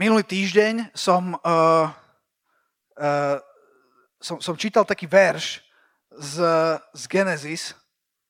Minulý 0.00 0.24
týždeň 0.24 0.96
som, 0.96 1.36
uh, 1.44 1.92
uh, 2.96 3.36
som, 4.16 4.40
som 4.40 4.56
čítal 4.56 4.88
taký 4.88 5.04
verš 5.04 5.60
z, 6.08 6.40
z 6.96 7.02
Genesis, 7.04 7.76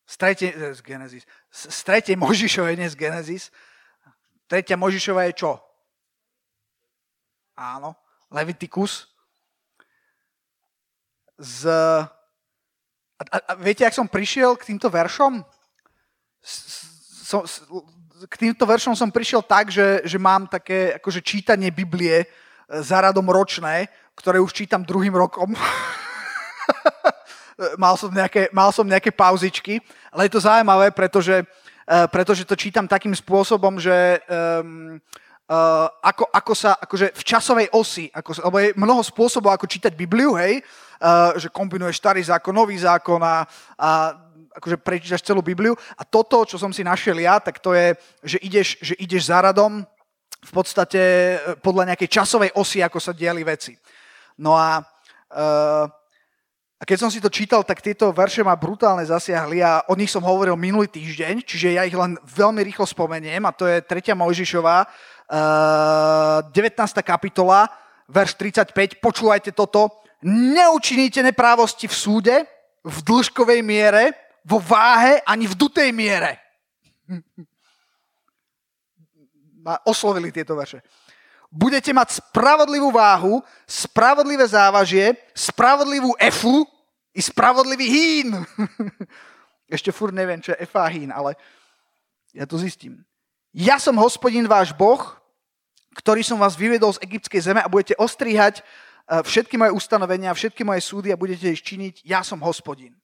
z 0.02 0.14
tretej, 0.18 0.50
eh, 0.50 0.74
z 0.74 0.82
Genesis, 0.82 1.22
z, 1.46 1.60
z 1.70 1.78
tretej 1.86 2.18
Možišovej, 2.18 2.74
nie 2.74 2.90
z 2.90 2.98
Genesis. 2.98 3.54
Tretia 4.50 4.74
Možišova 4.74 5.30
je 5.30 5.46
čo? 5.46 5.62
Áno, 7.54 7.94
Leviticus. 8.34 9.06
Z, 11.38 11.70
a, 13.14 13.22
a, 13.30 13.36
a 13.46 13.52
viete, 13.62 13.86
ak 13.86 13.94
som 13.94 14.10
prišiel 14.10 14.58
k 14.58 14.74
týmto 14.74 14.90
veršom? 14.90 15.38
Som, 16.42 17.46
k 18.28 18.34
týmto 18.36 18.68
veršom 18.68 18.92
som 18.92 19.08
prišiel 19.08 19.40
tak, 19.40 19.72
že, 19.72 20.04
že 20.04 20.20
mám 20.20 20.44
také 20.44 21.00
akože 21.00 21.24
čítanie 21.24 21.72
Biblie 21.72 22.20
e, 22.20 22.26
za 22.84 23.00
radom 23.00 23.24
ročné, 23.24 23.88
ktoré 24.12 24.36
už 24.36 24.52
čítam 24.52 24.84
druhým 24.84 25.16
rokom. 25.16 25.56
mal, 27.80 27.96
som 27.96 28.12
nejaké, 28.12 28.52
mal 28.52 28.68
som 28.72 28.84
nejaké 28.84 29.08
pauzičky, 29.08 29.80
ale 30.12 30.28
je 30.28 30.36
to 30.36 30.44
zaujímavé, 30.44 30.92
pretože, 30.92 31.44
uh, 31.44 32.08
pretože 32.08 32.48
to 32.48 32.56
čítam 32.56 32.88
takým 32.88 33.12
spôsobom, 33.12 33.76
že 33.76 34.16
um, 34.28 34.96
uh, 35.48 35.86
ako, 36.00 36.24
ako 36.32 36.52
sa, 36.56 36.72
akože 36.80 37.12
v 37.12 37.22
časovej 37.24 37.68
osi, 37.72 38.08
ako, 38.12 38.30
lebo 38.48 38.56
je 38.64 38.68
mnoho 38.80 39.02
spôsobov, 39.04 39.52
ako 39.52 39.68
čítať 39.68 39.92
Bibliu, 39.92 40.40
hej, 40.40 40.64
uh, 41.04 41.36
že 41.36 41.52
kombinuješ 41.52 42.00
starý 42.00 42.24
zákon, 42.24 42.56
nový 42.56 42.80
zákon 42.80 43.20
a, 43.20 43.44
a 43.76 43.90
akože 44.56 44.76
prečítaš 44.82 45.22
celú 45.22 45.42
Bibliu. 45.42 45.78
A 45.94 46.02
toto, 46.02 46.42
čo 46.42 46.58
som 46.58 46.74
si 46.74 46.82
našiel 46.82 47.22
ja, 47.22 47.38
tak 47.38 47.62
to 47.62 47.74
je, 47.74 47.94
že 48.22 48.38
ideš, 48.42 48.68
že 48.82 48.94
ideš 48.98 49.30
za 49.30 49.38
radom 49.38 49.86
v 50.40 50.52
podstate 50.52 51.00
e, 51.00 51.36
podľa 51.60 51.92
nejakej 51.92 52.08
časovej 52.08 52.50
osy, 52.56 52.80
ako 52.80 52.98
sa 52.98 53.12
diali 53.12 53.44
veci. 53.44 53.76
No 54.40 54.56
a, 54.56 54.80
uh, 54.80 55.84
a 56.80 56.82
keď 56.88 56.96
som 56.96 57.12
si 57.12 57.20
to 57.20 57.28
čítal, 57.28 57.60
tak 57.60 57.84
tieto 57.84 58.08
verše 58.08 58.40
ma 58.40 58.56
brutálne 58.56 59.04
zasiahli 59.04 59.60
a 59.60 59.84
o 59.84 59.92
nich 59.92 60.08
som 60.08 60.24
hovoril 60.24 60.56
minulý 60.56 60.88
týždeň, 60.88 61.44
čiže 61.44 61.76
ja 61.76 61.84
ich 61.84 61.92
len 61.92 62.16
veľmi 62.24 62.64
rýchlo 62.64 62.88
spomeniem 62.88 63.44
a 63.44 63.52
to 63.52 63.68
je 63.68 63.84
3. 63.84 64.16
Mojžišová, 64.16 64.88
uh, 64.88 66.56
19. 66.56 66.72
kapitola, 67.04 67.68
verš 68.08 68.40
35, 68.40 68.96
počúvajte 69.04 69.52
toto. 69.52 69.92
Neučiníte 70.24 71.20
neprávosti 71.20 71.84
v 71.84 71.92
súde, 71.92 72.36
v 72.80 72.96
dĺžkovej 73.04 73.60
miere, 73.60 74.16
vo 74.44 74.58
váhe 74.58 75.20
ani 75.26 75.46
v 75.46 75.54
dutej 75.54 75.90
miere. 75.92 76.38
Ma 79.60 79.76
oslovili 79.84 80.32
tieto 80.32 80.56
verše. 80.56 80.80
Budete 81.50 81.90
mať 81.90 82.22
spravodlivú 82.22 82.94
váhu, 82.94 83.42
spravodlivé 83.66 84.46
závažie, 84.46 85.18
spravodlivú 85.34 86.14
efu 86.14 86.62
i 87.10 87.18
spravodlivý 87.18 87.86
hín. 87.90 88.28
Ešte 89.76 89.90
furt 89.90 90.14
neviem, 90.14 90.38
čo 90.38 90.54
je 90.54 90.62
efa 90.62 90.86
hín, 90.86 91.10
ale 91.10 91.34
ja 92.30 92.46
to 92.46 92.54
zistím. 92.54 93.02
Ja 93.50 93.82
som 93.82 93.98
hospodin 93.98 94.46
váš 94.46 94.70
Boh, 94.70 95.18
ktorý 95.98 96.22
som 96.22 96.38
vás 96.38 96.54
vyvedol 96.54 96.94
z 96.94 97.02
egyptskej 97.02 97.50
zeme 97.50 97.58
a 97.58 97.70
budete 97.70 97.98
ostrihať 97.98 98.62
eh, 98.62 99.22
všetky 99.26 99.58
moje 99.58 99.74
ustanovenia, 99.74 100.30
všetky 100.30 100.62
moje 100.62 100.86
súdy 100.86 101.10
a 101.10 101.18
budete 101.18 101.50
ich 101.50 101.66
činiť. 101.66 102.06
Ja 102.06 102.22
som 102.22 102.38
hospodin. 102.46 102.99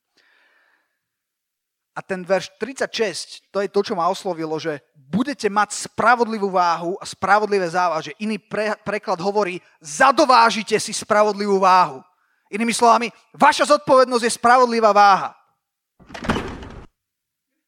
A 1.97 2.05
ten 2.05 2.20
verš 2.20 2.52
36, 2.61 3.48
to 3.48 3.64
je 3.64 3.72
to, 3.72 3.80
čo 3.80 3.97
ma 3.97 4.12
oslovilo, 4.12 4.61
že 4.61 4.84
budete 4.92 5.48
mať 5.48 5.89
spravodlivú 5.89 6.53
váhu 6.53 7.00
a 7.00 7.08
spravodlivé 7.08 7.64
závaže. 7.72 8.12
Iný 8.20 8.36
pre, 8.36 8.77
preklad 8.84 9.16
hovorí, 9.16 9.64
zadovážite 9.80 10.77
si 10.77 10.92
spravodlivú 10.92 11.56
váhu. 11.56 12.05
Inými 12.53 12.77
slovami, 12.77 13.08
vaša 13.33 13.64
zodpovednosť 13.72 14.25
je 14.28 14.36
spravodlivá 14.36 14.92
váha. 14.92 15.33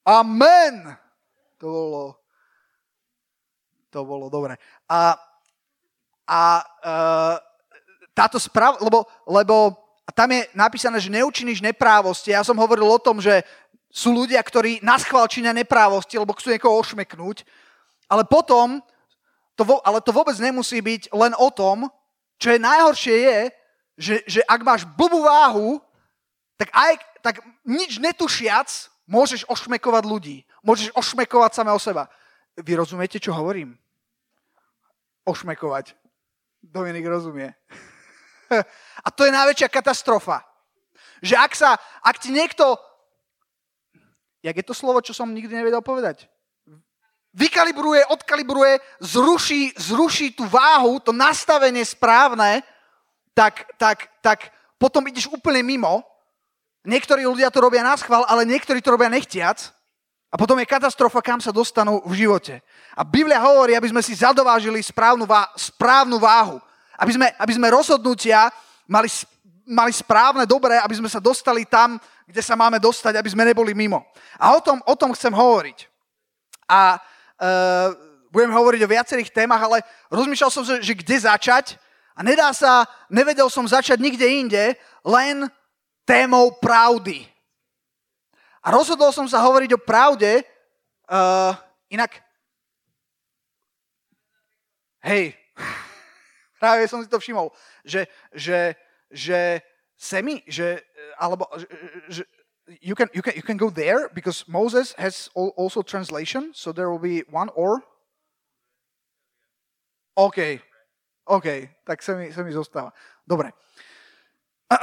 Amen. 0.04 0.92
To 1.58 1.66
bolo, 1.66 2.04
to 3.88 4.00
bolo 4.04 4.26
dobre. 4.28 4.60
A, 4.92 5.16
a 6.28 6.40
uh, 6.84 7.36
táto 8.12 8.36
správa, 8.36 8.76
lebo, 8.84 9.08
lebo 9.24 9.72
tam 10.12 10.32
je 10.32 10.46
napísané, 10.52 11.00
že 11.00 11.12
neučiníš 11.12 11.64
neprávosti. 11.64 12.32
Ja 12.32 12.44
som 12.44 12.56
hovoril 12.56 12.86
o 12.86 13.02
tom, 13.02 13.22
že 13.22 13.42
sú 13.88 14.12
ľudia, 14.12 14.40
ktorí 14.44 14.84
na 14.84 15.00
schvál 15.00 15.26
činia 15.26 15.56
neprávosti, 15.56 16.20
lebo 16.20 16.36
chcú 16.36 16.52
niekoho 16.52 16.76
ošmeknúť, 16.76 17.42
ale 18.08 18.24
potom, 18.24 18.84
to 19.56 19.64
vo, 19.64 19.80
ale 19.84 20.00
to 20.04 20.12
vôbec 20.12 20.36
nemusí 20.36 20.80
byť 20.80 21.12
len 21.12 21.32
o 21.36 21.48
tom, 21.48 21.88
čo 22.38 22.54
je 22.54 22.62
najhoršie 22.62 23.16
je, 23.16 23.38
že, 23.98 24.14
že 24.28 24.40
ak 24.46 24.60
máš 24.62 24.86
blbú 24.86 25.26
váhu, 25.26 25.82
tak, 26.54 26.70
aj, 26.70 26.92
tak 27.20 27.34
nič 27.66 27.98
netušiac 27.98 28.68
môžeš 29.10 29.48
ošmekovať 29.50 30.04
ľudí. 30.06 30.36
Môžeš 30.62 30.94
ošmekovať 30.94 31.50
same 31.58 31.72
o 31.74 31.80
seba. 31.80 32.06
Vy 32.54 32.78
rozumiete, 32.78 33.18
čo 33.18 33.34
hovorím? 33.34 33.74
Ošmekovať. 35.26 35.98
Dominik 36.62 37.06
rozumie. 37.06 37.54
A 39.06 39.08
to 39.10 39.26
je 39.26 39.34
najväčšia 39.34 39.68
katastrofa. 39.70 40.42
Že 41.18 41.34
ak, 41.34 41.52
sa, 41.54 41.70
ak 42.02 42.22
ti 42.22 42.30
niekto 42.30 42.78
Jak 44.42 44.56
je 44.56 44.66
to 44.66 44.74
slovo, 44.74 45.02
čo 45.02 45.14
som 45.14 45.34
nikdy 45.34 45.50
nevedel 45.50 45.82
povedať? 45.82 46.30
Vykalibruje, 47.34 48.08
odkalibruje, 48.08 48.80
zruší, 49.02 49.76
zruší 49.76 50.32
tú 50.32 50.48
váhu, 50.48 50.98
to 51.02 51.12
nastavenie 51.12 51.84
správne, 51.84 52.64
tak, 53.36 53.68
tak, 53.78 54.10
tak 54.24 54.50
potom 54.80 55.06
ideš 55.06 55.30
úplne 55.30 55.62
mimo. 55.62 56.02
Niektorí 56.86 57.26
ľudia 57.26 57.52
to 57.52 57.62
robia 57.62 57.84
na 57.84 57.98
schvál, 57.98 58.24
ale 58.26 58.48
niektorí 58.48 58.80
to 58.80 58.94
robia 58.94 59.12
nechtiac. 59.12 59.74
A 60.28 60.36
potom 60.36 60.60
je 60.60 60.68
katastrofa, 60.68 61.24
kam 61.24 61.40
sa 61.40 61.52
dostanú 61.54 62.04
v 62.04 62.26
živote. 62.26 62.60
A 62.92 63.00
Biblia 63.00 63.40
hovorí, 63.40 63.72
aby 63.72 63.88
sme 63.88 64.04
si 64.04 64.12
zadovážili 64.12 64.84
správnu, 64.84 65.24
vá- 65.24 65.48
správnu 65.56 66.20
váhu. 66.20 66.60
Aby 67.00 67.12
sme, 67.16 67.26
aby 67.38 67.52
sme 67.56 67.72
rozhodnutia 67.72 68.52
mali, 68.84 69.08
mali 69.68 69.92
správne, 69.92 70.48
dobré, 70.48 70.80
aby 70.80 70.96
sme 70.96 71.12
sa 71.12 71.20
dostali 71.20 71.68
tam, 71.68 72.00
kde 72.24 72.40
sa 72.40 72.56
máme 72.56 72.80
dostať, 72.80 73.20
aby 73.20 73.28
sme 73.28 73.44
neboli 73.44 73.76
mimo. 73.76 74.00
A 74.40 74.56
o 74.56 74.60
tom, 74.64 74.80
o 74.88 74.94
tom 74.96 75.12
chcem 75.12 75.30
hovoriť. 75.30 75.84
A 76.64 76.96
uh, 76.96 77.92
budem 78.32 78.48
hovoriť 78.48 78.80
o 78.84 78.92
viacerých 78.92 79.30
témach, 79.30 79.60
ale 79.60 79.84
rozmýšľal 80.08 80.50
som, 80.52 80.64
že, 80.64 80.80
že 80.80 80.96
kde 80.96 81.16
začať. 81.20 81.76
A 82.16 82.24
nedá 82.24 82.50
sa, 82.56 82.88
nevedel 83.12 83.52
som 83.52 83.68
začať 83.68 84.00
nikde 84.00 84.24
inde, 84.24 84.64
len 85.04 85.46
témou 86.08 86.56
pravdy. 86.56 87.28
A 88.64 88.72
rozhodol 88.72 89.12
som 89.12 89.28
sa 89.28 89.44
hovoriť 89.44 89.76
o 89.76 89.80
pravde, 89.80 90.42
uh, 91.12 91.52
inak... 91.92 92.24
Hej, 94.98 95.36
práve 96.60 96.88
som 96.90 97.04
si 97.04 97.08
to 97.08 97.22
všimol, 97.22 97.54
že, 97.86 98.10
že, 98.34 98.74
že 99.10 99.62
semi, 99.96 100.42
že, 100.46 100.82
alebo, 101.18 101.48
že, 102.08 102.24
you 102.80 102.94
can, 102.94 103.08
you, 103.12 103.22
can, 103.22 103.34
you 103.34 103.42
can 103.42 103.56
go 103.56 103.70
there 103.70 104.08
because 104.14 104.46
Moses 104.48 104.94
has 104.98 105.28
also 105.34 105.82
translation, 105.82 106.52
so 106.54 106.72
there 106.72 106.90
will 106.90 107.02
be 107.02 107.24
one 107.30 107.48
or. 107.54 107.82
OK, 110.16 110.60
OK, 111.28 111.46
tak 111.86 112.02
sa 112.02 112.16
mi, 112.16 112.32
sa 112.32 112.42
mi 112.42 112.50
zostáva. 112.50 112.90
Dobre. 113.22 113.52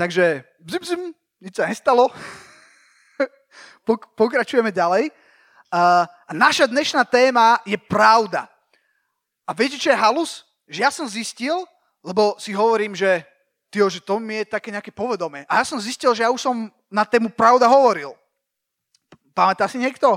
Takže, 0.00 0.44
bzim, 0.60 0.82
bzim, 0.82 1.02
nič 1.38 1.54
sa 1.54 1.70
nestalo. 1.70 2.10
Pokračujeme 4.18 4.74
ďalej. 4.74 5.10
A 5.72 6.08
naša 6.34 6.66
dnešná 6.66 7.04
téma 7.06 7.60
je 7.62 7.76
pravda. 7.78 8.50
A 9.48 9.54
viete, 9.56 9.80
čo 9.80 9.94
je 9.94 9.96
halus? 9.96 10.44
Že 10.68 10.78
ja 10.84 10.90
som 10.92 11.08
zistil, 11.08 11.64
lebo 12.04 12.36
si 12.36 12.52
hovorím, 12.52 12.92
že 12.92 13.24
Tyjo, 13.68 13.92
že 13.92 14.00
to 14.00 14.16
mi 14.16 14.40
je 14.40 14.48
také 14.48 14.72
nejaké 14.72 14.88
povedomé. 14.88 15.44
A 15.44 15.60
ja 15.60 15.64
som 15.64 15.76
zistil, 15.76 16.16
že 16.16 16.24
ja 16.24 16.32
už 16.32 16.40
som 16.40 16.72
na 16.88 17.04
tému 17.04 17.28
pravda 17.28 17.68
hovoril. 17.68 18.16
Pamätá 19.36 19.68
si 19.68 19.76
niekto? 19.76 20.16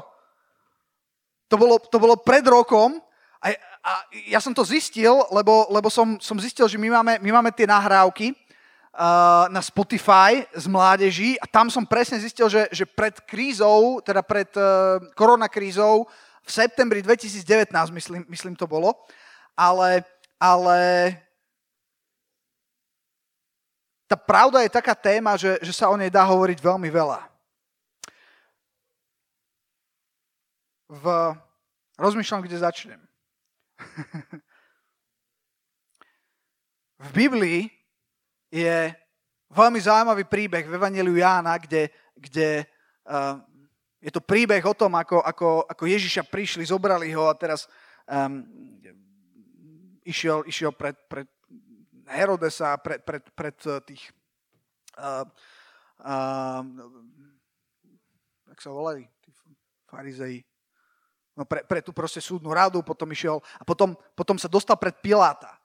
To 1.51 1.55
bolo, 1.59 1.75
to 1.83 1.99
bolo 1.99 2.15
pred 2.15 2.47
rokom 2.47 3.03
a, 3.43 3.51
a 3.83 3.91
ja 4.31 4.39
som 4.39 4.55
to 4.55 4.63
zistil, 4.63 5.27
lebo, 5.35 5.67
lebo 5.67 5.91
som, 5.91 6.15
som 6.23 6.39
zistil, 6.39 6.63
že 6.71 6.79
my 6.79 6.89
máme, 6.95 7.13
my 7.19 7.31
máme 7.35 7.51
tie 7.51 7.67
nahrávky 7.67 8.31
uh, 8.31 9.51
na 9.51 9.59
Spotify 9.59 10.47
z 10.55 10.65
mládeží 10.71 11.35
a 11.35 11.45
tam 11.49 11.67
som 11.67 11.83
presne 11.83 12.23
zistil, 12.23 12.47
že, 12.47 12.71
že 12.71 12.87
pred 12.87 13.19
krízou, 13.27 13.99
teda 13.99 14.23
pred 14.23 14.47
uh, 14.55 15.03
koronakrízou 15.11 16.07
v 16.41 16.49
septembri 16.49 17.03
2019, 17.03 17.67
myslím, 17.91 18.23
myslím 18.31 18.55
to 18.55 18.63
bolo, 18.63 18.95
ale, 19.59 20.07
ale 20.39 20.79
tá 24.11 24.19
pravda 24.19 24.59
je 24.59 24.75
taká 24.75 24.91
téma, 24.91 25.39
že, 25.39 25.55
že 25.63 25.71
sa 25.71 25.87
o 25.87 25.95
nej 25.95 26.11
dá 26.11 26.27
hovoriť 26.27 26.59
veľmi 26.59 26.91
veľa. 26.91 27.31
V... 30.91 31.05
Rozmýšľam, 31.95 32.43
kde 32.43 32.59
začnem. 32.59 32.99
v 37.07 37.09
Biblii 37.15 37.71
je 38.51 38.91
veľmi 39.47 39.79
zaujímavý 39.79 40.27
príbeh 40.27 40.67
v 40.67 40.75
Evangeliu 40.75 41.15
Jána, 41.15 41.55
kde, 41.55 41.87
kde 42.19 42.67
uh, 43.07 43.39
je 44.03 44.11
to 44.11 44.19
príbeh 44.19 44.59
o 44.67 44.75
tom, 44.75 44.91
ako, 44.99 45.23
ako, 45.23 45.63
ako 45.71 45.83
Ježiša 45.87 46.27
prišli, 46.27 46.67
zobrali 46.67 47.15
ho 47.15 47.31
a 47.31 47.39
teraz 47.39 47.71
um, 48.11 48.43
išiel, 50.03 50.43
išiel 50.43 50.75
pred, 50.75 50.99
pred 51.07 51.31
Herodesa, 52.11 52.75
pred, 52.77 53.01
pred, 53.03 53.23
pred 53.31 53.57
eh, 53.67 53.79
tých 53.87 54.03
uh, 54.99 55.25
uh, 56.03 56.63
jak 58.51 58.59
sa 58.59 58.69
volali, 58.75 59.07
tí 59.23 59.31
farizei, 59.87 60.43
no 61.35 61.47
pre, 61.47 61.63
pre 61.63 61.79
tú 61.79 61.95
proste 61.95 62.19
súdnu 62.19 62.51
radu, 62.51 62.83
potom 62.83 63.07
išiel 63.11 63.39
a 63.59 63.63
potom, 63.63 63.95
potom 64.15 64.35
sa 64.35 64.51
dostal 64.51 64.75
pred 64.75 64.99
Piláta. 64.99 65.55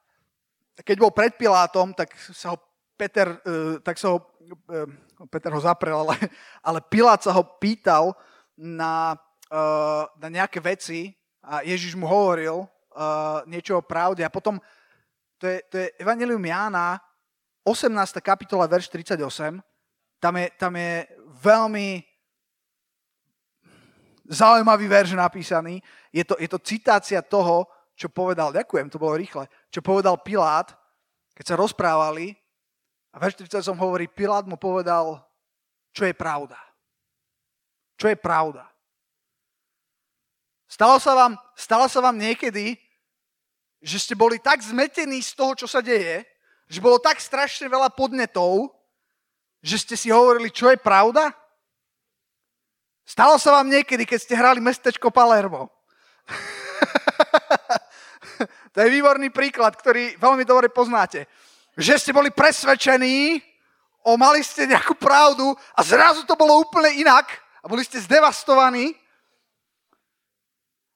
Keď 0.78 0.96
bol 1.00 1.10
pred 1.10 1.34
Pilátom, 1.34 1.90
tak 1.96 2.14
sa 2.16 2.54
ho 2.54 2.58
Peter, 2.96 3.36
uh, 3.44 3.76
tak 3.82 3.98
sa 3.98 4.14
ho, 4.14 4.22
uh, 4.22 4.88
Peter 5.28 5.50
ho 5.50 5.60
zaprel, 5.60 5.98
ale, 5.98 6.16
ale 6.62 6.78
Pilát 6.86 7.20
sa 7.20 7.34
ho 7.34 7.42
pýtal 7.58 8.14
na, 8.56 9.18
uh, 9.52 10.08
na 10.16 10.28
nejaké 10.30 10.62
veci 10.62 11.12
a 11.42 11.60
Ježiš 11.66 11.98
mu 11.98 12.08
hovoril 12.08 12.64
uh, 12.96 13.44
niečo 13.44 13.78
o 13.78 13.84
pravde 13.84 14.24
a 14.24 14.32
potom 14.32 14.56
to 15.38 15.46
je, 15.46 15.58
to 15.70 15.74
je 15.78 15.86
Evangelium 16.00 16.44
Jána, 16.44 17.00
18. 17.64 18.20
kapitola, 18.22 18.66
verš 18.66 18.88
38. 18.88 19.60
Tam 20.20 20.34
je, 20.36 20.46
tam 20.56 20.72
je 20.76 21.06
veľmi 21.42 22.04
zaujímavý 24.28 24.86
verš 24.88 25.18
napísaný. 25.18 25.82
Je 26.12 26.24
to, 26.24 26.38
je 26.38 26.48
to 26.48 26.58
citácia 26.62 27.22
toho, 27.22 27.66
čo 27.96 28.12
povedal, 28.12 28.52
ďakujem, 28.52 28.92
to 28.92 29.00
bolo 29.00 29.16
rýchle, 29.16 29.48
čo 29.72 29.80
povedal 29.80 30.20
Pilát, 30.20 30.68
keď 31.32 31.44
sa 31.48 31.56
rozprávali 31.56 32.36
a 33.12 33.16
verš 33.16 33.48
38 33.48 33.72
hovorí, 33.76 34.04
Pilát 34.04 34.44
mu 34.44 34.60
povedal, 34.60 35.24
čo 35.96 36.04
je 36.04 36.12
pravda. 36.12 36.60
Čo 37.96 38.12
je 38.12 38.16
pravda. 38.20 38.68
Stalo 40.68 41.00
sa 41.00 41.16
vám, 41.16 41.32
stalo 41.56 41.88
sa 41.88 42.04
vám 42.04 42.20
niekedy, 42.20 42.76
že 43.82 44.00
ste 44.00 44.14
boli 44.16 44.40
tak 44.40 44.64
zmetení 44.64 45.22
z 45.22 45.36
toho, 45.36 45.54
čo 45.54 45.68
sa 45.68 45.84
deje, 45.84 46.24
že 46.66 46.82
bolo 46.82 46.98
tak 46.98 47.22
strašne 47.22 47.70
veľa 47.70 47.94
podnetov, 47.94 48.74
že 49.62 49.78
ste 49.82 49.94
si 49.94 50.10
hovorili, 50.10 50.50
čo 50.50 50.70
je 50.70 50.78
pravda? 50.78 51.30
Stalo 53.06 53.38
sa 53.38 53.62
vám 53.62 53.70
niekedy, 53.70 54.02
keď 54.02 54.18
ste 54.18 54.34
hrali 54.34 54.58
mestečko 54.58 55.14
Palermo. 55.14 55.70
to 58.74 58.78
je 58.82 58.88
výborný 58.90 59.30
príklad, 59.30 59.78
ktorý 59.78 60.18
veľmi 60.18 60.42
dobre 60.42 60.66
poznáte. 60.66 61.30
Že 61.78 61.94
ste 62.02 62.10
boli 62.10 62.34
presvedčení, 62.34 63.38
o 64.06 64.18
mali 64.18 64.42
ste 64.42 64.70
nejakú 64.70 64.94
pravdu 64.98 65.54
a 65.74 65.80
zrazu 65.82 66.26
to 66.26 66.38
bolo 66.38 66.62
úplne 66.62 66.94
inak 66.98 67.26
a 67.62 67.66
boli 67.66 67.82
ste 67.82 68.02
zdevastovaní. 68.02 68.94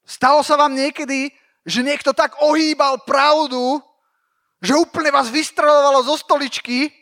Stalo 0.06 0.42
sa 0.42 0.58
vám 0.58 0.74
niekedy, 0.74 1.30
že 1.66 1.84
niekto 1.84 2.16
tak 2.16 2.40
ohýbal 2.40 3.04
pravdu, 3.04 3.80
že 4.60 4.76
úplne 4.76 5.12
vás 5.12 5.28
vystrelovalo 5.32 6.04
zo 6.04 6.16
stoličky 6.20 6.92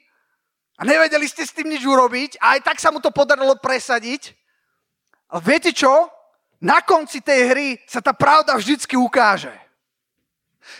a 0.78 0.86
nevedeli 0.86 1.26
ste 1.26 1.42
s 1.42 1.54
tým 1.54 1.70
nič 1.70 1.82
urobiť 1.82 2.38
a 2.38 2.58
aj 2.58 2.60
tak 2.62 2.78
sa 2.78 2.94
mu 2.94 3.02
to 3.02 3.10
podarilo 3.10 3.58
presadiť. 3.58 4.34
A 5.34 5.42
viete 5.42 5.74
čo? 5.74 6.10
Na 6.58 6.82
konci 6.82 7.22
tej 7.22 7.54
hry 7.54 7.68
sa 7.86 8.02
tá 8.02 8.10
pravda 8.14 8.58
vždycky 8.58 8.98
ukáže. 8.98 9.54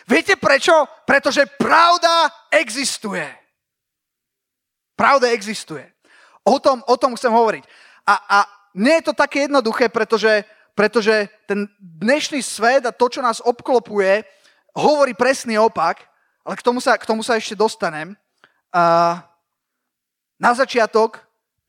Viete 0.06 0.34
prečo? 0.34 0.74
Pretože 1.06 1.46
pravda 1.58 2.30
existuje. 2.50 3.26
Pravda 4.98 5.30
existuje. 5.30 5.86
O 6.42 6.58
tom, 6.58 6.82
o 6.86 6.96
tom 6.98 7.14
chcem 7.14 7.30
hovoriť. 7.30 7.64
A, 8.08 8.14
a 8.14 8.38
nie 8.74 8.98
je 8.98 9.06
to 9.10 9.14
také 9.14 9.46
jednoduché, 9.46 9.88
pretože 9.88 10.42
pretože 10.78 11.26
ten 11.50 11.66
dnešný 11.82 12.38
svet 12.38 12.86
a 12.86 12.94
to, 12.94 13.10
čo 13.10 13.18
nás 13.18 13.42
obklopuje, 13.42 14.22
hovorí 14.78 15.10
presný 15.10 15.58
opak, 15.58 16.06
ale 16.46 16.54
k 16.54 16.62
tomu 16.62 16.78
sa, 16.78 16.94
k 16.94 17.02
tomu 17.02 17.26
sa 17.26 17.34
ešte 17.34 17.58
dostanem. 17.58 18.14
A 18.70 19.18
na 20.38 20.54
začiatok 20.54 21.18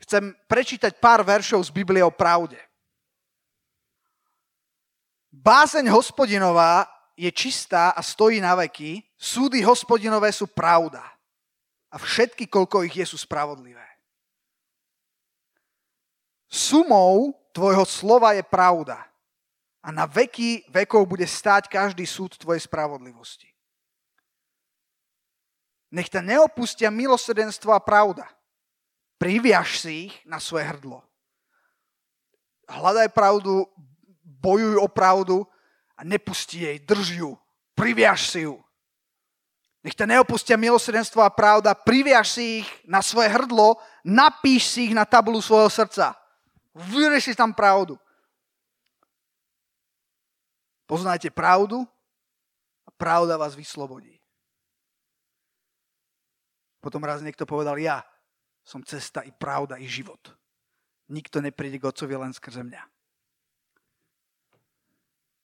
chcem 0.06 0.30
prečítať 0.46 1.02
pár 1.02 1.26
veršov 1.26 1.66
z 1.66 1.74
Biblie 1.74 2.06
o 2.06 2.14
pravde. 2.14 2.62
Bázeň 5.34 5.90
hospodinová 5.90 6.86
je 7.18 7.34
čistá 7.34 7.98
a 7.98 8.06
stojí 8.06 8.38
na 8.38 8.54
veky, 8.62 9.02
súdy 9.18 9.66
hospodinové 9.66 10.30
sú 10.30 10.46
pravda 10.46 11.02
a 11.90 11.98
všetky, 11.98 12.46
koľko 12.46 12.86
ich 12.86 12.94
je, 12.94 13.10
sú 13.10 13.18
spravodlivé. 13.18 13.89
Sumou 16.50 17.38
tvojho 17.54 17.86
slova 17.86 18.34
je 18.34 18.42
pravda 18.42 19.06
a 19.86 19.94
na 19.94 20.10
veky 20.10 20.66
vekov 20.74 21.06
bude 21.06 21.24
stáť 21.24 21.70
každý 21.70 22.10
súd 22.10 22.36
tvojej 22.42 22.66
spravodlivosti. 22.66 23.48
Nech 25.94 26.10
ťa 26.10 26.22
neopustia 26.22 26.90
milosrdenstvo 26.94 27.74
a 27.74 27.82
pravda. 27.82 28.26
Priviaž 29.18 29.82
si 29.82 30.10
ich 30.10 30.16
na 30.26 30.38
svoje 30.38 30.66
hrdlo. 30.70 31.02
Hľadaj 32.70 33.10
pravdu, 33.10 33.66
bojuj 34.22 34.78
o 34.78 34.86
pravdu 34.86 35.38
a 35.98 36.06
nepusti 36.06 36.62
jej, 36.66 36.78
drž 36.78 37.08
ju, 37.18 37.32
priviaž 37.74 38.30
si 38.30 38.46
ju. 38.46 38.62
Nech 39.82 39.96
ťa 39.96 40.06
neopustia 40.06 40.60
milosrdenstvo 40.60 41.24
a 41.24 41.34
pravda, 41.34 41.74
priviaž 41.74 42.36
si 42.38 42.62
ich 42.62 42.70
na 42.86 43.02
svoje 43.02 43.32
hrdlo, 43.32 43.80
napíš 44.04 44.70
si 44.70 44.92
ich 44.92 44.94
na 44.94 45.08
tabulu 45.08 45.42
svojho 45.42 45.72
srdca. 45.72 46.19
Vyrieši 46.76 47.34
tam 47.34 47.54
pravdu. 47.54 47.98
Poznajte 50.90 51.30
pravdu 51.30 51.86
a 52.86 52.90
pravda 52.98 53.38
vás 53.38 53.54
vyslobodí. 53.54 54.18
Potom 56.80 57.04
raz 57.04 57.22
niekto 57.22 57.44
povedal, 57.44 57.78
ja 57.78 58.02
som 58.64 58.82
cesta 58.82 59.22
i 59.22 59.30
pravda 59.34 59.78
i 59.78 59.86
život. 59.86 60.34
Nikto 61.10 61.42
nepríde 61.42 61.82
k 61.82 61.90
Otcovi 61.90 62.16
len 62.16 62.34
skrze 62.34 62.62
mňa. 62.66 62.84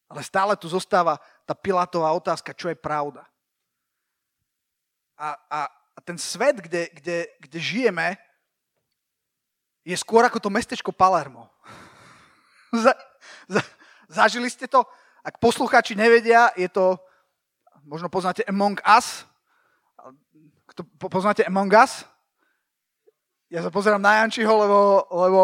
Ale 0.10 0.22
stále 0.22 0.54
tu 0.56 0.69
zostáva 0.69 1.18
tá 1.44 1.57
Pilatová 1.57 2.13
otázka, 2.13 2.54
čo 2.54 2.69
je 2.69 2.77
pravda. 2.77 3.25
A, 5.17 5.34
a, 5.50 5.60
a 5.70 6.00
ten 6.05 6.17
svet, 6.17 6.62
kde, 6.62 6.89
kde, 6.94 7.17
kde 7.41 7.60
žijeme, 7.60 8.17
je 9.86 9.94
skôr 9.94 10.25
ako 10.25 10.42
to 10.42 10.50
mestečko 10.50 10.89
Palermo. 10.89 11.46
za, 12.84 12.98
za, 13.46 13.62
zažili 14.10 14.50
ste 14.50 14.65
to? 14.65 14.82
Ak 15.22 15.38
poslucháči 15.38 15.94
nevedia, 15.94 16.50
je 16.58 16.65
to, 16.70 16.98
možno 17.86 18.10
poznáte 18.10 18.42
Among 18.50 18.82
Us. 18.82 19.25
Kto, 20.74 20.82
poznáte 21.06 21.46
Among 21.46 21.70
Us? 21.70 22.01
Ja 23.54 23.62
sa 23.62 23.70
pozerám 23.70 24.01
na 24.01 24.25
Jančiho, 24.25 24.50
lebo, 24.50 25.06
lebo 25.13 25.42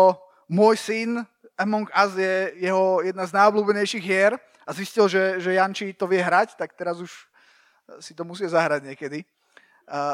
môj 0.50 0.76
syn 0.82 1.22
Among 1.54 1.86
Us 1.94 2.18
je 2.18 2.58
jeho 2.58 3.06
jedna 3.06 3.30
z 3.30 3.32
najobľúbenejších 3.38 4.02
hier 4.02 4.34
a 4.66 4.70
zistil, 4.74 5.06
že, 5.06 5.38
že 5.38 5.54
Janči 5.54 5.94
to 5.94 6.10
vie 6.10 6.18
hrať, 6.18 6.58
tak 6.58 6.74
teraz 6.74 6.98
už 6.98 7.14
si 8.02 8.18
to 8.18 8.26
musí 8.26 8.50
zahrať 8.50 8.90
niekedy. 8.90 9.22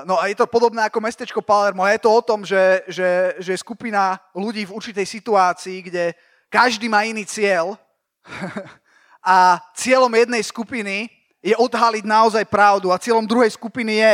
No 0.10 0.18
a 0.18 0.26
je 0.26 0.34
to 0.34 0.50
podobné 0.50 0.82
ako 0.90 0.98
mestečko 0.98 1.42
Palermo. 1.46 1.86
Je 1.86 2.02
to 2.02 2.10
o 2.10 2.22
tom, 2.26 2.42
že, 2.42 2.82
že, 2.90 3.38
že 3.38 3.54
je 3.54 3.62
skupina 3.62 4.18
ľudí 4.34 4.66
v 4.66 4.74
určitej 4.74 5.06
situácii, 5.06 5.86
kde 5.86 6.18
každý 6.50 6.90
má 6.90 7.06
iný 7.06 7.30
cieľ 7.30 7.78
a 9.22 9.62
cieľom 9.78 10.10
jednej 10.10 10.42
skupiny 10.42 11.14
je 11.46 11.54
odhaliť 11.54 12.10
naozaj 12.10 12.50
pravdu 12.50 12.90
a 12.90 12.98
cieľom 12.98 13.30
druhej 13.30 13.54
skupiny 13.54 14.02
je 14.02 14.12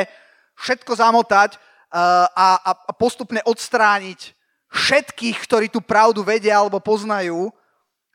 všetko 0.59 0.99
zamotať 0.99 1.55
a, 1.87 2.27
a, 2.27 2.47
a 2.83 2.91
postupne 2.91 3.39
odstrániť 3.47 4.35
všetkých, 4.67 5.37
ktorí 5.47 5.71
tú 5.71 5.79
pravdu 5.79 6.27
vedia 6.27 6.59
alebo 6.59 6.83
poznajú 6.83 7.47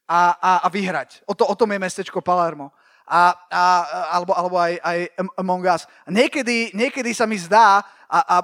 a, 0.05 0.37
a, 0.37 0.53
a 0.65 0.69
vyhrať. 0.69 1.25
O, 1.25 1.33
to, 1.33 1.49
o 1.49 1.55
tom 1.57 1.73
je 1.73 1.81
mestečko 1.81 2.21
Palermo 2.21 2.77
a, 3.09 3.33
a, 3.49 3.65
alebo, 4.13 4.33
alebo 4.37 4.57
aj, 4.61 4.77
aj 4.85 4.99
Among 5.41 5.65
Us. 5.65 5.89
Niekedy, 6.05 6.77
niekedy 6.77 7.17
sa 7.17 7.25
mi 7.25 7.41
zdá, 7.41 7.81
a, 8.05 8.19
a 8.21 8.37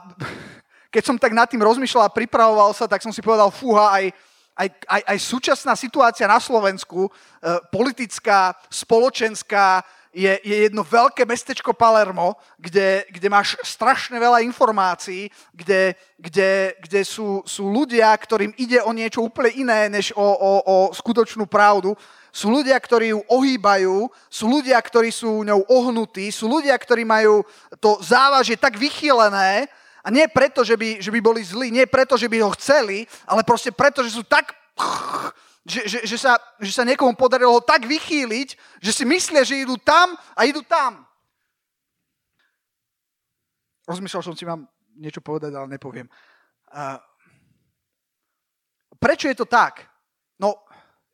keď 0.95 1.03
som 1.05 1.21
tak 1.21 1.37
nad 1.37 1.45
tým 1.45 1.61
rozmýšľal 1.61 2.09
a 2.09 2.17
pripravoval 2.17 2.73
sa, 2.73 2.89
tak 2.89 3.05
som 3.05 3.13
si 3.13 3.21
povedal, 3.21 3.53
fúha, 3.53 3.93
aj, 3.93 4.09
aj, 4.57 4.69
aj, 4.89 5.03
aj 5.05 5.19
súčasná 5.21 5.77
situácia 5.77 6.25
na 6.25 6.41
Slovensku, 6.41 7.07
e, 7.07 7.11
politická, 7.69 8.57
spoločenská, 8.73 9.85
je, 10.15 10.31
je 10.47 10.57
jedno 10.71 10.87
veľké 10.87 11.27
mestečko 11.27 11.75
Palermo, 11.75 12.39
kde, 12.55 13.03
kde 13.11 13.29
máš 13.29 13.59
strašne 13.67 14.15
veľa 14.15 14.47
informácií, 14.47 15.27
kde, 15.51 15.99
kde, 16.15 16.79
kde 16.79 17.01
sú, 17.03 17.43
sú 17.43 17.67
ľudia, 17.67 18.15
ktorým 18.15 18.55
ide 18.55 18.79
o 18.87 18.95
niečo 18.95 19.27
úplne 19.27 19.51
iné, 19.59 19.91
než 19.91 20.15
o, 20.15 20.23
o, 20.23 20.53
o 20.63 20.77
skutočnú 20.95 21.51
pravdu. 21.51 21.99
Sú 22.35 22.51
ľudia, 22.51 22.75
ktorí 22.75 23.15
ju 23.15 23.23
ohýbajú, 23.31 24.11
sú 24.27 24.51
ľudia, 24.51 24.75
ktorí 24.83 25.15
sú 25.15 25.47
ňou 25.47 25.63
ohnutí, 25.71 26.35
sú 26.35 26.51
ľudia, 26.51 26.75
ktorí 26.75 27.07
majú 27.07 27.47
to 27.79 28.03
závažie 28.03 28.59
tak 28.59 28.75
vychylené, 28.75 29.71
a 30.05 30.13
nie 30.13 30.29
preto, 30.29 30.61
že 30.61 30.77
by, 30.77 31.01
že 31.01 31.09
by 31.09 31.21
boli 31.25 31.41
zlí, 31.41 31.73
nie 31.73 31.89
preto, 31.89 32.21
že 32.21 32.29
by 32.29 32.45
ho 32.45 32.53
chceli, 32.53 33.09
ale 33.25 33.41
proste 33.41 33.73
preto, 33.73 34.05
že 34.05 34.13
sú 34.13 34.27
tak 34.27 34.53
že, 35.65 35.89
že, 35.89 35.99
že, 36.05 36.21
sa, 36.21 36.37
že 36.61 36.77
sa 36.77 36.85
niekomu 36.85 37.17
podarilo 37.17 37.57
ho 37.57 37.65
tak 37.65 37.89
vychýliť, 37.89 38.49
že 38.85 38.93
si 38.93 39.09
myslia, 39.09 39.49
že 39.49 39.65
idú 39.65 39.81
tam 39.81 40.13
a 40.37 40.45
idú 40.45 40.61
tam. 40.61 41.09
Rozmýšľal 43.89 44.23
som 44.29 44.37
si, 44.37 44.45
mám 44.45 44.69
niečo 44.93 45.25
povedať, 45.25 45.57
ale 45.57 45.73
nepoviem. 45.73 46.05
Uh, 46.69 47.01
prečo 49.01 49.25
je 49.25 49.41
to 49.41 49.49
tak? 49.49 49.89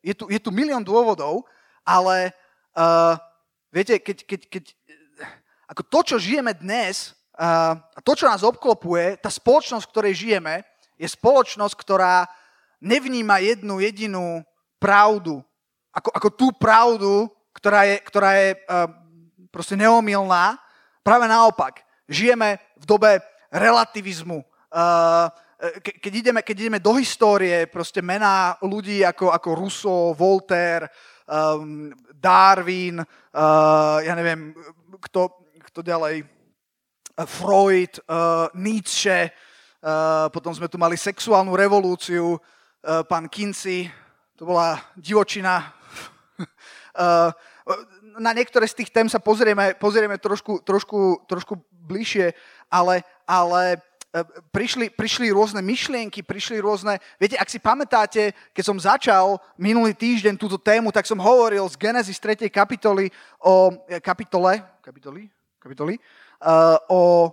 Je 0.01 0.17
tu, 0.17 0.25
je 0.29 0.41
tu 0.41 0.49
milión 0.49 0.81
dôvodov, 0.81 1.45
ale 1.85 2.33
uh, 2.73 3.17
viete, 3.69 4.01
keď, 4.01 4.17
keď, 4.25 4.41
keď, 4.49 4.63
ako 5.69 5.81
to, 5.85 5.99
čo 6.13 6.15
žijeme 6.17 6.57
dnes, 6.57 7.13
uh, 7.37 7.77
to, 8.01 8.17
čo 8.17 8.25
nás 8.25 8.41
obklopuje, 8.41 9.21
tá 9.21 9.29
spoločnosť, 9.29 9.85
v 9.85 9.91
ktorej 9.93 10.13
žijeme, 10.17 10.65
je 10.97 11.05
spoločnosť, 11.09 11.73
ktorá 11.77 12.25
nevníma 12.81 13.41
jednu 13.45 13.77
jedinú 13.77 14.41
pravdu, 14.81 15.45
ako, 15.93 16.09
ako 16.17 16.29
tú 16.33 16.47
pravdu, 16.57 17.29
ktorá 17.53 17.85
je, 17.85 17.95
ktorá 18.01 18.31
je 18.41 18.49
uh, 18.57 18.89
proste 19.53 19.77
neomilná. 19.77 20.57
Práve 21.05 21.29
naopak, 21.29 21.85
žijeme 22.09 22.57
v 22.77 22.85
dobe 22.89 23.11
relativizmu. 23.53 24.41
Uh, 24.71 25.29
ke, 25.83 26.01
keď, 26.01 26.13
ideme, 26.15 26.41
keď 26.41 26.55
ideme 26.57 26.79
do 26.81 26.97
histórie, 26.97 27.69
proste 27.69 28.01
mená 28.01 28.57
ľudí 28.65 29.05
ako, 29.05 29.29
ako 29.29 29.49
Rousseau, 29.53 30.13
Voltaire, 30.17 30.89
um, 31.29 31.93
Darwin, 32.17 33.01
uh, 33.01 33.97
ja 34.01 34.13
neviem, 34.17 34.57
kto, 34.97 35.45
kto 35.69 35.79
ďalej, 35.85 36.25
Freud, 37.29 38.01
uh, 38.09 38.49
Nietzsche, 38.57 39.29
uh, 39.29 40.31
potom 40.33 40.49
sme 40.55 40.65
tu 40.65 40.81
mali 40.81 40.97
sexuálnu 40.97 41.53
revolúciu, 41.53 42.41
Eh, 42.81 43.03
pán 43.05 43.29
Kinsey, 43.29 43.93
to 44.33 44.45
bola 44.45 44.81
divočina. 44.97 45.69
Eh, 46.91 47.31
na 48.19 48.35
niektoré 48.35 48.67
z 48.67 48.83
tých 48.83 48.91
tém 48.91 49.07
sa 49.07 49.15
pozrieme, 49.15 49.79
pozrieme 49.79 50.19
trošku, 50.19 50.59
trošku, 50.59 51.23
trošku 51.23 51.55
bližšie, 51.71 52.35
ale, 52.67 53.07
ale 53.23 53.79
prišli, 54.51 54.91
prišli 54.91 55.31
rôzne 55.31 55.63
myšlienky, 55.63 56.23
prišli 56.23 56.59
rôzne... 56.59 56.99
Viete, 57.15 57.39
ak 57.39 57.47
si 57.47 57.63
pamätáte, 57.63 58.35
keď 58.51 58.63
som 58.63 58.77
začal 58.77 59.39
minulý 59.55 59.95
týždeň 59.95 60.35
túto 60.35 60.59
tému, 60.59 60.91
tak 60.91 61.07
som 61.07 61.19
hovoril 61.19 61.63
z 61.71 61.79
Genesis 61.79 62.19
3. 62.19 62.51
kapitoly 62.51 63.07
o 63.39 63.71
kapitole, 64.03 64.59
kapitoly, 64.83 65.31
kapitoly 65.63 65.95
uh, 66.43 66.75
o, 66.91 67.31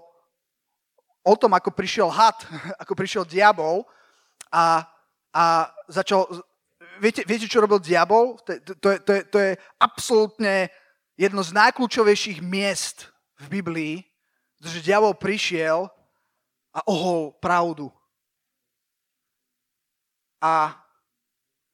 o 1.27 1.35
tom, 1.35 1.51
ako 1.55 1.75
prišiel 1.75 2.07
had, 2.09 2.39
ako 2.83 2.95
prišiel 2.95 3.27
diabol 3.27 3.83
a 4.55 4.87
a 5.39 5.71
začal... 5.89 6.27
Viete, 6.99 7.23
viete 7.23 7.47
čo 7.47 7.63
robil 7.63 7.79
diabol? 7.79 8.35
To, 8.43 8.75
to, 8.75 8.89
to, 8.99 9.13
je, 9.15 9.23
to 9.31 9.39
je 9.39 9.53
absolútne 9.79 10.67
jedno 11.15 11.47
z 11.47 11.55
najkľúčovejších 11.55 12.43
miest 12.43 13.15
v 13.39 13.63
Biblii, 13.63 13.95
pretože 14.59 14.83
diabol 14.83 15.15
prišiel 15.15 15.87
a 16.79 16.81
ohol 16.87 17.35
pravdu. 17.43 17.91
A, 20.39 20.71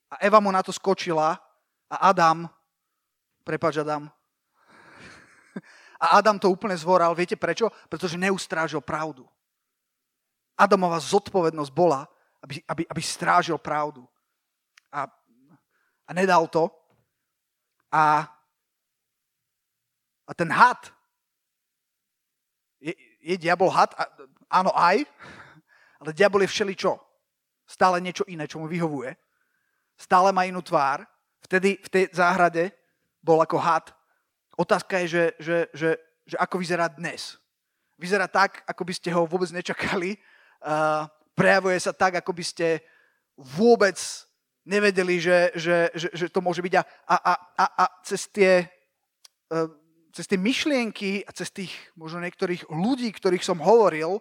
a 0.09 0.15
Eva 0.17 0.41
mu 0.41 0.49
na 0.49 0.65
to 0.65 0.73
skočila 0.73 1.37
a 1.85 1.95
Adam, 2.09 2.49
prepač 3.45 3.77
Adam, 3.77 4.09
a 6.03 6.17
Adam 6.17 6.41
to 6.41 6.49
úplne 6.49 6.73
zvoral. 6.73 7.13
Viete 7.13 7.37
prečo? 7.37 7.69
Pretože 7.85 8.17
neustrážil 8.17 8.81
pravdu. 8.81 9.29
Adamová 10.57 10.97
zodpovednosť 10.97 11.69
bola, 11.69 12.09
aby, 12.41 12.65
aby, 12.65 12.83
aby 12.89 13.01
strážil 13.05 13.61
pravdu. 13.61 14.01
A, 14.89 15.05
a 16.09 16.11
nedal 16.17 16.49
to. 16.49 16.73
A, 17.93 18.25
a 20.25 20.31
ten 20.33 20.49
had, 20.49 20.89
je, 22.85 22.93
je 23.21 23.35
diabol 23.37 23.69
had? 23.69 23.93
A, 23.97 24.05
áno, 24.49 24.71
aj, 24.73 25.05
ale 26.01 26.11
diabol 26.13 26.43
je 26.43 26.51
všeličo. 26.51 26.99
Stále 27.65 27.97
niečo 28.01 28.27
iné, 28.29 28.45
čo 28.45 28.61
mu 28.61 28.69
vyhovuje. 28.69 29.17
Stále 29.97 30.29
má 30.29 30.45
inú 30.45 30.61
tvár. 30.61 31.01
Vtedy 31.41 31.81
v 31.81 31.89
tej 31.89 32.03
záhrade 32.13 32.73
bol 33.23 33.41
ako 33.41 33.57
had. 33.57 33.89
Otázka 34.53 35.01
je, 35.03 35.07
že, 35.07 35.25
že, 35.39 35.57
že, 35.73 35.89
že 36.29 36.35
ako 36.37 36.61
vyzerá 36.61 36.87
dnes. 36.93 37.41
Vyzerá 37.97 38.27
tak, 38.29 38.61
ako 38.67 38.81
by 38.85 38.93
ste 38.93 39.09
ho 39.09 39.25
vôbec 39.25 39.49
nečakali. 39.49 40.19
Uh, 40.61 41.09
prejavuje 41.33 41.79
sa 41.79 41.91
tak, 41.91 42.21
ako 42.21 42.31
by 42.31 42.43
ste 42.43 42.67
vôbec 43.35 43.97
nevedeli, 44.65 45.21
že, 45.21 45.53
že, 45.55 45.77
že, 45.93 46.07
že 46.13 46.25
to 46.31 46.41
môže 46.41 46.59
byť. 46.63 46.73
A, 46.79 46.83
a, 47.07 47.33
a, 47.37 47.65
a 47.65 47.85
cez, 48.01 48.25
tie, 48.31 48.65
e, 49.51 49.59
cez 50.09 50.25
tie 50.25 50.39
myšlienky 50.41 51.21
a 51.21 51.31
cez 51.31 51.53
tých 51.53 51.71
možno 51.93 52.23
niektorých 52.25 52.65
ľudí, 52.73 53.13
ktorých 53.13 53.45
som 53.45 53.61
hovoril, 53.61 54.17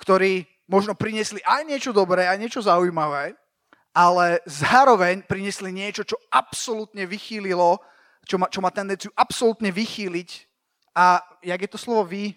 ktorí 0.00 0.46
možno 0.68 0.96
priniesli 0.96 1.40
aj 1.44 1.62
niečo 1.68 1.92
dobré, 1.92 2.26
aj 2.26 2.40
niečo 2.40 2.60
zaujímavé, 2.64 3.36
ale 3.94 4.42
zároveň 4.48 5.22
priniesli 5.22 5.70
niečo, 5.70 6.02
čo 6.02 6.18
absolútne 6.32 7.06
vychýlilo, 7.06 7.78
čo 8.26 8.40
má, 8.40 8.50
čo 8.50 8.58
má 8.64 8.74
tendenciu 8.74 9.12
absolútne 9.14 9.70
vychýliť 9.70 10.30
a 10.96 11.22
jak 11.44 11.60
je 11.62 11.70
to 11.70 11.78
slovo 11.78 12.02
vy, 12.08 12.34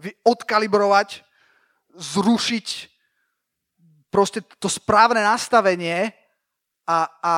vy 0.00 0.10
odkalibrovať 0.24 1.24
zrušiť 1.96 2.66
proste 4.12 4.40
to 4.60 4.68
správne 4.68 5.20
nastavenie 5.20 6.12
a, 6.88 6.98
a 7.20 7.34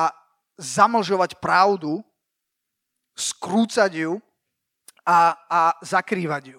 zamlžovať 0.55 1.39
pravdu, 1.39 2.03
skrúcať 3.15 4.07
ju 4.07 4.19
a, 5.03 5.35
a 5.47 5.59
zakrývať 5.83 6.55
ju. 6.55 6.58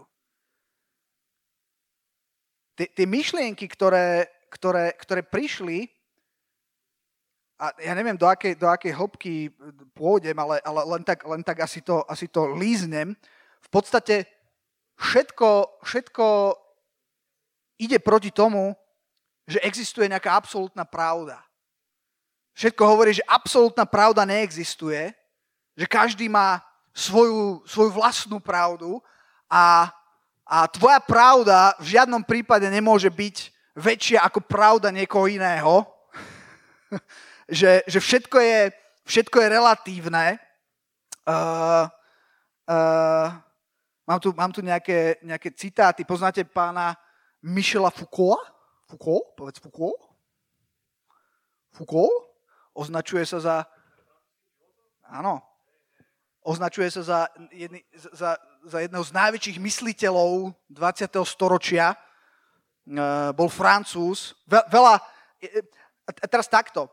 Tie 2.88 3.04
myšlienky, 3.04 3.68
ktoré, 3.68 4.30
ktoré, 4.49 4.96
ktoré 4.96 5.20
prišli, 5.20 5.90
a 7.60 7.76
ja 7.76 7.92
neviem, 7.92 8.16
do 8.16 8.25
akej, 8.25 8.56
do 8.56 8.64
akej 8.64 8.96
hĺbky 8.96 9.52
pôjdem, 9.92 10.32
ale, 10.40 10.64
ale 10.64 10.80
len 10.96 11.02
tak, 11.04 11.20
len 11.28 11.44
tak 11.44 11.60
asi, 11.60 11.84
to, 11.84 12.00
asi 12.08 12.25
to 12.25 12.56
líznem, 12.56 13.12
v 13.60 13.68
podstate 13.68 14.25
všetko, 14.96 15.80
všetko 15.84 16.56
ide 17.76 18.00
proti 18.00 18.32
tomu, 18.32 18.72
že 19.44 19.60
existuje 19.60 20.08
nejaká 20.08 20.32
absolútna 20.32 20.88
pravda. 20.88 21.44
Všetko 22.56 22.82
hovorí, 22.84 23.12
že 23.12 23.28
absolútna 23.28 23.84
pravda 23.84 24.25
neexistuje, 24.25 25.12
že 25.76 25.87
každý 25.88 26.32
má 26.32 26.64
svoju, 26.96 27.60
svoju 27.68 27.90
vlastnú 27.92 28.40
pravdu 28.40 29.04
a, 29.52 29.92
a 30.50 30.66
tvoja 30.66 30.99
pravda 30.99 31.78
v 31.78 31.95
žiadnom 31.95 32.26
prípade 32.26 32.66
nemôže 32.66 33.07
byť 33.07 33.37
väčšia 33.78 34.19
ako 34.26 34.42
pravda 34.42 34.90
niekoho 34.90 35.30
iného. 35.30 35.87
že, 37.47 37.87
že 37.87 37.99
všetko, 38.02 38.35
je, 38.42 38.75
všetko 39.07 39.37
je 39.38 39.47
relatívne. 39.47 40.42
Uh, 41.23 41.87
uh, 42.66 43.30
mám, 44.02 44.19
tu, 44.19 44.35
mám 44.35 44.50
tu 44.50 44.59
nejaké, 44.59 45.23
nejaké 45.23 45.54
citáty. 45.54 46.02
Poznáte 46.02 46.42
pána 46.42 46.99
Michela 47.47 47.95
Foucault, 47.95 48.42
Foucault, 48.90 49.38
povedz 49.38 49.62
Foucault, 49.62 49.95
Foucault 51.71 52.11
označuje 52.75 53.23
sa 53.23 53.38
za, 53.38 53.57
áno, 55.07 55.38
označuje 56.42 56.88
sa 56.90 57.02
za, 57.02 57.20
jedny, 57.52 57.85
za, 57.92 58.37
za 58.64 58.78
jedného 58.80 59.04
z 59.04 59.12
najväčších 59.12 59.59
mysliteľov 59.61 60.56
20. 60.73 61.11
storočia. 61.28 61.92
E, 61.92 61.97
bol 63.37 63.49
Francúz. 63.52 64.37
Ve, 64.49 64.64
veľa, 64.73 65.00
e, 65.40 65.61
a 66.09 66.26
teraz 66.26 66.49
takto. 66.49 66.88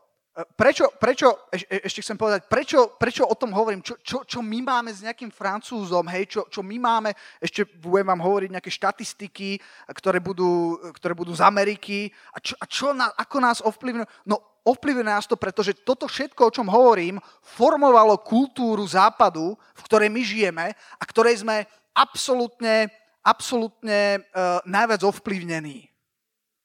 Prečo, 0.54 0.94
prečo 1.02 1.50
eš, 1.50 1.66
ešte 1.66 1.98
chcem 1.98 2.14
povedať, 2.14 2.46
prečo, 2.46 2.94
prečo 2.94 3.26
o 3.26 3.34
tom 3.34 3.50
hovorím? 3.50 3.82
Čo, 3.82 3.98
čo, 3.98 4.22
čo 4.22 4.38
my 4.38 4.62
máme 4.62 4.94
s 4.94 5.02
nejakým 5.02 5.34
francúzom, 5.34 6.06
hej? 6.06 6.30
Čo, 6.30 6.46
čo 6.46 6.62
my 6.62 6.78
máme, 6.78 7.10
ešte 7.42 7.66
budem 7.66 8.06
vám 8.14 8.22
hovoriť 8.22 8.54
nejaké 8.54 8.70
štatistiky, 8.70 9.58
ktoré 9.90 10.22
budú, 10.22 10.78
ktoré 10.94 11.18
budú 11.18 11.34
z 11.34 11.42
Ameriky. 11.42 12.06
A 12.30 12.38
čo, 12.38 12.54
a 12.54 12.64
čo 12.70 12.94
na, 12.94 13.10
ako 13.18 13.36
nás 13.42 13.58
ovplyvňujú? 13.66 14.06
No 14.30 14.38
ovplyvňuje 14.68 15.06
nás 15.08 15.24
to, 15.24 15.40
pretože 15.40 15.72
toto 15.80 16.04
všetko, 16.04 16.40
o 16.48 16.54
čom 16.54 16.68
hovorím, 16.68 17.16
formovalo 17.40 18.20
kultúru 18.20 18.84
západu, 18.84 19.56
v 19.56 19.82
ktorej 19.88 20.12
my 20.12 20.22
žijeme 20.22 20.66
a 20.76 21.02
ktorej 21.08 21.40
sme 21.40 21.64
absolútne, 21.96 22.92
absolútne 23.24 24.20
uh, 24.20 24.60
najviac 24.68 25.02
ovplyvnení. 25.08 25.88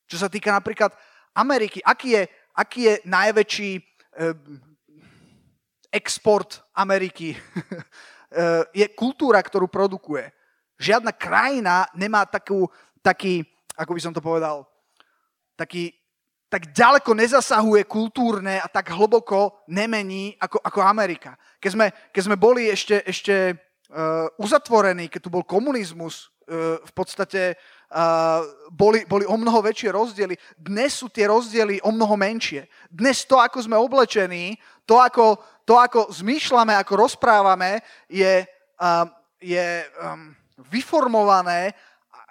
Čo 0.05 0.21
sa 0.21 0.27
týka 0.27 0.51
napríklad 0.51 0.91
Ameriky, 1.33 1.79
aký 1.81 2.19
je, 2.19 2.23
aký 2.53 2.79
je 2.91 2.93
najväčší 3.07 3.71
uh, 3.79 4.35
export 5.89 6.61
Ameriky? 6.75 7.33
uh, 7.33 8.67
je 8.79 8.85
kultúra, 8.93 9.39
ktorú 9.39 9.71
produkuje. 9.71 10.27
Žiadna 10.77 11.15
krajina 11.15 11.87
nemá 11.95 12.27
takú, 12.27 12.67
taký, 12.99 13.47
ako 13.79 13.91
by 13.95 14.01
som 14.03 14.13
to 14.13 14.19
povedal, 14.19 14.67
taký 15.55 16.02
tak 16.53 16.69
ďaleko 16.69 17.17
nezasahuje 17.17 17.89
kultúrne 17.89 18.61
a 18.61 18.69
tak 18.69 18.93
hlboko 18.93 19.65
nemení 19.65 20.37
ako, 20.37 20.61
ako 20.61 20.79
Amerika. 20.85 21.33
Keď 21.57 21.71
sme, 21.73 21.87
keď 22.13 22.21
sme 22.29 22.37
boli 22.37 22.69
ešte, 22.69 23.01
ešte 23.09 23.57
uh, 23.57 24.29
uzatvorení, 24.37 25.09
keď 25.09 25.19
tu 25.25 25.29
bol 25.33 25.41
komunizmus, 25.41 26.29
uh, 26.45 26.77
v 26.77 26.93
podstate 26.93 27.57
uh, 27.57 28.45
boli, 28.69 29.01
boli 29.09 29.25
o 29.25 29.33
mnoho 29.33 29.65
väčšie 29.65 29.97
rozdiely. 29.97 30.37
Dnes 30.53 30.93
sú 30.93 31.09
tie 31.09 31.25
rozdiely 31.25 31.81
o 31.81 31.89
mnoho 31.89 32.13
menšie. 32.13 32.69
Dnes 32.85 33.25
to, 33.25 33.41
ako 33.41 33.57
sme 33.65 33.73
oblečení, 33.73 34.53
to, 34.85 35.01
ako, 35.01 35.41
to, 35.65 35.73
ako 35.81 36.13
zmýšľame, 36.13 36.77
ako 36.77 37.09
rozprávame, 37.09 37.81
je, 38.05 38.45
uh, 38.77 39.09
je 39.41 39.89
um, 40.05 40.37
vyformované 40.69 41.73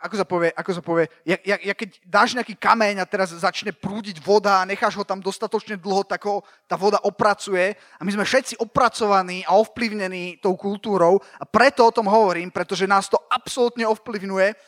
ako 0.02 0.14
sa 0.18 0.26
povie, 0.26 0.50
ako 0.50 0.70
sa 0.74 0.82
povie 0.82 1.06
ja, 1.22 1.38
ja, 1.46 1.56
ja 1.62 1.74
keď 1.78 2.02
dáš 2.02 2.34
nejaký 2.34 2.58
kameň 2.58 2.98
a 2.98 3.06
teraz 3.06 3.30
začne 3.30 3.70
prúdiť 3.70 4.18
voda 4.18 4.58
a 4.58 4.66
necháš 4.66 4.98
ho 4.98 5.06
tam 5.06 5.22
dostatočne 5.22 5.78
dlho, 5.78 6.02
tak 6.02 6.26
ho 6.26 6.42
tá 6.66 6.74
voda 6.74 6.98
opracuje 7.06 7.78
a 7.96 8.02
my 8.02 8.10
sme 8.10 8.26
všetci 8.26 8.58
opracovaní 8.58 9.46
a 9.46 9.54
ovplyvnení 9.54 10.42
tou 10.42 10.58
kultúrou 10.58 11.22
a 11.38 11.46
preto 11.46 11.86
o 11.86 11.94
tom 11.94 12.10
hovorím, 12.10 12.50
pretože 12.50 12.90
nás 12.90 13.06
to 13.06 13.16
absolútne 13.30 13.86
ovplyvňuje 13.86 14.58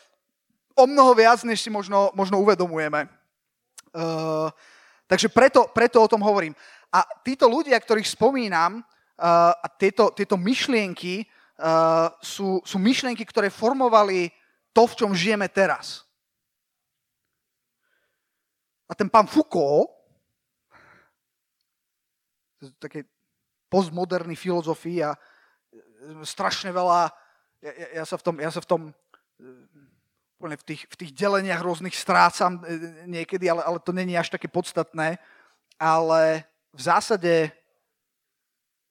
o 0.78 0.84
mnoho 0.86 1.14
viac, 1.18 1.42
než 1.42 1.62
si 1.62 1.70
možno, 1.70 2.14
možno 2.14 2.38
uvedomujeme. 2.42 3.06
Uh, 3.94 4.50
takže 5.06 5.30
preto, 5.30 5.70
preto 5.70 6.02
o 6.02 6.10
tom 6.10 6.22
hovorím. 6.22 6.54
A 6.90 7.02
títo 7.22 7.46
ľudia, 7.46 7.78
ktorých 7.78 8.10
spomínam, 8.10 8.82
uh, 8.82 9.54
a 9.54 9.66
tieto, 9.70 10.10
tieto 10.10 10.34
myšlienky 10.34 11.26
uh, 11.58 12.10
sú, 12.18 12.58
sú 12.66 12.76
myšlienky, 12.82 13.22
ktoré 13.22 13.54
formovali 13.54 14.30
to, 14.74 14.90
v 14.90 14.96
čom 14.98 15.14
žijeme 15.14 15.46
teraz. 15.46 16.02
A 18.90 18.92
ten 18.92 19.06
pán 19.08 19.30
Foucault, 19.30 19.94
také 22.82 23.06
postmoderný 23.70 24.36
filozofii 24.36 25.04
a 25.04 25.14
e, 25.14 25.18
strašne 26.24 26.72
veľa, 26.72 27.12
ja, 27.62 28.02
ja, 28.02 28.04
sa 28.04 28.16
v 28.20 28.22
tom, 28.22 28.34
ja 28.40 28.50
sa 28.52 28.60
v 28.60 28.68
tom 28.68 28.80
e, 29.40 30.56
v 30.56 30.64
tých, 30.64 30.84
v 30.90 30.94
tých 31.00 31.12
deleniach 31.16 31.64
rôznych 31.64 31.96
strácam 31.96 32.60
e, 32.60 32.62
niekedy, 33.08 33.48
ale, 33.48 33.64
ale 33.64 33.78
to 33.80 33.92
není 33.92 34.16
až 34.18 34.28
také 34.28 34.48
podstatné. 34.48 35.16
Ale 35.80 36.44
v 36.70 36.80
zásade 36.80 37.50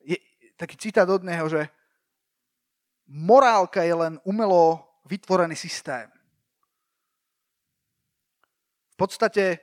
je 0.03 0.17
taký 0.57 0.75
citát 0.75 1.07
od 1.07 1.23
neho, 1.23 1.47
že 1.47 1.69
morálka 3.07 3.83
je 3.83 3.93
len 3.93 4.13
umelo 4.25 4.92
vytvorený 5.05 5.55
systém. 5.55 6.11
V 8.93 8.97
podstate, 8.97 9.59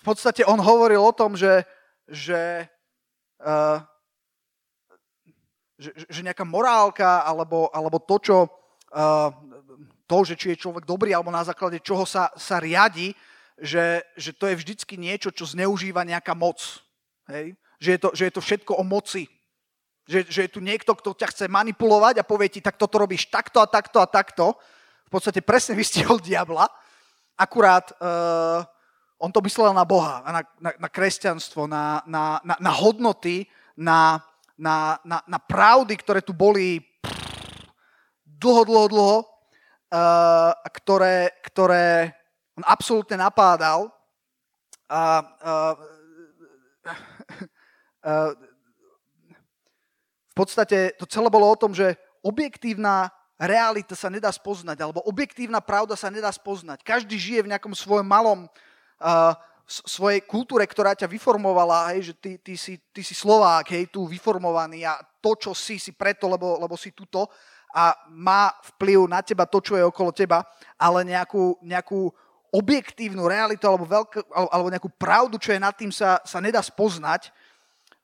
v 0.00 0.04
podstate 0.04 0.42
on 0.48 0.58
hovoril 0.58 1.04
o 1.04 1.12
tom, 1.12 1.36
že, 1.36 1.62
že, 2.08 2.66
uh, 3.44 3.78
že, 5.78 5.90
že 6.08 6.20
nejaká 6.24 6.42
morálka 6.48 7.22
alebo, 7.22 7.68
alebo 7.70 8.00
to, 8.00 8.16
čo, 8.18 8.36
uh, 8.96 9.30
to, 10.08 10.18
že 10.24 10.34
či 10.34 10.46
je 10.56 10.62
človek 10.64 10.88
dobrý 10.88 11.12
alebo 11.12 11.30
na 11.30 11.44
základe 11.44 11.78
čoho 11.84 12.08
sa, 12.08 12.32
sa 12.34 12.58
riadi, 12.58 13.12
že, 13.60 14.02
že 14.16 14.32
to 14.32 14.48
je 14.48 14.58
vždycky 14.58 14.96
niečo, 14.96 15.30
čo 15.30 15.44
zneužíva 15.46 16.02
nejaká 16.08 16.32
moc. 16.32 16.82
Hej? 17.28 17.54
Že, 17.78 17.90
je 17.90 17.98
to, 18.00 18.08
že 18.16 18.22
je 18.26 18.32
to 18.32 18.42
všetko 18.42 18.72
o 18.80 18.84
moci. 18.84 19.28
Že, 20.12 20.20
že 20.28 20.40
je 20.44 20.50
tu 20.52 20.60
niekto, 20.60 20.92
kto 20.92 21.16
ťa 21.16 21.32
chce 21.32 21.44
manipulovať 21.48 22.20
a 22.20 22.28
povie 22.28 22.52
ti, 22.52 22.60
tak 22.60 22.76
toto 22.76 23.00
robíš 23.00 23.32
takto 23.32 23.64
a 23.64 23.66
takto 23.66 23.96
a 23.96 24.04
takto. 24.04 24.60
V 25.08 25.10
podstate 25.10 25.40
presne 25.40 25.72
vystihol 25.80 26.20
diabla. 26.20 26.68
Akurát 27.40 27.96
uh, 27.96 28.60
on 29.16 29.32
to 29.32 29.40
myslel 29.40 29.72
na 29.72 29.88
Boha, 29.88 30.20
na, 30.20 30.44
na, 30.60 30.70
na 30.76 30.88
kresťanstvo, 30.92 31.64
na, 31.64 32.04
na, 32.04 32.44
na, 32.44 32.60
na 32.60 32.72
hodnoty, 32.76 33.48
na, 33.72 34.20
na, 34.60 35.00
na, 35.00 35.24
na 35.24 35.38
pravdy, 35.40 35.96
ktoré 35.96 36.20
tu 36.20 36.36
boli 36.36 36.84
dlho, 38.28 38.68
dlho, 38.68 38.86
dlho, 38.92 39.16
uh, 39.24 40.52
ktoré, 40.76 41.40
ktoré 41.40 42.12
on 42.60 42.68
absolútne 42.68 43.16
napádal. 43.16 43.88
A, 44.92 45.24
uh, 45.40 45.74
uh, 48.04 48.36
v 50.32 50.34
podstate 50.34 50.96
to 50.96 51.04
celé 51.04 51.28
bolo 51.28 51.44
o 51.44 51.60
tom, 51.60 51.76
že 51.76 51.92
objektívna 52.24 53.12
realita 53.36 53.92
sa 53.92 54.08
nedá 54.08 54.32
spoznať, 54.32 54.80
alebo 54.80 55.04
objektívna 55.04 55.60
pravda 55.60 55.92
sa 55.92 56.08
nedá 56.08 56.32
spoznať. 56.32 56.80
Každý 56.80 57.20
žije 57.20 57.44
v 57.44 57.50
nejakom 57.52 57.76
svojom 57.76 58.08
malom, 58.08 58.48
uh, 58.48 59.36
svojej 59.68 60.24
kultúre, 60.24 60.64
ktorá 60.66 60.92
ťa 60.92 61.08
vyformovala, 61.08 61.94
hej, 61.94 62.12
že 62.12 62.14
ty, 62.18 62.30
ty, 62.40 62.54
si, 62.58 62.76
ty 62.92 63.00
si 63.00 63.14
Slovák, 63.14 63.68
hej, 63.72 63.88
tu 63.88 64.04
vyformovaný 64.04 64.84
a 64.84 65.00
to, 65.22 65.38
čo 65.38 65.52
si, 65.54 65.78
si 65.78 65.94
preto, 65.94 66.26
lebo, 66.26 66.58
lebo 66.58 66.74
si 66.74 66.92
tuto 66.92 67.30
a 67.72 67.96
má 68.12 68.52
vplyv 68.74 69.08
na 69.08 69.24
teba 69.24 69.48
to, 69.48 69.64
čo 69.64 69.78
je 69.78 69.84
okolo 69.84 70.12
teba, 70.12 70.44
ale 70.76 71.08
nejakú, 71.08 71.56
nejakú 71.64 72.12
objektívnu 72.52 73.24
realitu 73.24 73.64
alebo, 73.64 73.88
veľké, 73.88 74.28
alebo 74.28 74.68
nejakú 74.68 74.90
pravdu, 75.00 75.40
čo 75.40 75.56
je 75.56 75.60
nad 75.62 75.72
tým, 75.72 75.88
sa, 75.88 76.20
sa 76.20 76.36
nedá 76.36 76.60
spoznať. 76.60 77.32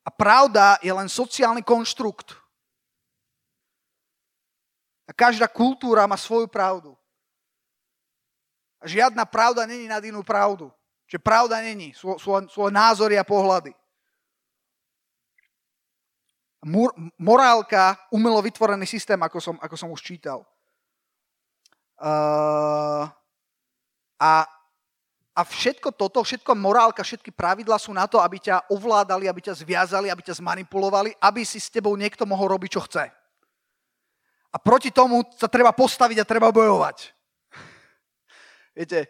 A 0.08 0.10
pravda 0.10 0.80
je 0.80 0.88
len 0.88 1.04
sociálny 1.04 1.60
konštrukt. 1.60 2.32
A 5.04 5.12
každá 5.12 5.44
kultúra 5.44 6.08
má 6.08 6.16
svoju 6.16 6.48
pravdu. 6.48 6.96
A 8.80 8.88
žiadna 8.88 9.28
pravda 9.28 9.68
není 9.68 9.84
nad 9.84 10.00
inú 10.00 10.24
pravdu. 10.24 10.72
Čiže 11.04 11.20
pravda 11.20 11.60
není, 11.60 11.92
sú, 11.92 12.16
sú, 12.16 12.32
sú 12.48 12.72
názory 12.72 13.20
a 13.20 13.24
pohľady. 13.24 13.76
Mor, 16.64 16.92
morálka, 17.20 18.00
umelo 18.08 18.40
vytvorený 18.40 18.88
systém, 18.88 19.20
ako 19.20 19.40
som, 19.44 19.56
ako 19.60 19.76
som 19.76 19.92
už 19.92 20.00
čítal. 20.00 20.44
Uh, 22.00 23.08
a 24.16 24.48
a 25.38 25.46
všetko 25.46 25.94
toto, 25.94 26.18
všetko 26.26 26.58
morálka, 26.58 27.06
všetky 27.06 27.30
pravidla 27.30 27.78
sú 27.78 27.94
na 27.94 28.10
to, 28.10 28.18
aby 28.18 28.42
ťa 28.42 28.74
ovládali, 28.74 29.30
aby 29.30 29.38
ťa 29.46 29.62
zviazali, 29.62 30.10
aby 30.10 30.26
ťa 30.26 30.42
zmanipulovali, 30.42 31.14
aby 31.22 31.46
si 31.46 31.62
s 31.62 31.70
tebou 31.70 31.94
niekto 31.94 32.26
mohol 32.26 32.58
robiť, 32.58 32.70
čo 32.74 32.82
chce. 32.82 33.06
A 34.50 34.56
proti 34.58 34.90
tomu 34.90 35.22
sa 35.38 35.46
treba 35.46 35.70
postaviť 35.70 36.18
a 36.18 36.26
treba 36.26 36.50
bojovať. 36.50 37.14
Viete, 38.82 39.06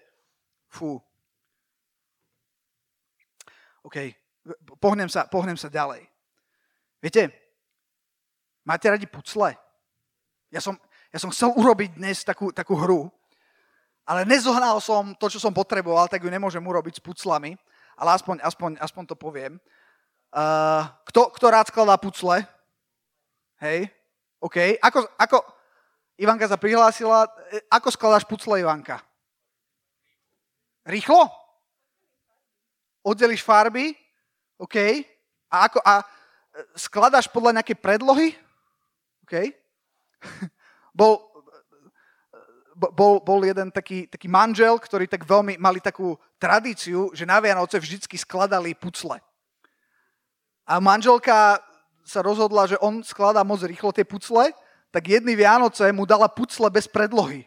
fú. 0.68 1.00
OK, 3.80 3.96
pohnem 4.76 5.08
sa, 5.08 5.24
pohnem 5.24 5.56
sa 5.56 5.72
ďalej. 5.72 6.04
Viete, 7.00 7.32
máte 8.68 8.84
radi 8.84 9.08
pucle? 9.08 9.56
Ja 10.52 10.60
som, 10.60 10.76
ja 11.08 11.16
som 11.16 11.32
chcel 11.32 11.56
urobiť 11.56 11.96
dnes 11.96 12.20
takú, 12.20 12.52
takú 12.52 12.76
hru, 12.76 13.08
ale 14.08 14.24
nezohnal 14.24 14.80
som 14.80 15.12
to, 15.20 15.28
čo 15.28 15.36
som 15.36 15.52
potreboval, 15.52 16.08
tak 16.08 16.24
ju 16.24 16.32
nemôžem 16.32 16.64
urobiť 16.64 16.96
s 16.96 17.04
puclami, 17.04 17.60
ale 17.92 18.16
aspoň, 18.16 18.40
aspoň, 18.40 18.70
aspoň 18.80 19.04
to 19.12 19.16
poviem. 19.20 19.60
Uh, 20.32 20.88
kto, 21.12 21.28
kto 21.36 21.46
rád 21.52 21.68
skladá 21.68 22.00
pucle? 22.00 22.40
Hej, 23.60 23.92
OK. 24.40 24.80
Ako, 24.80 25.04
ako, 25.20 25.38
Ivanka 26.18 26.48
sa 26.48 26.56
prihlásila, 26.58 27.28
e, 27.52 27.62
ako 27.68 27.92
skladáš 27.92 28.24
pucle, 28.24 28.58
Ivanka? 28.58 28.98
Rýchlo? 30.88 31.28
Oddeliš 33.04 33.44
farby? 33.44 33.92
OK. 34.56 35.04
A, 35.52 35.68
ako, 35.68 35.78
a 35.84 36.00
e, 36.00 36.04
skladáš 36.74 37.28
podľa 37.28 37.60
nejakej 37.60 37.78
predlohy? 37.78 38.34
OK. 39.28 39.52
Bol, 40.98 41.27
bol, 42.78 43.18
bol 43.18 43.42
jeden 43.42 43.74
taký, 43.74 44.06
taký 44.06 44.30
manžel, 44.30 44.78
ktorý 44.78 45.10
tak 45.10 45.26
veľmi 45.26 45.58
mali 45.58 45.82
takú 45.82 46.14
tradíciu, 46.38 47.10
že 47.10 47.26
na 47.26 47.42
Vianoce 47.42 47.74
vždycky 47.82 48.14
skladali 48.14 48.78
pucle. 48.78 49.18
A 50.62 50.78
manželka 50.78 51.58
sa 52.06 52.22
rozhodla, 52.22 52.70
že 52.70 52.78
on 52.78 53.02
skladá 53.02 53.42
moc 53.42 53.58
rýchlo 53.66 53.90
tie 53.90 54.06
pucle, 54.06 54.54
tak 54.94 55.02
jedny 55.04 55.34
Vianoce 55.34 55.90
mu 55.90 56.06
dala 56.06 56.30
pucle 56.30 56.70
bez 56.70 56.86
predlohy. 56.86 57.44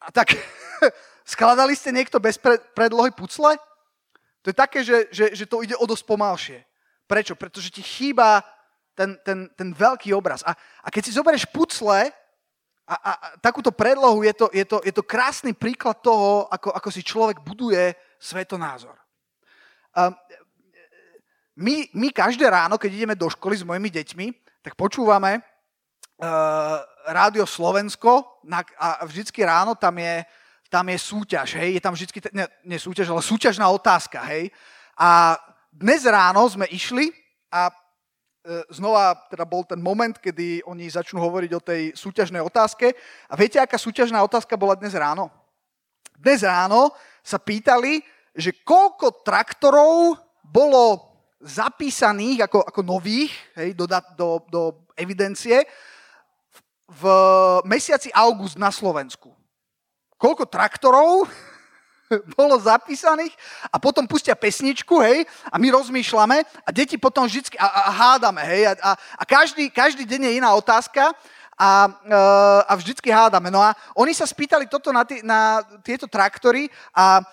A 0.00 0.14
tak 0.14 0.38
skladali 1.26 1.74
ste 1.74 1.90
niekto 1.90 2.22
bez 2.22 2.38
predlohy 2.72 3.10
pucle? 3.10 3.58
To 4.46 4.54
je 4.54 4.56
také, 4.56 4.86
že, 4.86 5.10
že, 5.10 5.34
že 5.34 5.44
to 5.50 5.66
ide 5.66 5.74
o 5.74 5.84
dosť 5.84 6.04
pomalšie. 6.06 6.58
Prečo? 7.10 7.34
Pretože 7.34 7.74
ti 7.74 7.82
chýba 7.82 8.46
ten, 8.94 9.18
ten, 9.26 9.50
ten 9.52 9.74
veľký 9.74 10.14
obraz. 10.14 10.46
A, 10.46 10.54
a 10.56 10.88
keď 10.88 11.02
si 11.10 11.16
zoberieš 11.18 11.50
pucle 11.50 12.14
a, 12.86 12.94
a, 12.94 13.12
a 13.12 13.26
takúto 13.42 13.74
predlohu, 13.74 14.22
je 14.22 14.34
to, 14.34 14.46
je, 14.54 14.64
to, 14.64 14.78
je 14.86 14.94
to 14.94 15.02
krásny 15.02 15.50
príklad 15.50 15.98
toho, 15.98 16.46
ako, 16.46 16.70
ako 16.70 16.88
si 16.94 17.02
človek 17.02 17.42
buduje 17.42 17.90
svetonázor. 18.22 18.94
Um, 19.90 20.14
my, 21.58 21.90
my 21.98 22.08
každé 22.14 22.46
ráno, 22.46 22.78
keď 22.78 22.90
ideme 22.94 23.16
do 23.18 23.26
školy 23.26 23.58
s 23.58 23.66
mojimi 23.66 23.90
deťmi, 23.90 24.26
tak 24.62 24.78
počúvame 24.78 25.42
uh, 25.42 26.78
Rádio 27.10 27.42
Slovensko 27.48 28.42
na, 28.46 28.62
a 28.78 29.02
vždycky 29.02 29.42
ráno 29.42 29.74
tam 29.74 29.98
je, 29.98 30.22
tam 30.70 30.86
je 30.86 30.98
súťaž, 30.98 31.58
hej, 31.58 31.78
je 31.78 31.82
tam 31.82 31.94
vždycky, 31.94 32.18
ne, 32.30 32.46
ne 32.62 32.78
súťaž, 32.78 33.10
ale 33.10 33.22
súťažná 33.22 33.66
otázka, 33.72 34.22
hej. 34.30 34.54
A 34.94 35.34
dnes 35.74 36.06
ráno 36.06 36.46
sme 36.46 36.70
išli 36.70 37.10
a 37.50 37.72
znova 38.70 39.18
teda 39.26 39.42
bol 39.42 39.66
ten 39.66 39.82
moment, 39.82 40.14
kedy 40.14 40.62
oni 40.66 40.86
začnú 40.86 41.18
hovoriť 41.18 41.50
o 41.54 41.64
tej 41.64 41.82
súťažnej 41.98 42.42
otázke. 42.42 42.94
A 43.26 43.34
viete, 43.34 43.58
aká 43.58 43.78
súťažná 43.78 44.22
otázka 44.22 44.54
bola 44.54 44.78
dnes 44.78 44.94
ráno? 44.94 45.30
Dnes 46.16 46.46
ráno 46.46 46.94
sa 47.20 47.36
pýtali, 47.42 48.00
že 48.32 48.54
koľko 48.62 49.26
traktorov 49.26 50.16
bolo 50.40 51.02
zapísaných 51.42 52.48
ako, 52.48 52.64
ako 52.64 52.80
nových 52.86 53.32
hej, 53.58 53.76
do, 53.76 53.84
do, 54.16 54.28
do 54.48 54.62
evidencie 54.96 55.66
v 56.86 57.02
mesiaci 57.66 58.08
august 58.14 58.56
na 58.56 58.70
Slovensku. 58.70 59.34
Koľko 60.16 60.48
traktorov 60.48 61.28
bolo 62.38 62.58
zapísaných 62.60 63.34
a 63.70 63.76
potom 63.78 64.06
pustia 64.06 64.38
pesničku, 64.38 64.98
hej, 65.02 65.26
a 65.50 65.56
my 65.58 65.68
rozmýšľame 65.74 66.38
a 66.42 66.68
deti 66.70 66.98
potom 66.98 67.26
vždy 67.26 67.58
a, 67.58 67.66
a 67.66 67.90
hádame, 67.90 68.42
hej, 68.46 68.62
a, 68.78 68.94
a, 68.94 69.24
každý, 69.26 69.70
každý 69.70 70.06
deň 70.06 70.20
je 70.30 70.36
iná 70.38 70.50
otázka 70.54 71.12
a, 71.58 71.70
e, 72.04 72.18
a 72.68 72.72
vždycky 72.76 73.08
hádame. 73.10 73.50
No 73.50 73.62
a 73.62 73.74
oni 73.96 74.14
sa 74.14 74.28
spýtali 74.28 74.68
toto 74.68 74.92
na, 74.92 75.02
tý, 75.02 75.24
na 75.24 75.64
tieto 75.82 76.06
traktory 76.06 76.68
a 76.94 77.20
e, 77.20 77.24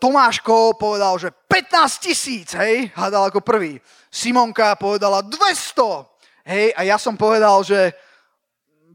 Tomáško 0.00 0.74
povedal, 0.80 1.18
že 1.20 1.30
15 1.30 2.06
tisíc, 2.06 2.48
hej, 2.58 2.90
hádal 2.96 3.30
ako 3.30 3.44
prvý. 3.44 3.78
Simonka 4.12 4.76
povedala 4.76 5.22
200, 5.22 6.48
hej, 6.48 6.66
a 6.76 6.80
ja 6.82 6.96
som 6.98 7.14
povedal, 7.14 7.62
že 7.62 7.92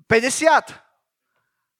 50 0.07 0.86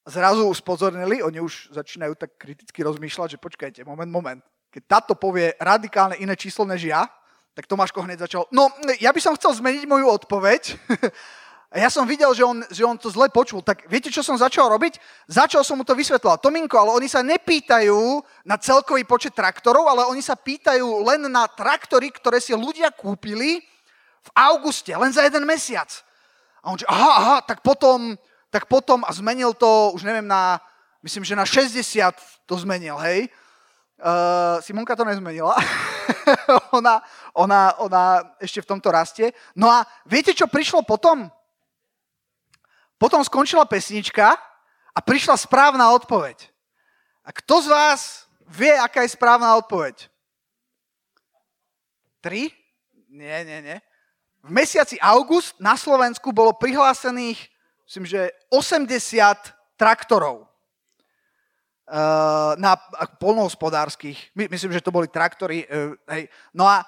zrazu 0.08 0.48
spozornili, 0.56 1.20
oni 1.20 1.44
už 1.44 1.76
začínajú 1.76 2.16
tak 2.16 2.40
kriticky 2.40 2.80
rozmýšľať, 2.80 3.36
že 3.36 3.44
počkajte, 3.44 3.80
moment, 3.84 4.08
moment. 4.08 4.42
Keď 4.72 4.84
táto 4.88 5.14
povie 5.20 5.52
radikálne 5.60 6.16
iné 6.18 6.34
číslo 6.40 6.64
než 6.64 6.88
ja, 6.88 7.04
tak 7.52 7.68
Tomáško 7.68 8.06
hneď 8.06 8.30
začal, 8.30 8.48
no 8.54 8.72
ja 9.04 9.12
by 9.12 9.20
som 9.20 9.36
chcel 9.36 9.52
zmeniť 9.60 9.84
moju 9.90 10.08
odpoveď. 10.08 10.62
A 11.68 11.84
ja 11.84 11.92
som 11.92 12.08
videl, 12.08 12.32
že 12.32 12.48
on, 12.48 12.64
že 12.72 12.88
on 12.88 12.96
to 12.96 13.12
zle 13.12 13.28
počul. 13.28 13.60
Tak 13.60 13.92
viete, 13.92 14.08
čo 14.08 14.24
som 14.24 14.40
začal 14.40 14.72
robiť? 14.72 15.04
Začal 15.28 15.68
som 15.68 15.76
mu 15.76 15.84
to 15.84 16.00
vysvetľovať. 16.00 16.40
Tominko, 16.40 16.80
ale 16.80 16.96
oni 16.96 17.12
sa 17.12 17.20
nepýtajú 17.20 18.24
na 18.48 18.56
celkový 18.56 19.04
počet 19.04 19.36
traktorov, 19.36 19.84
ale 19.84 20.08
oni 20.08 20.24
sa 20.24 20.40
pýtajú 20.40 21.04
len 21.04 21.28
na 21.28 21.44
traktory, 21.44 22.08
ktoré 22.08 22.40
si 22.40 22.56
ľudia 22.56 22.88
kúpili 22.96 23.60
v 24.24 24.30
auguste, 24.32 24.96
len 24.96 25.12
za 25.12 25.28
jeden 25.28 25.44
mesiac. 25.44 25.92
A 26.64 26.72
on 26.72 26.80
že, 26.80 26.88
aha, 26.88 27.12
aha, 27.20 27.38
tak 27.44 27.60
potom 27.60 28.16
tak 28.50 28.66
potom 28.66 29.04
a 29.04 29.12
zmenil 29.12 29.54
to, 29.54 29.92
už 29.94 30.04
neviem, 30.04 30.28
na, 30.28 30.62
myslím, 31.04 31.24
že 31.24 31.36
na 31.36 31.46
60 31.46 32.16
to 32.48 32.56
zmenil, 32.58 32.98
hej. 33.04 33.28
Uh, 33.98 34.62
Simonka 34.62 34.96
to 34.96 35.04
nezmenila. 35.04 35.58
ona, 36.78 37.02
ona, 37.34 37.74
ona 37.82 38.04
ešte 38.38 38.62
v 38.62 38.70
tomto 38.70 38.94
rastie. 38.94 39.34
No 39.58 39.68
a 39.74 39.84
viete, 40.06 40.38
čo 40.38 40.46
prišlo 40.46 40.86
potom? 40.86 41.28
Potom 43.02 43.26
skončila 43.26 43.66
pesnička 43.66 44.38
a 44.94 45.00
prišla 45.02 45.38
správna 45.38 45.90
odpoveď. 45.98 46.50
A 47.26 47.34
kto 47.34 47.66
z 47.66 47.68
vás 47.74 48.02
vie, 48.48 48.72
aká 48.72 49.02
je 49.04 49.14
správna 49.14 49.58
odpoveď? 49.58 50.10
Tri? 52.22 52.54
Nie, 53.10 53.46
nie, 53.46 53.60
nie. 53.62 53.78
V 54.46 54.50
mesiaci 54.54 54.96
august 55.02 55.58
na 55.60 55.74
Slovensku 55.74 56.30
bolo 56.32 56.54
prihlásených 56.54 57.50
myslím, 57.88 58.06
že 58.06 58.32
80 58.52 59.80
traktorov 59.80 60.44
uh, 60.44 60.48
na 62.60 62.76
polnohospodárskych, 63.16 64.36
my, 64.36 64.52
myslím, 64.52 64.76
že 64.76 64.84
to 64.84 64.92
boli 64.92 65.08
traktory, 65.08 65.64
uh, 65.64 65.96
hej, 66.12 66.28
no 66.52 66.68
a, 66.68 66.84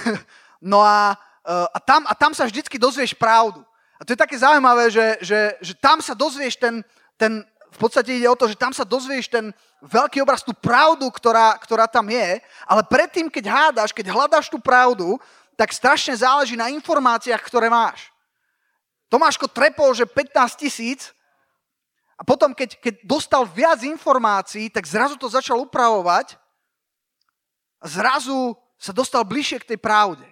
no 0.72 0.80
a, 0.80 1.12
uh, 1.44 1.68
a, 1.68 1.78
tam, 1.84 2.08
a 2.08 2.16
tam 2.16 2.32
sa 2.32 2.48
vždycky 2.48 2.80
dozvieš 2.80 3.12
pravdu. 3.12 3.60
A 4.00 4.06
to 4.08 4.16
je 4.16 4.24
také 4.24 4.40
zaujímavé, 4.40 4.88
že, 4.88 5.20
že, 5.20 5.40
že 5.60 5.74
tam 5.76 6.00
sa 6.00 6.16
dozvieš 6.16 6.56
ten, 6.56 6.80
ten, 7.20 7.44
v 7.68 7.78
podstate 7.78 8.16
ide 8.16 8.30
o 8.30 8.38
to, 8.38 8.48
že 8.48 8.56
tam 8.56 8.72
sa 8.72 8.88
dozvieš 8.88 9.28
ten 9.28 9.52
veľký 9.84 10.24
obraz, 10.24 10.40
tú 10.40 10.56
pravdu, 10.56 11.04
ktorá, 11.12 11.60
ktorá 11.60 11.84
tam 11.84 12.08
je, 12.08 12.40
ale 12.64 12.82
predtým, 12.88 13.28
keď 13.28 13.44
hádaš, 13.46 13.90
keď 13.92 14.10
hľadáš 14.10 14.48
tú 14.48 14.56
pravdu, 14.56 15.20
tak 15.58 15.74
strašne 15.74 16.14
záleží 16.16 16.56
na 16.56 16.70
informáciách, 16.70 17.42
ktoré 17.42 17.68
máš. 17.68 18.14
Tomáško 19.08 19.48
trepol, 19.48 19.96
že 19.96 20.04
15 20.04 20.60
tisíc 20.60 21.16
a 22.18 22.22
potom, 22.26 22.52
keď, 22.52 22.76
keď 22.82 22.94
dostal 23.06 23.48
viac 23.48 23.80
informácií, 23.80 24.68
tak 24.68 24.84
zrazu 24.84 25.16
to 25.16 25.30
začal 25.32 25.64
upravovať 25.64 26.36
a 27.80 27.86
zrazu 27.88 28.58
sa 28.76 28.92
dostal 28.92 29.24
bližšie 29.24 29.64
k 29.64 29.68
tej 29.74 29.78
pravde. 29.80 30.26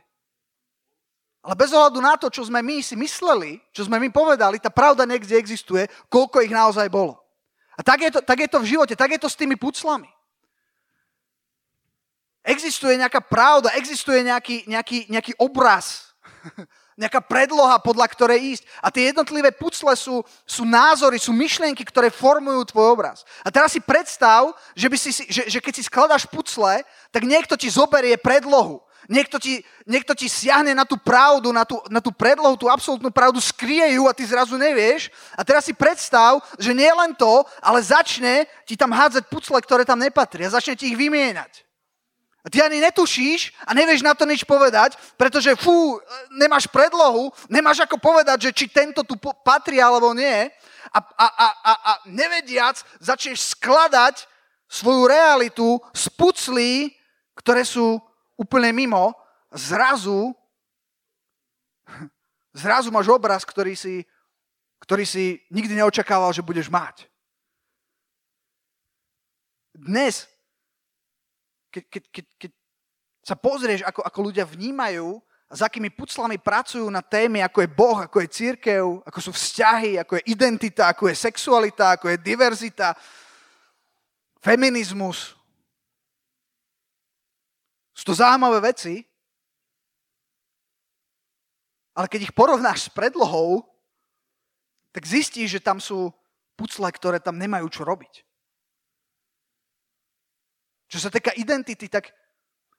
Ale 1.46 1.54
bez 1.54 1.70
ohľadu 1.70 2.02
na 2.02 2.18
to, 2.18 2.26
čo 2.26 2.42
sme 2.42 2.58
my 2.58 2.82
si 2.82 2.98
mysleli, 2.98 3.62
čo 3.70 3.86
sme 3.86 4.02
my 4.02 4.10
povedali, 4.10 4.58
tá 4.58 4.66
pravda 4.66 5.06
niekde 5.06 5.38
existuje, 5.38 5.86
koľko 6.10 6.42
ich 6.42 6.50
naozaj 6.50 6.90
bolo. 6.90 7.22
A 7.78 7.86
tak 7.86 8.02
je 8.02 8.10
to, 8.10 8.20
tak 8.20 8.38
je 8.42 8.50
to 8.50 8.58
v 8.58 8.70
živote, 8.74 8.94
tak 8.98 9.14
je 9.14 9.20
to 9.22 9.30
s 9.30 9.38
tými 9.38 9.54
puclami. 9.54 10.10
Existuje 12.42 12.98
nejaká 12.98 13.22
pravda, 13.22 13.74
existuje 13.78 14.26
nejaký, 14.26 14.66
nejaký, 14.66 14.98
nejaký 15.06 15.32
obraz 15.38 16.05
nejaká 17.00 17.20
predloha, 17.20 17.76
podľa 17.80 18.06
ktorej 18.08 18.56
ísť. 18.56 18.62
A 18.80 18.88
tie 18.88 19.12
jednotlivé 19.12 19.52
pucle 19.52 19.92
sú, 19.96 20.24
sú 20.48 20.62
názory, 20.64 21.20
sú 21.20 21.34
myšlienky, 21.36 21.84
ktoré 21.84 22.08
formujú 22.08 22.72
tvoj 22.72 22.96
obraz. 22.96 23.22
A 23.44 23.52
teraz 23.52 23.76
si 23.76 23.80
predstav, 23.82 24.54
že, 24.72 24.88
by 24.88 24.96
si, 24.96 25.10
že, 25.28 25.42
že 25.46 25.58
keď 25.60 25.72
si 25.76 25.82
skladaš 25.84 26.24
pucle, 26.24 26.82
tak 27.12 27.22
niekto 27.28 27.54
ti 27.54 27.68
zoberie 27.68 28.16
predlohu. 28.16 28.80
Niekto 29.06 29.38
ti, 29.38 29.62
niekto 29.86 30.18
ti 30.18 30.26
siahne 30.26 30.74
na 30.74 30.82
tú 30.82 30.98
pravdu, 30.98 31.54
na 31.54 31.62
tú, 31.62 31.78
na 31.86 32.02
tú 32.02 32.10
predlohu, 32.10 32.58
tú 32.58 32.66
absolútnu 32.66 33.14
pravdu, 33.14 33.38
skrie 33.38 33.94
ju 33.94 34.10
a 34.10 34.16
ty 34.16 34.26
zrazu 34.26 34.58
nevieš. 34.58 35.14
A 35.38 35.46
teraz 35.46 35.62
si 35.62 35.70
predstav, 35.70 36.42
že 36.58 36.74
nie 36.74 36.90
len 36.90 37.14
to, 37.14 37.46
ale 37.62 37.78
začne 37.86 38.50
ti 38.66 38.74
tam 38.74 38.90
hádzať 38.90 39.30
pucle, 39.30 39.54
ktoré 39.62 39.86
tam 39.86 40.02
nepatria. 40.02 40.50
Začne 40.50 40.74
ti 40.74 40.90
ich 40.90 40.98
vymieňať. 40.98 41.65
A 42.46 42.50
ty 42.50 42.62
ani 42.62 42.78
netušíš 42.78 43.58
a 43.66 43.74
nevieš 43.74 44.06
na 44.06 44.14
to 44.14 44.22
nič 44.22 44.46
povedať, 44.46 44.94
pretože 45.18 45.58
fú, 45.58 45.98
nemáš 46.30 46.70
predlohu, 46.70 47.34
nemáš 47.50 47.82
ako 47.82 47.98
povedať, 47.98 48.46
že 48.46 48.54
či 48.54 48.70
tento 48.70 49.02
tu 49.02 49.18
patrí 49.42 49.82
alebo 49.82 50.14
nie. 50.14 50.46
A, 50.94 50.98
a, 51.02 51.26
a, 51.26 51.48
a, 51.50 51.72
a 51.74 51.92
nevediac 52.06 52.78
začneš 53.02 53.58
skladať 53.58 54.30
svoju 54.70 55.10
realitu 55.10 55.82
z 55.90 56.06
puclí, 56.14 56.94
ktoré 57.34 57.66
sú 57.66 57.98
úplne 58.38 58.70
mimo. 58.70 59.10
Zrazu, 59.50 60.30
zrazu 62.54 62.94
máš 62.94 63.10
obraz, 63.10 63.42
ktorý 63.42 63.74
si, 63.74 64.06
ktorý 64.86 65.02
si 65.02 65.42
nikdy 65.50 65.82
neočakával, 65.82 66.30
že 66.30 66.46
budeš 66.46 66.70
mať. 66.70 67.10
Dnes 69.74 70.30
keď, 71.76 71.84
keď, 71.92 72.04
keď, 72.08 72.26
keď 72.40 72.50
sa 73.20 73.36
pozrieš, 73.36 73.84
ako, 73.84 74.00
ako 74.00 74.18
ľudia 74.32 74.48
vnímajú 74.48 75.20
a 75.46 75.52
za 75.52 75.68
akými 75.68 75.92
puclami 75.92 76.40
pracujú 76.40 76.88
na 76.88 77.04
témy, 77.04 77.44
ako 77.44 77.58
je 77.60 77.68
Boh, 77.68 77.98
ako 78.00 78.16
je 78.24 78.32
církev, 78.32 78.82
ako 79.04 79.18
sú 79.20 79.30
vzťahy, 79.36 80.00
ako 80.00 80.16
je 80.16 80.22
identita, 80.32 80.88
ako 80.88 81.12
je 81.12 81.20
sexualita, 81.20 82.00
ako 82.00 82.08
je 82.08 82.18
diverzita, 82.24 82.96
feminizmus. 84.40 85.36
Sú 87.92 88.02
to 88.08 88.14
zaujímavé 88.16 88.72
veci, 88.72 89.04
ale 91.92 92.08
keď 92.08 92.28
ich 92.28 92.36
porovnáš 92.36 92.88
s 92.88 92.92
predlohou, 92.92 93.64
tak 94.92 95.04
zistíš, 95.04 95.60
že 95.60 95.64
tam 95.64 95.76
sú 95.76 96.08
pucle, 96.56 96.88
ktoré 96.88 97.20
tam 97.20 97.36
nemajú 97.36 97.68
čo 97.68 97.84
robiť. 97.84 98.24
Čo 100.86 100.98
sa 101.02 101.10
týka 101.10 101.34
identity, 101.34 101.90
tak 101.90 102.14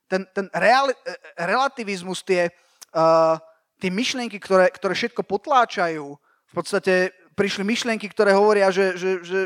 ten, 0.08 0.24
ten 0.32 0.48
reali, 0.56 0.96
relativizmus, 1.36 2.24
tie, 2.24 2.48
uh, 2.96 3.36
tie 3.78 3.91
myšlienky, 3.91 4.39
ktoré, 4.39 4.72
ktoré 4.72 4.96
všetko 4.96 5.28
potláčajú, 5.28 6.15
v 6.48 6.54
podstate 6.56 7.12
prišli 7.36 7.67
myšlienky, 7.67 8.08
ktoré 8.08 8.32
hovoria, 8.32 8.72
že, 8.72 8.96
že, 8.96 9.12
že 9.22 9.39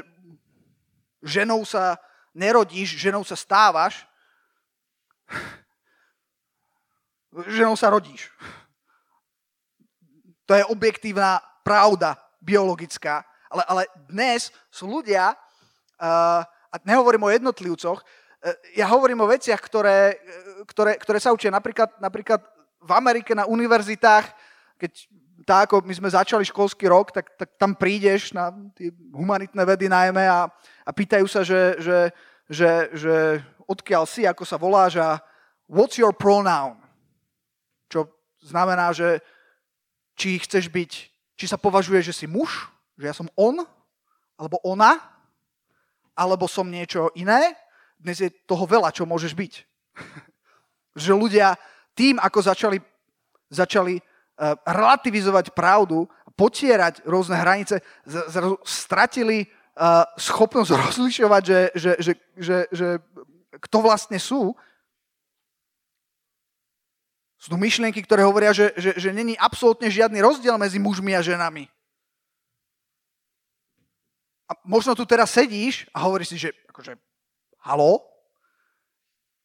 ženou 1.25 1.65
sa 1.65 1.97
nerodíš, 2.31 2.95
ženou 3.01 3.25
sa 3.25 3.33
stávaš. 3.33 4.05
ženou 7.57 7.73
sa 7.73 7.89
rodíš. 7.89 8.29
To 10.45 10.53
je 10.53 10.67
objektívna 10.69 11.41
pravda 11.65 12.21
biologická. 12.37 13.25
Ale, 13.51 13.63
ale 13.67 13.83
dnes 14.07 14.53
sú 14.69 14.87
ľudia, 14.87 15.33
uh, 15.33 16.45
a 16.71 16.75
nehovorím 16.87 17.27
o 17.27 17.33
jednotlivcoch, 17.33 17.99
ja 18.73 18.89
hovorím 18.89 19.21
o 19.21 19.29
veciach, 19.29 19.61
ktoré, 19.61 20.17
ktoré, 20.65 20.97
ktoré 20.97 21.19
sa 21.21 21.29
učia 21.29 21.53
napríklad, 21.53 21.93
napríklad 22.01 22.41
v 22.81 22.91
Amerike 22.91 23.37
na 23.37 23.45
univerzitách, 23.45 24.33
keď 24.81 24.91
tak 25.45 25.69
ako 25.69 25.85
my 25.85 25.93
sme 25.93 26.09
začali 26.09 26.45
školský 26.45 26.85
rok, 26.89 27.13
tak, 27.13 27.33
tak 27.37 27.57
tam 27.57 27.73
prídeš 27.73 28.33
na 28.33 28.53
tie 28.77 28.93
humanitné 29.13 29.61
vedy 29.65 29.89
najmä 29.89 30.25
a, 30.29 30.49
a 30.85 30.91
pýtajú 30.93 31.25
sa, 31.25 31.41
že, 31.41 31.81
že, 31.81 31.99
že, 32.45 32.71
že 32.93 33.15
odkiaľ 33.65 34.05
si, 34.05 34.25
ako 34.25 34.43
sa 34.45 34.57
voláš 34.61 35.01
a 35.01 35.17
what's 35.65 35.97
your 35.97 36.13
pronoun? 36.13 36.77
Čo 37.89 38.09
znamená, 38.45 38.93
že 38.93 39.21
či 40.13 40.37
chceš 40.37 40.69
byť, 40.69 40.91
či 41.37 41.45
sa 41.49 41.57
považuje, 41.57 42.05
že 42.05 42.13
si 42.13 42.29
muž, 42.29 42.69
že 42.97 43.09
ja 43.09 43.15
som 43.17 43.29
on, 43.33 43.65
alebo 44.37 44.61
ona, 44.61 45.01
alebo 46.13 46.45
som 46.45 46.69
niečo 46.69 47.09
iné. 47.17 47.57
Dnes 48.01 48.17
je 48.17 48.33
toho 48.49 48.65
veľa, 48.65 48.89
čo 48.89 49.05
môžeš 49.05 49.37
byť. 49.37 49.53
že 51.05 51.13
ľudia 51.13 51.55
tým, 51.93 52.17
ako 52.17 52.39
začali, 52.41 52.77
začali 53.47 54.01
uh, 54.01 54.57
relativizovať 54.65 55.53
pravdu, 55.53 56.09
potierať 56.33 57.05
rôzne 57.05 57.37
hranice, 57.37 57.83
stratili 58.65 59.45
uh, 59.77 60.07
schopnosť 60.17 60.71
rozlišovať, 60.89 61.41
že, 61.45 61.59
že, 61.75 61.91
že, 61.99 62.13
že, 62.35 62.57
že 62.71 62.87
kto 63.61 63.77
vlastne 63.83 64.17
sú. 64.17 64.55
Sú 67.41 67.47
tu 67.49 67.57
myšlienky, 67.57 68.05
ktoré 68.05 68.21
hovoria, 68.21 68.53
že, 68.53 68.69
že, 68.77 68.93
že 68.97 69.09
není 69.09 69.33
absolútne 69.33 69.89
žiadny 69.89 70.21
rozdiel 70.21 70.61
medzi 70.61 70.77
mužmi 70.77 71.17
a 71.17 71.25
ženami. 71.25 71.65
A 74.45 74.53
možno 74.67 74.93
tu 74.93 75.07
teraz 75.07 75.33
sedíš 75.33 75.89
a 75.95 76.05
hovoríš 76.05 76.35
si, 76.35 76.37
že 76.37 76.49
akože, 76.69 76.99
halo, 77.61 78.01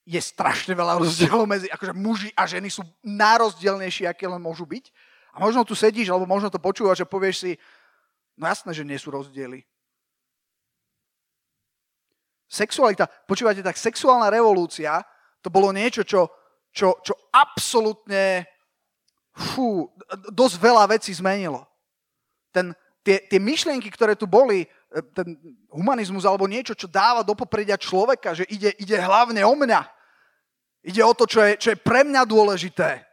je 0.07 0.23
strašne 0.23 0.71
veľa 0.71 1.03
rozdielov 1.03 1.51
medzi, 1.51 1.67
akože 1.67 1.93
muži 1.93 2.31
a 2.39 2.47
ženy 2.47 2.71
sú 2.71 2.87
najrozdielnejší, 3.03 4.07
aké 4.07 4.31
len 4.31 4.39
môžu 4.39 4.63
byť. 4.63 4.95
A 5.35 5.43
možno 5.43 5.67
tu 5.67 5.75
sedíš, 5.75 6.09
alebo 6.09 6.31
možno 6.31 6.49
to 6.49 6.63
počúvaš 6.63 7.03
a 7.03 7.11
povieš 7.11 7.37
si, 7.43 7.53
no 8.39 8.47
jasné, 8.47 8.71
že 8.73 8.87
nie 8.87 8.97
sú 8.97 9.11
rozdiely. 9.11 9.67
Sexualita, 12.47 13.11
počúvate, 13.27 13.61
tak 13.61 13.75
sexuálna 13.75 14.31
revolúcia, 14.31 15.03
to 15.43 15.51
bolo 15.51 15.75
niečo, 15.75 16.07
čo, 16.07 16.31
čo, 16.71 17.03
čo 17.03 17.13
absolútne 17.35 18.47
fú, 19.35 19.91
dosť 20.31 20.57
veľa 20.63 20.87
vecí 20.95 21.11
zmenilo. 21.11 21.67
Ten, 22.55 22.73
tie, 23.07 23.23
tie 23.23 23.39
myšlienky, 23.39 23.87
ktoré 23.95 24.19
tu 24.19 24.27
boli, 24.27 24.67
ten 25.15 25.39
humanizmus 25.71 26.27
alebo 26.27 26.51
niečo, 26.51 26.75
čo 26.75 26.91
dáva 26.91 27.23
do 27.23 27.39
popredia 27.39 27.79
človeka, 27.79 28.35
že 28.35 28.43
ide, 28.51 28.75
ide 28.83 28.99
hlavne 28.99 29.47
o 29.47 29.55
mňa. 29.55 29.87
Ide 30.83 31.03
o 31.07 31.15
to, 31.15 31.31
čo 31.31 31.47
je, 31.47 31.55
čo 31.55 31.69
je 31.71 31.79
pre 31.79 32.03
mňa 32.03 32.27
dôležité. 32.27 33.07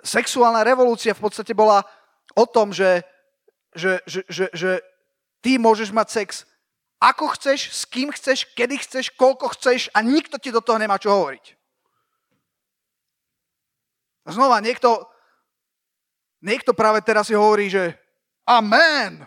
Sexuálna 0.00 0.64
revolúcia 0.64 1.12
v 1.12 1.24
podstate 1.28 1.52
bola 1.52 1.84
o 2.32 2.44
tom, 2.48 2.72
že, 2.72 3.04
že, 3.76 4.00
že, 4.08 4.24
že, 4.28 4.46
že 4.52 4.70
ty 5.44 5.60
môžeš 5.60 5.92
mať 5.92 6.08
sex 6.08 6.28
ako 6.96 7.36
chceš, 7.36 7.76
s 7.76 7.84
kým 7.84 8.08
chceš, 8.08 8.48
kedy 8.56 8.80
chceš, 8.80 9.12
koľko 9.12 9.52
chceš 9.52 9.92
a 9.92 10.00
nikto 10.00 10.40
ti 10.40 10.48
do 10.48 10.64
toho 10.64 10.80
nemá 10.80 10.96
čo 10.96 11.12
hovoriť. 11.12 11.52
Znova, 14.26 14.64
niekto, 14.64 15.04
niekto 16.40 16.72
práve 16.72 17.04
teraz 17.04 17.28
si 17.28 17.36
hovorí, 17.36 17.68
že 17.68 17.94
amen. 18.46 19.26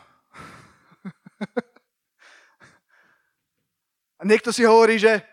A 4.19 4.27
niekto 4.27 4.51
si 4.51 4.67
hovorí, 4.67 4.99
že 4.99 5.23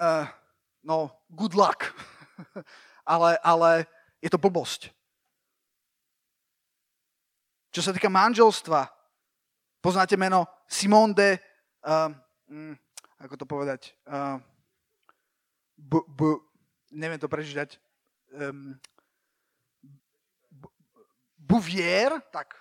uh, 0.00 0.24
no, 0.80 1.12
good 1.28 1.52
luck. 1.52 1.92
ale, 3.12 3.36
ale 3.44 3.70
je 4.22 4.30
to 4.30 4.40
blbosť. 4.40 4.88
Čo 7.70 7.80
sa 7.86 7.92
týka 7.94 8.10
manželstva, 8.10 8.88
poznáte 9.78 10.18
meno 10.18 10.48
Simone 10.66 11.14
de, 11.14 11.30
uh, 11.86 12.10
um, 12.50 12.74
ako 13.20 13.34
to 13.36 13.46
povedať, 13.46 13.94
uh, 14.10 14.40
b, 15.78 16.02
b, 16.08 16.20
neviem 16.90 17.20
to 17.20 17.30
prečítať, 17.30 17.78
um, 18.34 18.74
Bouvier, 21.40 22.14
tak, 22.30 22.54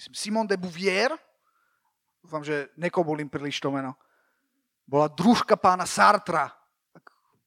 myslím, 0.00 0.16
Simone 0.16 0.48
de 0.48 0.56
Bouvier, 0.56 1.12
dúfam, 2.24 2.40
že 2.40 2.72
nekobulím 2.80 3.28
príliš 3.28 3.60
to 3.60 3.68
meno, 3.68 3.92
bola 4.88 5.12
družka 5.12 5.60
pána 5.60 5.84
Sartra, 5.84 6.48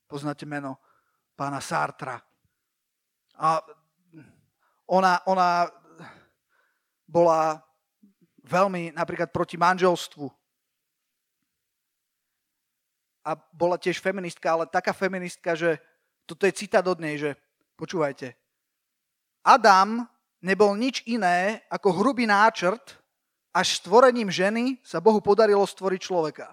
poznáte 0.06 0.46
meno 0.46 0.78
pána 1.34 1.58
Sartra. 1.58 2.22
A 3.42 3.58
ona, 4.86 5.18
ona 5.26 5.66
bola 7.10 7.58
veľmi 8.46 8.94
napríklad 8.94 9.34
proti 9.34 9.58
manželstvu. 9.58 10.30
A 13.26 13.34
bola 13.50 13.82
tiež 13.82 13.98
feministka, 13.98 14.54
ale 14.54 14.70
taká 14.70 14.94
feministka, 14.94 15.58
že 15.58 15.82
toto 16.30 16.46
je 16.46 16.54
citát 16.54 16.86
od 16.86 17.02
nej, 17.02 17.18
že 17.18 17.34
počúvajte, 17.74 18.38
Adam 19.42 20.06
nebol 20.44 20.76
nič 20.76 21.08
iné 21.08 21.64
ako 21.72 22.04
hrubý 22.04 22.28
náčrt, 22.28 23.00
až 23.56 23.80
stvorením 23.80 24.28
ženy 24.28 24.78
sa 24.84 25.00
Bohu 25.00 25.24
podarilo 25.24 25.64
stvoriť 25.64 26.02
človeka. 26.04 26.52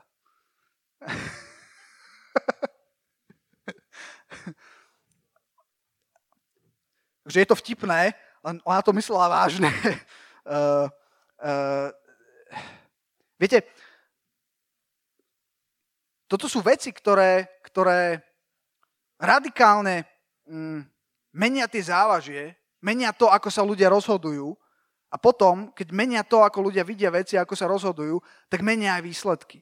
že 7.31 7.41
je 7.41 7.49
to 7.49 7.55
vtipné, 7.55 8.11
len 8.43 8.57
ona 8.67 8.83
to 8.83 8.91
myslela 8.91 9.31
vážne. 9.31 9.71
uh, 9.71 10.91
uh, 11.47 11.89
viete, 13.39 13.63
toto 16.27 16.51
sú 16.51 16.59
veci, 16.63 16.91
ktoré, 16.91 17.63
ktoré 17.63 18.23
radikálne 19.19 20.07
mm, 20.47 20.81
menia 21.39 21.71
tie 21.71 21.83
závažie, 21.87 22.60
menia 22.81 23.13
to, 23.13 23.29
ako 23.29 23.49
sa 23.53 23.65
ľudia 23.65 23.93
rozhodujú 23.93 24.57
a 25.11 25.17
potom, 25.17 25.73
keď 25.73 25.89
menia 25.93 26.23
to, 26.25 26.41
ako 26.45 26.71
ľudia 26.71 26.85
vidia 26.85 27.13
veci, 27.13 27.37
ako 27.37 27.55
sa 27.57 27.69
rozhodujú, 27.69 28.21
tak 28.49 28.65
menia 28.65 28.99
aj 28.99 29.03
výsledky. 29.05 29.59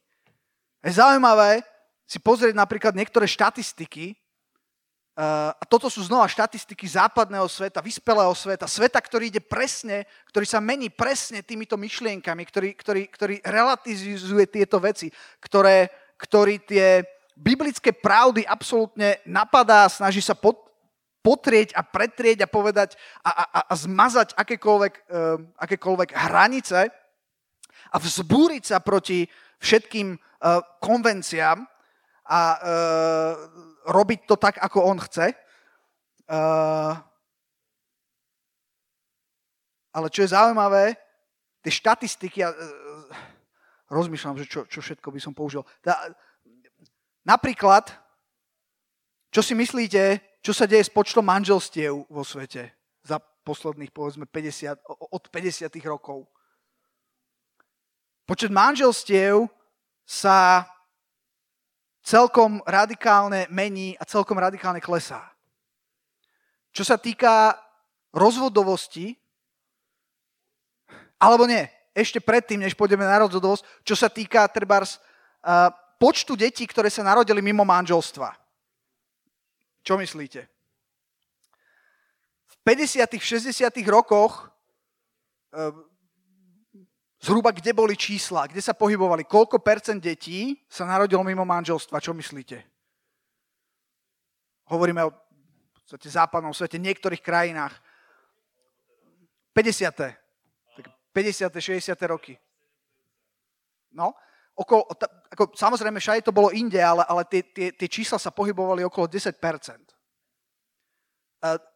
Je 0.83 0.93
zaujímavé 0.95 1.63
si 2.09 2.17
pozrieť 2.23 2.57
napríklad 2.57 2.97
niektoré 2.97 3.29
štatistiky, 3.29 4.17
a 5.19 5.65
toto 5.67 5.91
sú 5.91 6.07
znova 6.07 6.31
štatistiky 6.31 6.87
západného 6.87 7.51
sveta, 7.51 7.83
vyspelého 7.83 8.31
sveta, 8.39 8.71
sveta, 8.71 9.03
ktorý 9.03 9.35
ide 9.35 9.43
presne, 9.43 10.07
ktorý 10.31 10.47
sa 10.47 10.63
mení 10.63 10.95
presne 10.95 11.43
týmito 11.43 11.75
myšlienkami, 11.75 12.47
ktorý, 12.47 12.71
ktorý, 12.79 13.03
ktorý 13.11 13.35
relativizuje 13.43 14.47
tieto 14.47 14.79
veci, 14.79 15.11
ktoré, 15.43 15.91
ktorý 16.15 16.63
tie 16.63 17.03
biblické 17.35 17.91
pravdy 17.91 18.47
absolútne 18.47 19.19
napadá, 19.27 19.91
snaží 19.91 20.23
sa 20.23 20.39
pod, 20.39 20.68
potrieť 21.23 21.75
a 21.75 21.83
pretrieť 21.83 22.47
a 22.47 22.51
povedať 22.51 22.95
a, 23.27 23.31
a, 23.31 23.61
a 23.69 23.75
zmazať 23.75 24.39
akékoľvek, 24.39 24.95
uh, 25.11 25.37
akékoľvek 25.59 26.11
hranice 26.15 26.89
a 27.89 27.97
vzbúriť 27.97 28.65
sa 28.75 28.79
proti 28.79 29.27
všetkým 29.59 30.15
uh, 30.15 30.63
konvenciám 30.79 31.67
a 32.29 32.41
uh, 32.55 33.33
robiť 33.89 34.21
to 34.29 34.37
tak, 34.37 34.61
ako 34.61 34.85
on 34.85 35.01
chce. 35.01 35.33
Uh, 36.29 36.95
ale 39.97 40.13
čo 40.13 40.23
je 40.23 40.33
zaujímavé, 40.37 40.95
tie 41.65 41.73
štatistiky, 41.73 42.45
uh, 42.45 42.53
rozmýšľam, 43.89 44.37
že 44.39 44.47
čo, 44.47 44.61
čo 44.69 44.85
všetko 44.85 45.09
by 45.09 45.21
som 45.21 45.33
použil. 45.33 45.65
Tá, 45.81 46.13
napríklad, 47.25 47.89
čo 49.33 49.41
si 49.41 49.57
myslíte, 49.57 50.21
čo 50.43 50.53
sa 50.55 50.65
deje 50.65 50.87
s 50.87 50.93
počtom 50.93 51.27
manželstiev 51.27 52.07
vo 52.07 52.23
svete 52.23 52.71
za 53.03 53.19
posledných, 53.19 53.91
povedzme, 53.91 54.25
50, 54.25 54.79
od 55.11 55.23
50 55.29 55.73
rokov? 55.85 56.29
Počet 58.29 58.53
manželstiev 58.53 59.49
sa 60.05 60.69
celkom 62.05 62.65
radikálne 62.65 63.49
mení 63.53 63.97
a 64.01 64.09
celkom 64.09 64.41
radikálne 64.41 64.81
klesá. 64.81 65.33
Čo 66.73 66.85
sa 66.85 66.97
týka 66.97 67.57
rozvodovosti, 68.13 69.17
alebo 71.19 71.45
nie, 71.45 71.67
ešte 71.93 72.23
predtým, 72.23 72.63
než 72.63 72.79
pôjdeme 72.79 73.03
na 73.03 73.21
rozvodovosť, 73.27 73.65
čo 73.83 73.99
sa 73.99 74.07
týka 74.07 74.47
trebárs 74.49 75.03
uh, 75.43 75.69
počtu 75.99 76.39
detí, 76.39 76.63
ktoré 76.65 76.89
sa 76.89 77.03
narodili 77.03 77.43
mimo 77.43 77.67
manželstva. 77.67 78.48
Čo 79.89 79.97
myslíte? 79.97 80.45
V 82.45 82.55
50 82.61 83.09
60 83.09 83.73
rokoch 83.89 84.53
e, 85.49 85.73
zhruba 87.25 87.57
kde 87.57 87.73
boli 87.73 87.97
čísla, 87.97 88.45
kde 88.53 88.61
sa 88.61 88.77
pohybovali, 88.77 89.25
koľko 89.25 89.65
percent 89.65 89.97
detí 89.97 90.61
sa 90.69 90.85
narodilo 90.85 91.25
mimo 91.25 91.49
manželstva, 91.49 92.05
čo 92.05 92.13
myslíte? 92.13 92.61
Hovoríme 94.69 95.09
o 95.09 95.11
v 95.11 95.73
podstate 95.81 96.13
západnom 96.13 96.53
svete, 96.53 96.77
niektorých 96.77 97.25
krajinách. 97.25 97.73
50. 99.57 100.13
50. 101.17 101.49
60. 101.49 102.13
roky. 102.13 102.37
No, 103.97 104.13
okolo, 104.59 104.83
ako, 105.31 105.55
samozrejme, 105.55 106.03
všade 106.03 106.27
to 106.27 106.35
bolo 106.35 106.51
inde, 106.51 106.83
ale, 106.83 107.07
ale 107.07 107.23
tie, 107.31 107.47
tie, 107.47 107.71
tie 107.71 107.89
čísla 107.89 108.19
sa 108.19 108.35
pohybovali 108.35 108.83
okolo 108.83 109.07
10%. 109.07 109.39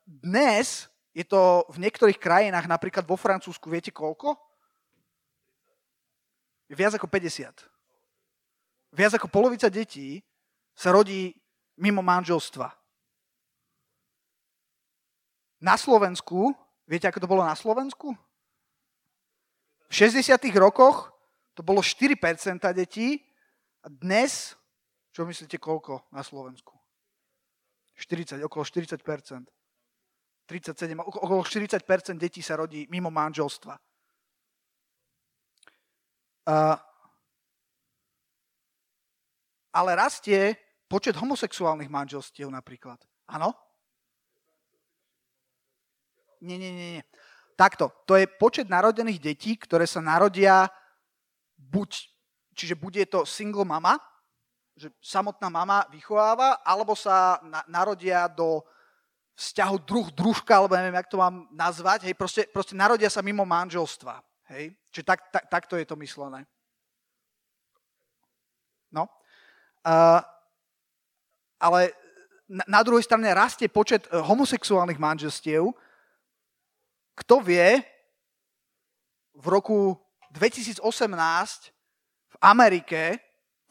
Dnes 0.03 0.90
je 1.14 1.23
to 1.23 1.62
v 1.71 1.79
niektorých 1.79 2.18
krajinách, 2.18 2.66
napríklad 2.66 3.07
vo 3.07 3.14
Francúzsku, 3.14 3.71
viete 3.71 3.95
koľko? 3.95 4.35
Viac 6.73 6.99
ako 6.99 7.07
50. 7.07 7.53
Viac 8.97 9.12
ako 9.14 9.29
polovica 9.29 9.68
detí 9.68 10.25
sa 10.73 10.90
rodí 10.90 11.37
mimo 11.77 12.01
manželstva. 12.01 12.73
Na 15.62 15.79
Slovensku, 15.79 16.51
viete, 16.88 17.07
ako 17.07 17.23
to 17.23 17.31
bolo 17.31 17.47
na 17.47 17.55
Slovensku? 17.55 18.16
V 19.87 19.92
60. 19.95 20.35
rokoch 20.57 21.12
to 21.53 21.61
bolo 21.61 21.85
4% 21.85 22.17
detí 22.73 23.21
a 23.85 23.88
dnes, 23.93 24.57
čo 25.12 25.29
myslíte, 25.29 25.61
koľko 25.61 26.09
na 26.12 26.25
Slovensku? 26.25 26.73
40, 27.97 28.41
okolo 28.43 28.65
40%. 28.65 28.99
37, 30.49 30.99
okolo 30.99 31.45
40% 31.45 32.19
detí 32.19 32.43
sa 32.43 32.57
rodí 32.57 32.88
mimo 32.88 33.12
manželstva. 33.12 33.79
Uh, 36.43 36.75
ale 39.71 39.91
rastie 39.95 40.59
počet 40.91 41.15
homosexuálnych 41.15 41.87
manželstiev 41.87 42.51
napríklad. 42.51 42.99
Áno? 43.31 43.55
Nie, 46.43 46.59
nie, 46.59 46.75
nie, 46.75 46.88
nie. 46.99 47.05
Takto, 47.55 47.95
to 48.03 48.19
je 48.19 48.27
počet 48.27 48.67
narodených 48.67 49.23
detí, 49.23 49.55
ktoré 49.55 49.87
sa 49.87 50.03
narodia 50.03 50.67
buď, 51.72 51.90
čiže 52.52 52.76
bude 52.76 53.00
to 53.08 53.24
single 53.24 53.64
mama, 53.64 53.96
že 54.76 54.92
samotná 55.00 55.48
mama 55.48 55.88
vychováva, 55.88 56.61
alebo 56.61 56.92
sa 56.92 57.40
na, 57.40 57.64
narodia 57.68 58.28
do 58.28 58.61
vzťahu 59.37 59.76
druh, 59.88 60.08
družka, 60.12 60.52
alebo 60.52 60.76
neviem, 60.76 61.00
jak 61.00 61.08
to 61.08 61.16
mám 61.16 61.48
nazvať, 61.52 62.12
hej, 62.12 62.14
proste, 62.14 62.44
proste 62.52 62.76
narodia 62.76 63.08
sa 63.08 63.24
mimo 63.24 63.48
manželstva, 63.48 64.20
hej, 64.52 64.76
čiže 64.92 65.04
tak, 65.08 65.20
tak, 65.32 65.44
takto 65.48 65.80
je 65.80 65.88
to 65.88 65.96
myslené. 65.96 66.44
No, 68.92 69.08
uh, 69.88 70.20
ale 71.56 71.96
na, 72.44 72.64
na 72.68 72.80
druhej 72.85 73.08
strane 73.08 73.32
rastie 73.32 73.72
počet 73.72 74.04
eh, 74.12 74.20
homosexuálnych 74.20 75.00
manželstiev, 75.00 75.72
kto 77.16 77.40
vie, 77.40 77.80
v 79.32 79.46
roku 79.48 79.96
2018 80.33 80.81
v 82.33 82.37
Amerike, 82.40 83.21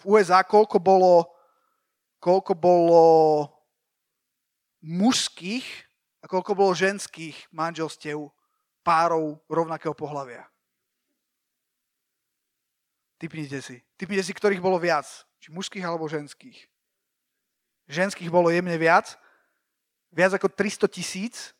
v 0.01 0.03
USA, 0.05 0.45
koľko 0.45 0.77
bolo, 0.77 1.29
koľko 2.21 2.53
bolo 2.53 3.05
mužských 4.81 5.65
a 6.21 6.29
koľko 6.29 6.53
bolo 6.53 6.77
ženských 6.77 7.49
manželstiev 7.53 8.29
párov 8.81 9.41
rovnakého 9.49 9.93
pohľavia. 9.93 10.45
Typnite 13.21 13.61
si. 13.61 13.77
Typnite 13.97 14.25
si, 14.25 14.33
ktorých 14.33 14.61
bolo 14.61 14.81
viac. 14.81 15.05
Či 15.37 15.53
mužských 15.53 15.85
alebo 15.85 16.09
ženských. 16.09 16.57
Ženských 17.85 18.33
bolo 18.33 18.49
jemne 18.49 18.73
viac. 18.81 19.13
Viac 20.09 20.41
ako 20.41 20.49
300 20.49 20.89
tisíc 20.89 21.53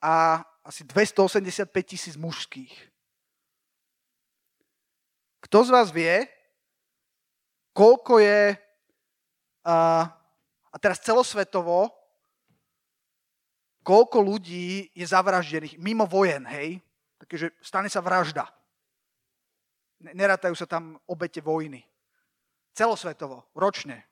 a 0.00 0.40
asi 0.64 0.88
285 0.88 1.68
tisíc 1.84 2.16
mužských. 2.16 2.72
Kto 5.48 5.64
z 5.64 5.70
vás 5.72 5.88
vie, 5.88 6.28
koľko 7.72 8.20
je, 8.20 8.52
a, 9.64 9.76
a 10.68 10.76
teraz 10.76 11.00
celosvetovo, 11.00 11.88
koľko 13.80 14.20
ľudí 14.20 14.92
je 14.92 15.06
zavraždených 15.08 15.80
mimo 15.80 16.04
vojen, 16.04 16.44
hej? 16.52 16.84
Takže 17.16 17.56
stane 17.64 17.88
sa 17.88 18.04
vražda. 18.04 18.44
Nerátajú 20.04 20.52
sa 20.52 20.68
tam 20.68 21.00
obete 21.08 21.40
vojny. 21.40 21.80
Celosvetovo, 22.76 23.48
ročne. 23.56 24.04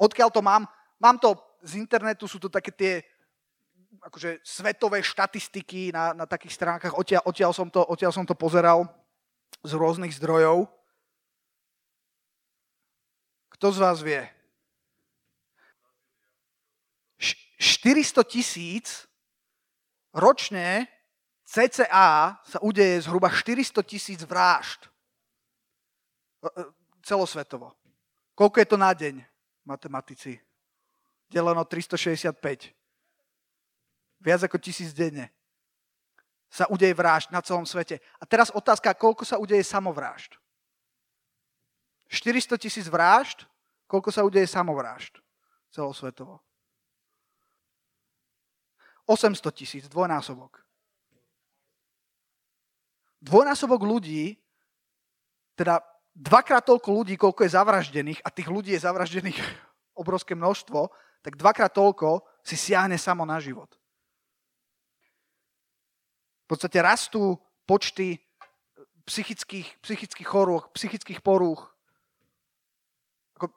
Odkiaľ 0.00 0.28
to 0.32 0.40
mám? 0.40 0.64
Mám 0.96 1.20
to 1.20 1.36
z 1.66 1.82
internetu 1.82 2.30
sú 2.30 2.38
to 2.38 2.46
také 2.46 2.70
tie 2.70 2.92
akože 4.02 4.40
svetové 4.44 5.02
štatistiky 5.02 5.92
na, 5.92 6.12
na 6.12 6.26
takých 6.26 6.56
stránkach. 6.56 6.96
Odtiaľ, 6.96 7.22
odtiaľ, 7.24 7.52
som 7.52 7.68
to, 7.70 7.84
odtiaľ 7.84 8.12
som 8.12 8.26
to 8.26 8.34
pozeral 8.34 8.88
z 9.64 9.72
rôznych 9.72 10.12
zdrojov. 10.16 10.68
Kto 13.56 13.66
z 13.72 13.78
vás 13.80 13.98
vie? 14.04 14.22
400 17.56 18.20
tisíc 18.28 19.08
ročne 20.12 20.84
CCA 21.46 22.36
sa 22.42 22.58
udeje 22.60 23.06
zhruba 23.06 23.32
400 23.32 23.80
tisíc 23.86 24.20
vražd. 24.26 24.90
E, 26.44 26.48
e, 26.50 26.62
celosvetovo. 27.06 27.72
Koľko 28.36 28.56
je 28.60 28.68
to 28.68 28.76
na 28.76 28.92
deň, 28.92 29.24
matematici? 29.64 30.36
deleno 31.30 31.64
365. 31.64 32.75
Viac 34.26 34.42
ako 34.42 34.58
tisíc 34.58 34.90
denne 34.90 35.30
sa 36.50 36.66
udeje 36.66 36.90
vražd 36.98 37.30
na 37.30 37.38
celom 37.38 37.62
svete. 37.62 38.02
A 38.18 38.26
teraz 38.26 38.50
otázka, 38.50 38.90
koľko 38.98 39.22
sa 39.22 39.38
udeje 39.38 39.62
samovrážd? 39.62 40.34
400 42.10 42.58
tisíc 42.58 42.86
vražd, 42.90 43.46
koľko 43.86 44.10
sa 44.10 44.26
udeje 44.26 44.50
samovrážd 44.50 45.22
celosvetovo? 45.70 46.42
800 49.06 49.38
tisíc, 49.54 49.84
dvojnásobok. 49.86 50.58
Dvojnásobok 53.22 53.86
ľudí, 53.86 54.34
teda 55.54 55.78
dvakrát 56.10 56.66
toľko 56.66 56.90
ľudí, 56.90 57.14
koľko 57.14 57.46
je 57.46 57.54
zavraždených, 57.54 58.20
a 58.26 58.28
tých 58.34 58.50
ľudí 58.50 58.74
je 58.74 58.82
zavraždených 58.82 59.38
obrovské 60.02 60.34
množstvo, 60.34 60.90
tak 61.22 61.38
dvakrát 61.38 61.70
toľko 61.70 62.26
si 62.42 62.58
siahne 62.58 62.98
samo 62.98 63.22
na 63.22 63.38
život. 63.38 63.70
V 66.46 66.54
podstate 66.54 66.78
rastú 66.78 67.42
počty 67.66 68.22
psychických, 69.02 69.82
psychických 69.82 70.28
chorôch, 70.30 70.70
psychických 70.70 71.18
porúch. 71.18 71.66
Ako 73.34 73.50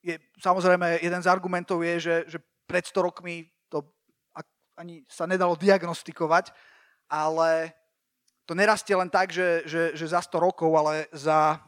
je, 0.00 0.16
samozrejme, 0.40 1.04
jeden 1.04 1.20
z 1.20 1.28
argumentov 1.28 1.84
je, 1.84 1.94
že, 2.00 2.16
že 2.28 2.38
pred 2.64 2.88
100 2.88 3.04
rokmi 3.04 3.52
to 3.68 3.84
ani 4.76 5.04
sa 5.08 5.28
nedalo 5.28 5.56
diagnostikovať, 5.56 6.52
ale 7.08 7.72
to 8.44 8.52
nerastie 8.52 8.92
len 8.96 9.08
tak, 9.08 9.32
že, 9.32 9.64
že, 9.64 9.82
že 9.96 10.06
za 10.06 10.20
100 10.20 10.40
rokov, 10.40 10.70
ale 10.76 11.08
za, 11.12 11.60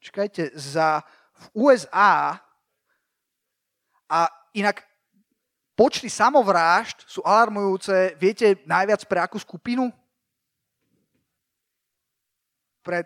čakajte, 0.00 0.56
za 0.56 1.04
v 1.36 1.46
USA 1.52 2.40
a 4.08 4.20
Inak 4.56 4.88
počty 5.76 6.08
samovrážd 6.08 7.04
sú 7.04 7.20
alarmujúce, 7.20 8.16
viete 8.16 8.56
najviac 8.64 9.04
pre 9.04 9.20
akú 9.20 9.36
skupinu? 9.36 9.92
Pre, 12.80 13.04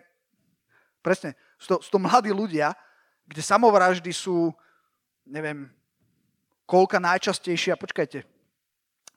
presne, 1.03 1.35
sú 1.59 1.75
to, 1.75 1.77
sú 1.83 1.89
to 1.91 1.99
mladí 1.99 2.31
ľudia, 2.31 2.71
kde 3.27 3.41
samovraždy 3.43 4.11
sú, 4.15 4.55
neviem, 5.27 5.67
koľka 6.63 7.03
najčastejšia, 7.03 7.75
počkajte, 7.75 8.23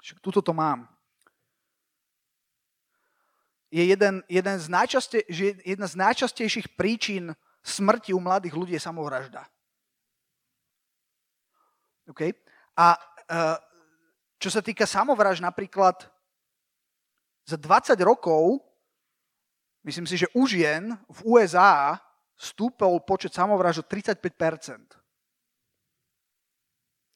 však 0.03 0.19
tuto 0.19 0.43
to 0.43 0.51
mám. 0.51 0.91
Je 3.71 3.83
jeden, 3.87 4.23
jeden 4.27 4.57
z 4.59 4.67
najčaste, 4.71 5.19
jedna 5.63 5.87
z 5.87 5.95
najčastejších 5.99 6.75
príčin 6.75 7.35
smrti 7.63 8.15
u 8.15 8.21
mladých 8.23 8.55
ľudí 8.55 8.73
je 8.75 8.83
samovražda. 8.83 9.47
Okay? 12.07 12.37
A 12.77 12.99
čo 14.39 14.49
sa 14.53 14.61
týka 14.61 14.85
samovraž, 14.85 15.41
napríklad 15.41 16.05
za 17.45 17.57
20 17.61 17.97
rokov, 18.05 18.61
myslím 19.85 20.09
si, 20.09 20.17
že 20.17 20.31
u 20.33 20.49
žien 20.49 20.97
v 21.09 21.19
USA 21.25 22.01
stúpol 22.35 23.01
počet 23.05 23.33
samovraž 23.33 23.81
o 23.81 23.85
35%. 23.85 25.01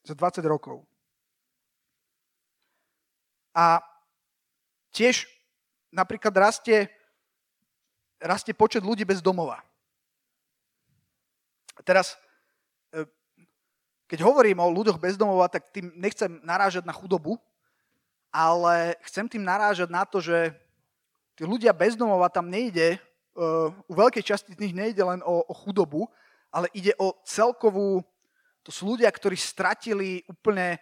za 0.09 0.15
20 0.17 0.41
rokov. 0.49 0.89
A 3.53 3.85
tiež 4.89 5.29
napríklad 5.93 6.33
rastie, 6.33 6.89
rastie 8.17 8.57
počet 8.57 8.81
ľudí 8.81 9.05
bez 9.05 9.21
domova. 9.21 9.61
Teraz, 11.85 12.17
keď 14.09 14.25
hovorím 14.25 14.65
o 14.65 14.73
ľuďoch 14.73 14.97
bez 14.97 15.21
domova, 15.21 15.53
tak 15.53 15.69
tým 15.69 15.93
nechcem 15.93 16.41
narážať 16.41 16.89
na 16.89 16.97
chudobu, 16.97 17.37
ale 18.33 18.97
chcem 19.05 19.29
tým 19.29 19.45
narážať 19.45 19.93
na 19.93 20.09
to, 20.09 20.25
že 20.25 20.57
tí 21.37 21.45
ľudia 21.45 21.77
bez 21.77 21.93
domova 21.93 22.33
tam 22.33 22.49
nejde, 22.49 22.97
e, 22.97 22.99
u 23.85 23.93
veľkej 23.93 24.25
časti 24.25 24.57
z 24.57 24.61
nich 24.65 24.73
nejde 24.73 25.05
len 25.05 25.21
o, 25.21 25.45
o 25.45 25.55
chudobu, 25.55 26.09
ale 26.49 26.73
ide 26.73 26.97
o 26.97 27.13
celkovú, 27.29 28.01
to 28.65 28.73
sú 28.73 28.97
ľudia, 28.97 29.13
ktorí 29.13 29.37
stratili 29.37 30.25
úplne 30.25 30.81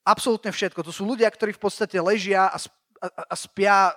absolútne 0.00 0.48
všetko. 0.48 0.80
To 0.80 0.92
sú 0.92 1.04
ľudia, 1.04 1.28
ktorí 1.28 1.52
v 1.52 1.60
podstate 1.60 2.00
ležia 2.00 2.48
a, 2.48 2.56
a 3.04 3.34
spia, 3.36 3.92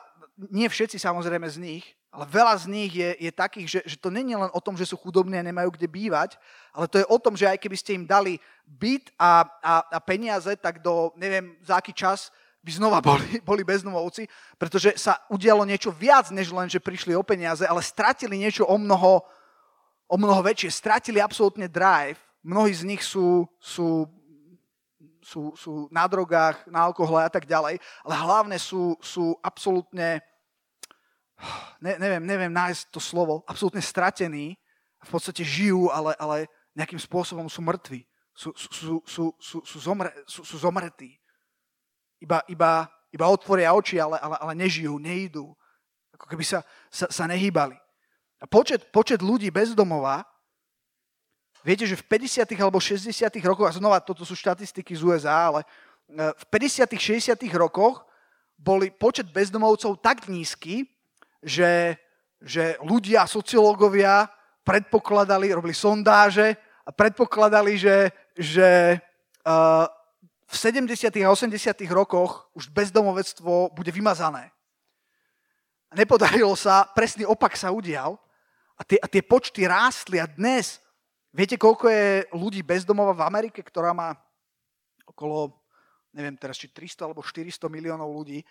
nie 0.51 0.67
všetci 0.67 0.99
samozrejme 0.99 1.47
z 1.47 1.57
nich, 1.63 1.85
ale 2.13 2.29
veľa 2.29 2.53
z 2.61 2.65
nich 2.69 2.93
je, 2.93 3.09
je 3.17 3.31
takých, 3.33 3.67
že, 3.67 3.79
že 3.89 3.97
to 3.97 4.13
není 4.13 4.37
len 4.37 4.53
o 4.53 4.61
tom, 4.61 4.77
že 4.77 4.85
sú 4.85 5.01
chudobní 5.01 5.33
a 5.33 5.41
nemajú 5.41 5.73
kde 5.73 5.89
bývať, 5.89 6.37
ale 6.69 6.85
to 6.85 7.01
je 7.01 7.09
o 7.09 7.17
tom, 7.17 7.33
že 7.33 7.49
aj 7.49 7.57
keby 7.57 7.73
ste 7.73 7.97
im 7.97 8.05
dali 8.05 8.37
byt 8.69 9.09
a, 9.17 9.41
a, 9.65 9.73
a 9.81 9.99
peniaze, 9.99 10.53
tak 10.61 10.77
do 10.77 11.09
neviem 11.17 11.57
za 11.65 11.81
aký 11.81 11.89
čas 11.89 12.29
by 12.61 12.69
znova 12.69 13.01
boli, 13.09 13.41
boli 13.41 13.65
bezdomovci, 13.65 14.29
pretože 14.61 14.93
sa 14.95 15.25
udialo 15.25 15.65
niečo 15.65 15.89
viac, 15.89 16.29
než 16.29 16.53
len, 16.53 16.69
že 16.69 16.77
prišli 16.77 17.17
o 17.17 17.25
peniaze, 17.25 17.65
ale 17.65 17.81
stratili 17.81 18.37
niečo 18.37 18.69
o 18.69 18.77
mnoho, 18.77 19.25
o 20.05 20.15
mnoho 20.15 20.45
väčšie. 20.45 20.69
Stratili 20.69 21.17
absolútne 21.17 21.65
drive. 21.65 22.21
Mnohí 22.45 22.71
z 22.77 22.85
nich 22.85 23.01
sú, 23.01 23.49
sú 23.57 24.05
sú, 25.23 25.55
sú 25.55 25.87
na 25.87 26.03
drogách, 26.03 26.67
na 26.67 26.83
alkohole 26.83 27.23
a 27.23 27.31
tak 27.31 27.47
ďalej, 27.47 27.79
ale 28.03 28.13
hlavne 28.13 28.59
sú, 28.59 28.99
sú 28.99 29.39
absolútne, 29.39 30.19
ne, 31.83 31.99
neviem, 31.99 32.23
neviem 32.23 32.53
nájsť 32.53 32.91
to 32.91 32.99
slovo, 32.99 33.43
absolútne 33.47 33.81
stratení, 33.81 34.55
v 35.03 35.09
podstate 35.11 35.43
žijú, 35.43 35.91
ale, 35.91 36.15
ale 36.15 36.47
nejakým 36.73 36.99
spôsobom 36.99 37.47
sú 37.51 37.59
mŕtvi, 37.59 38.07
sú, 38.33 38.55
sú, 38.55 39.03
sú, 39.05 39.23
sú, 39.37 39.57
sú, 39.61 39.77
zomre, 39.77 40.09
sú, 40.25 40.41
sú 40.47 40.57
zomretí. 40.57 41.19
Iba, 42.23 42.39
iba, 42.47 42.87
iba 43.11 43.25
otvoria 43.27 43.75
oči, 43.75 43.99
ale, 43.99 44.17
ale, 44.17 44.35
ale 44.39 44.53
nežijú, 44.55 44.95
nejdú. 44.95 45.51
Ako 46.15 46.25
keby 46.31 46.43
sa, 46.47 46.63
sa, 46.87 47.11
sa 47.11 47.27
nehýbali. 47.27 47.75
A 48.39 48.45
počet, 48.47 48.89
počet 48.89 49.19
ľudí 49.19 49.51
bez 49.51 49.75
domova 49.75 50.23
Viete, 51.63 51.87
že 51.87 51.95
v 51.95 52.03
50. 52.03 52.43
alebo 52.59 52.75
60. 52.75 53.07
rokoch, 53.47 53.71
a 53.71 53.71
znova 53.71 54.03
toto 54.03 54.27
sú 54.27 54.35
štatistiky 54.35 54.91
z 54.91 55.01
USA, 55.07 55.47
ale 55.47 55.63
e, 55.63 55.67
v 56.35 56.43
50. 56.51 56.91
60. 56.99 57.39
rokoch 57.55 58.03
boli 58.59 58.91
počet 58.91 59.31
bezdomovcov 59.31 60.03
tak 60.03 60.27
nízky, 60.27 60.83
že, 61.43 61.99
že 62.39 62.79
ľudia, 62.81 63.27
sociológovia 63.27 64.31
predpokladali, 64.63 65.51
robili 65.51 65.75
sondáže 65.75 66.55
a 66.87 66.89
predpokladali, 66.91 67.75
že, 67.77 68.11
že 68.35 68.99
uh, 69.43 69.85
v 70.47 70.55
70. 70.55 71.11
a 71.23 71.29
80. 71.29 71.53
rokoch 71.91 72.47
už 72.55 72.71
bezdomovectvo 72.71 73.75
bude 73.75 73.91
vymazané. 73.91 74.49
Nepodarilo 75.93 76.55
sa, 76.57 76.89
presný 76.89 77.27
opak 77.27 77.53
sa 77.53 77.69
udial 77.69 78.17
a 78.73 78.81
tie, 78.81 78.97
a 78.97 79.05
tie 79.05 79.21
počty 79.21 79.69
rástli 79.69 80.17
a 80.17 80.25
dnes 80.25 80.83
Viete, 81.33 81.57
koľko 81.57 81.89
je 81.89 82.29
ľudí 82.37 82.61
bezdomova 82.61 83.09
v 83.17 83.25
Amerike, 83.25 83.65
ktorá 83.65 83.89
má 83.89 84.13
okolo, 85.09 85.49
neviem 86.13 86.37
teraz, 86.37 86.61
či 86.61 86.69
300 86.69 87.09
alebo 87.09 87.25
400 87.25 87.73
miliónov 87.73 88.05
ľudí. 88.13 88.45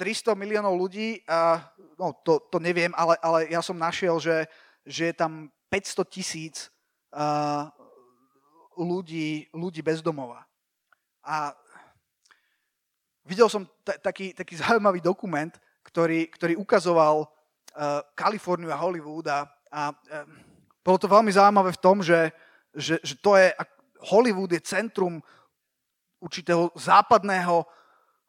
300 0.00 0.32
miliónov 0.32 0.72
ľudí, 0.80 1.20
a, 1.28 1.60
no 2.00 2.16
to, 2.24 2.40
to 2.48 2.56
neviem, 2.56 2.88
ale, 2.96 3.20
ale 3.20 3.52
ja 3.52 3.60
som 3.60 3.76
našiel, 3.76 4.16
že, 4.16 4.48
že 4.88 5.12
je 5.12 5.14
tam 5.14 5.52
500 5.68 6.08
tisíc 6.08 6.72
uh, 7.12 7.68
ľudí, 8.80 9.52
ľudí 9.52 9.84
bezdomova. 9.84 10.48
A 11.20 11.52
videl 13.28 13.52
som 13.52 13.68
t- 13.84 14.00
taký, 14.00 14.32
taký 14.32 14.56
zaujímavý 14.56 15.04
dokument, 15.04 15.52
ktorý, 15.84 16.32
ktorý 16.32 16.56
ukazoval 16.56 17.28
Kaliforniu 18.18 18.66
a 18.74 18.80
Hollywood 18.82 19.30
a 19.30 19.46
a 19.70 19.94
bolo 20.82 20.98
to 20.98 21.06
veľmi 21.06 21.30
zaujímavé 21.30 21.70
v 21.72 21.82
tom, 21.82 22.02
že, 22.02 22.34
že, 22.74 22.98
že 23.06 23.14
to 23.22 23.38
je, 23.38 23.54
Hollywood 24.10 24.50
je 24.50 24.60
centrum 24.60 25.22
určitého 26.18 26.74
západného 26.74 27.64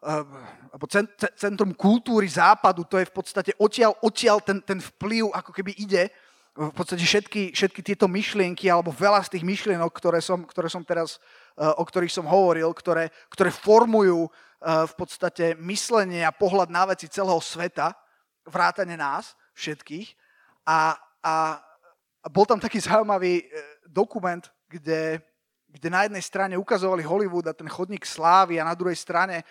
alebo 0.02 0.86
centrum 1.38 1.78
kultúry 1.78 2.26
západu, 2.26 2.82
to 2.90 2.98
je 2.98 3.06
v 3.06 3.14
podstate 3.14 3.52
odtiaľ, 3.62 3.94
odtiaľ 4.02 4.42
ten, 4.42 4.58
ten 4.66 4.82
vplyv 4.82 5.30
ako 5.30 5.52
keby 5.54 5.78
ide, 5.78 6.10
v 6.52 6.74
podstate 6.76 7.06
všetky, 7.06 7.56
všetky 7.56 7.80
tieto 7.80 8.12
myšlienky, 8.12 8.68
alebo 8.68 8.92
veľa 8.92 9.24
z 9.24 9.38
tých 9.38 9.48
myšlienok, 9.48 9.88
ktoré 9.94 10.20
som, 10.20 10.44
ktoré 10.44 10.68
som 10.68 10.84
teraz, 10.84 11.16
e, 11.56 11.64
o 11.64 11.84
ktorých 11.86 12.12
som 12.12 12.28
hovoril, 12.28 12.68
ktoré, 12.76 13.08
ktoré 13.32 13.54
formujú 13.54 14.28
v 14.62 14.94
podstate 14.94 15.58
myslenie 15.58 16.22
a 16.22 16.30
pohľad 16.30 16.70
na 16.70 16.86
veci 16.94 17.10
celého 17.10 17.42
sveta, 17.42 17.98
vrátane 18.46 18.94
nás 18.94 19.34
všetkých. 19.58 20.14
A, 20.70 20.94
a, 21.26 21.36
bol 22.30 22.46
tam 22.46 22.62
taký 22.62 22.78
zaujímavý 22.78 23.42
e, 23.42 23.46
dokument, 23.90 24.46
kde, 24.70 25.18
kde 25.66 25.88
na 25.90 26.06
jednej 26.06 26.22
strane 26.22 26.54
ukazovali 26.62 27.02
Hollywood 27.02 27.50
a 27.50 27.58
ten 27.58 27.66
chodník 27.66 28.06
slávy 28.06 28.62
a 28.62 28.68
na 28.70 28.78
druhej 28.78 28.94
strane, 28.94 29.42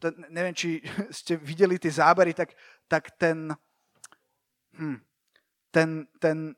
to, 0.00 0.08
neviem, 0.32 0.56
či 0.56 0.80
ste 1.20 1.36
videli 1.36 1.76
tie 1.76 1.92
zábery, 1.92 2.32
tak, 2.32 2.56
tak 2.88 3.12
ten, 3.20 3.52
hm, 4.80 4.98
ten, 5.68 6.08
ten, 6.16 6.56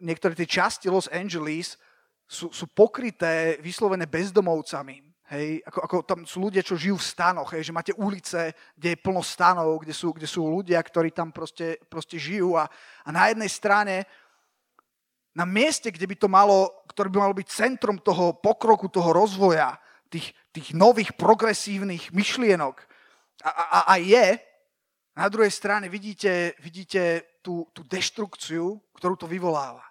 niektoré 0.00 0.32
tie 0.32 0.48
časti 0.48 0.88
Los 0.88 1.12
Angeles 1.12 1.76
sú, 2.24 2.50
sú 2.50 2.66
pokryté 2.72 3.60
vyslovené 3.60 4.08
bezdomovcami. 4.08 5.04
Hej, 5.26 5.58
ako, 5.66 5.78
ako 5.82 5.96
tam 6.06 6.20
sú 6.22 6.38
ľudia, 6.38 6.62
čo 6.62 6.78
žijú 6.78 7.02
v 7.02 7.08
stanoch, 7.10 7.50
hej, 7.50 7.66
že 7.66 7.74
máte 7.74 7.90
ulice, 7.98 8.54
kde 8.78 8.94
je 8.94 9.02
plno 9.02 9.26
stanov, 9.26 9.82
kde 9.82 9.90
sú, 9.90 10.14
kde 10.14 10.22
sú 10.22 10.46
ľudia, 10.46 10.78
ktorí 10.78 11.10
tam 11.10 11.34
proste, 11.34 11.82
proste 11.90 12.14
žijú 12.14 12.54
a, 12.54 12.70
a 13.02 13.08
na 13.10 13.34
jednej 13.34 13.50
strane, 13.50 14.06
na 15.34 15.42
mieste, 15.42 15.90
kde 15.90 16.06
by 16.06 16.16
to 16.16 16.30
malo, 16.30 16.70
ktoré 16.94 17.10
by 17.10 17.18
malo 17.26 17.34
byť 17.34 17.48
centrom 17.50 17.98
toho 17.98 18.38
pokroku, 18.38 18.86
toho 18.86 19.10
rozvoja, 19.10 19.74
tých, 20.08 20.32
tých 20.54 20.74
nových 20.74 21.14
progresívnych 21.14 22.10
myšlienok 22.10 22.76
a, 23.42 23.50
a, 23.50 23.78
a 23.90 23.94
je, 24.00 24.38
na 25.16 25.28
druhej 25.28 25.50
strane 25.50 25.88
vidíte, 25.88 26.56
vidíte 26.60 27.36
tú, 27.40 27.68
tú 27.72 27.84
deštrukciu, 27.84 28.80
ktorú 28.96 29.16
to 29.16 29.28
vyvoláva. 29.28 29.84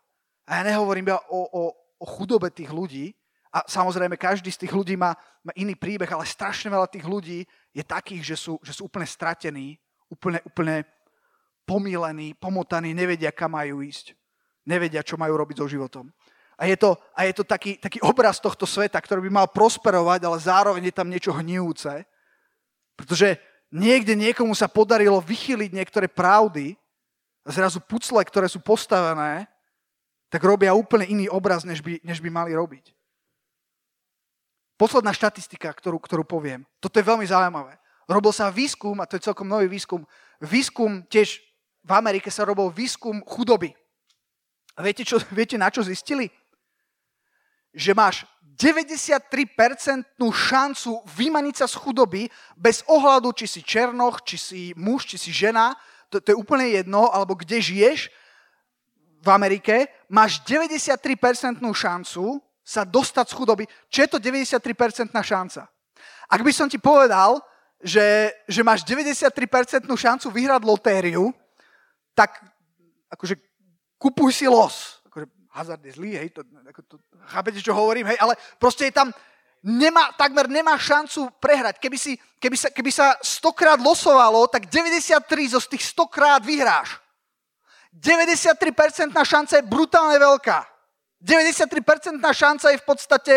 A 0.45 0.61
ja 0.61 0.63
nehovorím 0.65 1.09
iba 1.09 1.19
o, 1.29 1.41
o, 1.49 1.63
o 1.97 2.05
chudobe 2.05 2.53
tých 2.53 2.69
ľudí, 2.69 3.13
a 3.55 3.63
samozrejme, 3.71 4.19
každý 4.19 4.51
z 4.51 4.67
tých 4.67 4.75
ľudí 4.75 4.99
má, 4.99 5.15
má 5.39 5.55
iný 5.55 5.79
príbeh, 5.79 6.11
ale 6.11 6.27
strašne 6.27 6.67
veľa 6.67 6.91
tých 6.91 7.07
ľudí 7.07 7.47
je 7.71 7.83
takých, 7.87 8.35
že 8.35 8.35
sú, 8.35 8.59
že 8.59 8.75
sú 8.75 8.91
úplne 8.91 9.07
stratení, 9.07 9.79
úplne, 10.11 10.43
úplne 10.43 10.83
pomílení, 11.63 12.35
pomotaní, 12.35 12.91
nevedia, 12.91 13.31
kam 13.31 13.55
majú 13.55 13.79
ísť. 13.79 14.11
Nevedia, 14.67 15.07
čo 15.07 15.15
majú 15.15 15.39
robiť 15.39 15.63
so 15.63 15.71
životom. 15.71 16.11
A 16.55 16.71
je 16.71 16.75
to, 16.79 16.95
a 17.11 17.27
je 17.27 17.33
to 17.35 17.43
taký, 17.43 17.75
taký 17.75 17.99
obraz 17.99 18.39
tohto 18.39 18.63
sveta, 18.63 18.95
ktorý 18.99 19.27
by 19.27 19.31
mal 19.43 19.47
prosperovať, 19.51 20.23
ale 20.23 20.37
zároveň 20.39 20.83
je 20.87 20.95
tam 20.95 21.11
niečo 21.11 21.35
hnívúce. 21.35 22.07
Pretože 22.95 23.35
niekde 23.67 24.15
niekomu 24.15 24.55
sa 24.55 24.71
podarilo 24.71 25.19
vychyliť 25.19 25.71
niektoré 25.75 26.07
pravdy 26.07 26.79
a 27.43 27.51
zrazu 27.51 27.83
pucle, 27.83 28.23
ktoré 28.23 28.47
sú 28.47 28.63
postavené, 28.63 29.51
tak 30.31 30.41
robia 30.41 30.71
úplne 30.71 31.05
iný 31.05 31.25
obraz, 31.27 31.67
než 31.67 31.83
by, 31.83 31.99
než 32.01 32.23
by 32.23 32.31
mali 32.31 32.55
robiť. 32.55 32.95
Posledná 34.75 35.15
štatistika, 35.15 35.71
ktorú, 35.71 35.99
ktorú 36.03 36.23
poviem. 36.27 36.67
Toto 36.83 36.99
je 36.99 37.07
veľmi 37.07 37.23
zaujímavé. 37.23 37.79
Robil 38.07 38.31
sa 38.35 38.51
výskum, 38.51 38.99
a 38.99 39.07
to 39.07 39.15
je 39.15 39.27
celkom 39.27 39.47
nový 39.47 39.71
výskum, 39.71 40.03
výskum 40.43 41.03
tiež 41.07 41.39
v 41.85 41.91
Amerike 41.93 42.27
sa 42.33 42.43
robil 42.43 42.67
výskum 42.73 43.23
chudoby. 43.23 43.71
A 44.75 44.83
viete, 44.83 45.07
čo, 45.07 45.21
viete 45.31 45.55
na 45.55 45.71
čo 45.71 45.85
zistili? 45.85 46.27
Že 47.75 47.91
máš 47.91 48.15
93% 48.55 50.15
šancu 50.31 50.91
vymaniť 51.03 51.55
sa 51.59 51.67
z 51.67 51.75
chudoby 51.75 52.23
bez 52.55 52.87
ohľadu, 52.87 53.35
či 53.35 53.45
si 53.51 53.61
černoch, 53.61 54.23
či 54.23 54.37
si 54.39 54.61
muž, 54.79 55.03
či 55.03 55.19
si 55.19 55.35
žena, 55.35 55.75
to, 56.07 56.23
to 56.23 56.31
je 56.31 56.39
úplne 56.39 56.71
jedno, 56.71 57.11
alebo 57.11 57.35
kde 57.35 57.59
žiješ 57.59 58.07
v 59.19 59.27
Amerike, 59.27 59.91
máš 60.07 60.39
93% 60.47 61.59
šancu 61.59 62.39
sa 62.63 62.87
dostať 62.87 63.25
z 63.27 63.33
chudoby, 63.35 63.63
čo 63.91 63.99
je 64.05 64.09
to 64.09 64.17
93% 64.17 65.11
šanca. 65.11 65.67
Ak 66.25 66.41
by 66.41 66.51
som 66.55 66.71
ti 66.71 66.79
povedal, 66.81 67.43
že, 67.83 68.33
že 68.49 68.65
máš 68.65 68.81
93% 68.87 69.29
šancu 69.85 70.27
vyhrať 70.31 70.61
lotériu, 70.65 71.29
tak 72.17 72.41
akože 73.11 73.37
kupuj 73.99 74.31
si 74.33 74.47
los. 74.49 75.03
Hazard 75.55 75.79
je 75.87 75.95
zlý, 75.95 76.19
hej, 76.19 76.35
to, 76.35 76.43
ako 76.43 76.81
to, 76.83 76.95
chápete, 77.31 77.63
čo 77.63 77.71
hovorím, 77.71 78.11
hej, 78.11 78.19
ale 78.19 78.35
proste 78.59 78.91
je 78.91 78.93
tam, 78.93 79.15
nemá, 79.63 80.11
takmer 80.19 80.51
nemá 80.51 80.75
šancu 80.75 81.31
prehrať. 81.39 81.79
Keby, 81.79 81.97
si, 81.97 82.19
keby, 82.43 82.57
sa, 82.59 82.67
keby 82.69 82.91
sa 82.91 83.15
100 83.23 83.55
krát 83.55 83.79
losovalo, 83.79 84.51
tak 84.51 84.67
93 84.67 85.55
zo 85.55 85.59
z 85.63 85.67
tých 85.71 85.95
100 85.95 86.11
krát 86.11 86.41
vyhráš. 86.43 86.99
93% 87.95 88.59
šanca 89.15 89.53
je 89.55 89.63
brutálne 89.63 90.19
veľká. 90.19 90.59
93% 91.23 92.19
šanca 92.19 92.67
je 92.75 92.77
v 92.77 92.85
podstate, 92.85 93.35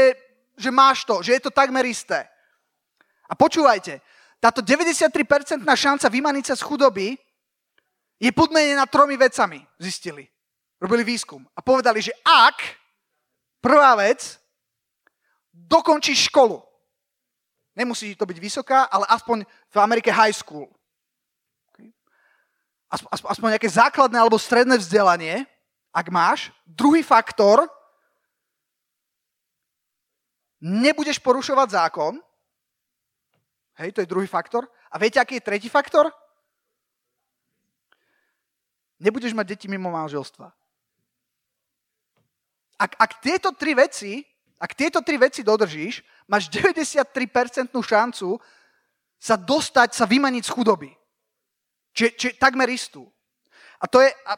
že 0.58 0.70
máš 0.74 1.06
to, 1.06 1.22
že 1.22 1.38
je 1.38 1.42
to 1.46 1.54
takmer 1.54 1.86
isté. 1.86 2.26
A 3.30 3.38
počúvajte, 3.38 4.02
táto 4.42 4.58
93% 4.60 5.62
šanca 5.62 6.06
vymaniť 6.10 6.44
sa 6.50 6.54
z 6.58 6.62
chudoby 6.66 7.14
je 8.18 8.30
podmenená 8.34 8.84
tromi 8.90 9.14
vecami, 9.14 9.62
zistili. 9.78 10.26
Robili 10.78 11.02
výskum 11.02 11.42
a 11.54 11.60
povedali, 11.62 11.98
že 11.98 12.14
ak, 12.22 12.62
prvá 13.58 13.98
vec, 13.98 14.38
dokončíš 15.50 16.30
školu, 16.30 16.62
nemusí 17.74 18.14
to 18.14 18.22
byť 18.22 18.38
vysoká, 18.38 18.86
ale 18.86 19.06
aspoň 19.10 19.42
v 19.46 19.76
Amerike 19.82 20.14
high 20.14 20.34
school, 20.34 20.70
aspoň 23.10 23.58
nejaké 23.58 23.68
základné 23.68 24.16
alebo 24.16 24.38
stredné 24.38 24.78
vzdelanie, 24.78 25.44
ak 25.92 26.06
máš. 26.08 26.54
Druhý 26.64 27.02
faktor, 27.02 27.66
nebudeš 30.62 31.18
porušovať 31.18 31.68
zákon. 31.74 32.12
Hej, 33.78 33.94
to 33.94 34.00
je 34.02 34.10
druhý 34.10 34.26
faktor. 34.26 34.66
A 34.90 34.98
viete, 34.98 35.20
aký 35.22 35.38
je 35.38 35.46
tretí 35.46 35.68
faktor? 35.70 36.10
Nebudeš 38.98 39.30
mať 39.30 39.54
deti 39.54 39.66
mimo 39.70 39.94
manželstva. 39.94 40.50
Ak, 42.78 42.94
ak 42.94 43.18
tieto 43.18 43.50
tri 43.52 43.74
veci, 43.74 44.22
ak 44.58 44.74
tieto 44.74 45.02
tri 45.02 45.18
veci 45.18 45.42
dodržíš, 45.42 46.02
máš 46.30 46.46
93% 46.50 47.74
šancu 47.74 48.38
sa 49.18 49.34
dostať, 49.34 49.98
sa 49.98 50.06
vymaniť 50.06 50.42
z 50.46 50.54
chudoby. 50.54 50.90
Čiže, 51.90 52.10
čiže 52.14 52.34
takmer 52.38 52.70
istú. 52.70 53.10
A 53.82 53.90
to 53.90 53.98
je... 53.98 54.10
A, 54.26 54.32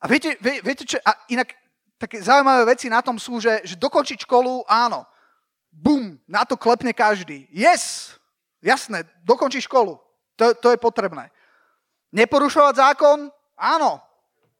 a 0.00 0.04
viete, 0.04 0.36
vie, 0.44 0.60
viete 0.60 0.84
čo? 0.84 1.00
A 1.00 1.16
inak 1.32 1.56
také 1.96 2.20
zaujímavé 2.20 2.76
veci 2.76 2.92
na 2.92 3.00
tom 3.00 3.16
sú, 3.16 3.40
že, 3.40 3.64
že 3.64 3.80
dokončiť 3.80 4.28
školu, 4.28 4.68
áno. 4.68 5.08
Bum, 5.72 6.20
na 6.28 6.44
to 6.44 6.60
klepne 6.60 6.92
každý. 6.92 7.48
Yes! 7.48 8.14
Jasné, 8.60 9.08
dokončiť 9.24 9.64
školu. 9.64 9.96
To, 10.36 10.44
to 10.56 10.68
je 10.72 10.78
potrebné. 10.80 11.28
Neporušovať 12.12 12.74
zákon? 12.80 13.28
Áno. 13.56 14.00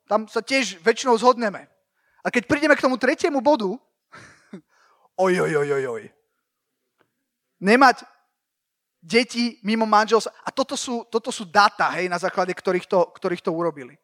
Tam 0.04 0.28
sa 0.28 0.44
tiež 0.44 0.80
väčšinou 0.84 1.16
zhodneme. 1.16 1.68
A 2.24 2.32
keď 2.32 2.48
prídeme 2.48 2.72
k 2.72 2.80
tomu 2.80 2.96
tretiemu 2.96 3.44
bodu, 3.44 3.68
oj, 5.24 5.34
oj, 5.44 5.52
oj, 5.60 5.68
oj, 5.76 5.84
oj. 6.00 6.04
Nemať 7.60 8.08
deti 9.04 9.60
mimo 9.60 9.84
manželstva. 9.84 10.32
A 10.44 10.48
toto 10.48 10.72
sú, 10.74 11.04
toto 11.12 11.28
sú 11.28 11.44
data, 11.44 11.92
hej, 12.00 12.08
na 12.08 12.16
základe 12.16 12.56
ktorých 12.56 12.88
to, 12.88 13.12
ktorých 13.12 13.44
to 13.44 13.52
urobili. 13.52 14.00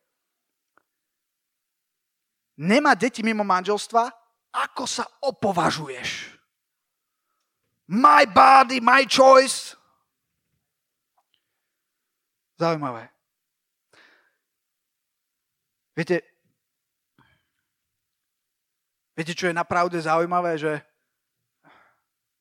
Nemá 2.60 2.92
deti 2.92 3.24
mimo 3.24 3.40
manželstva? 3.40 4.12
Ako 4.52 4.84
sa 4.84 5.08
opovažuješ? 5.24 6.36
My 7.88 8.28
body, 8.28 8.84
my 8.84 9.08
choice. 9.08 9.72
Zaujímavé. 12.60 13.08
Viete, 15.96 16.29
viete, 19.16 19.34
čo 19.34 19.50
je 19.50 19.54
napravde 19.54 19.98
zaujímavé, 20.00 20.58
že 20.58 20.80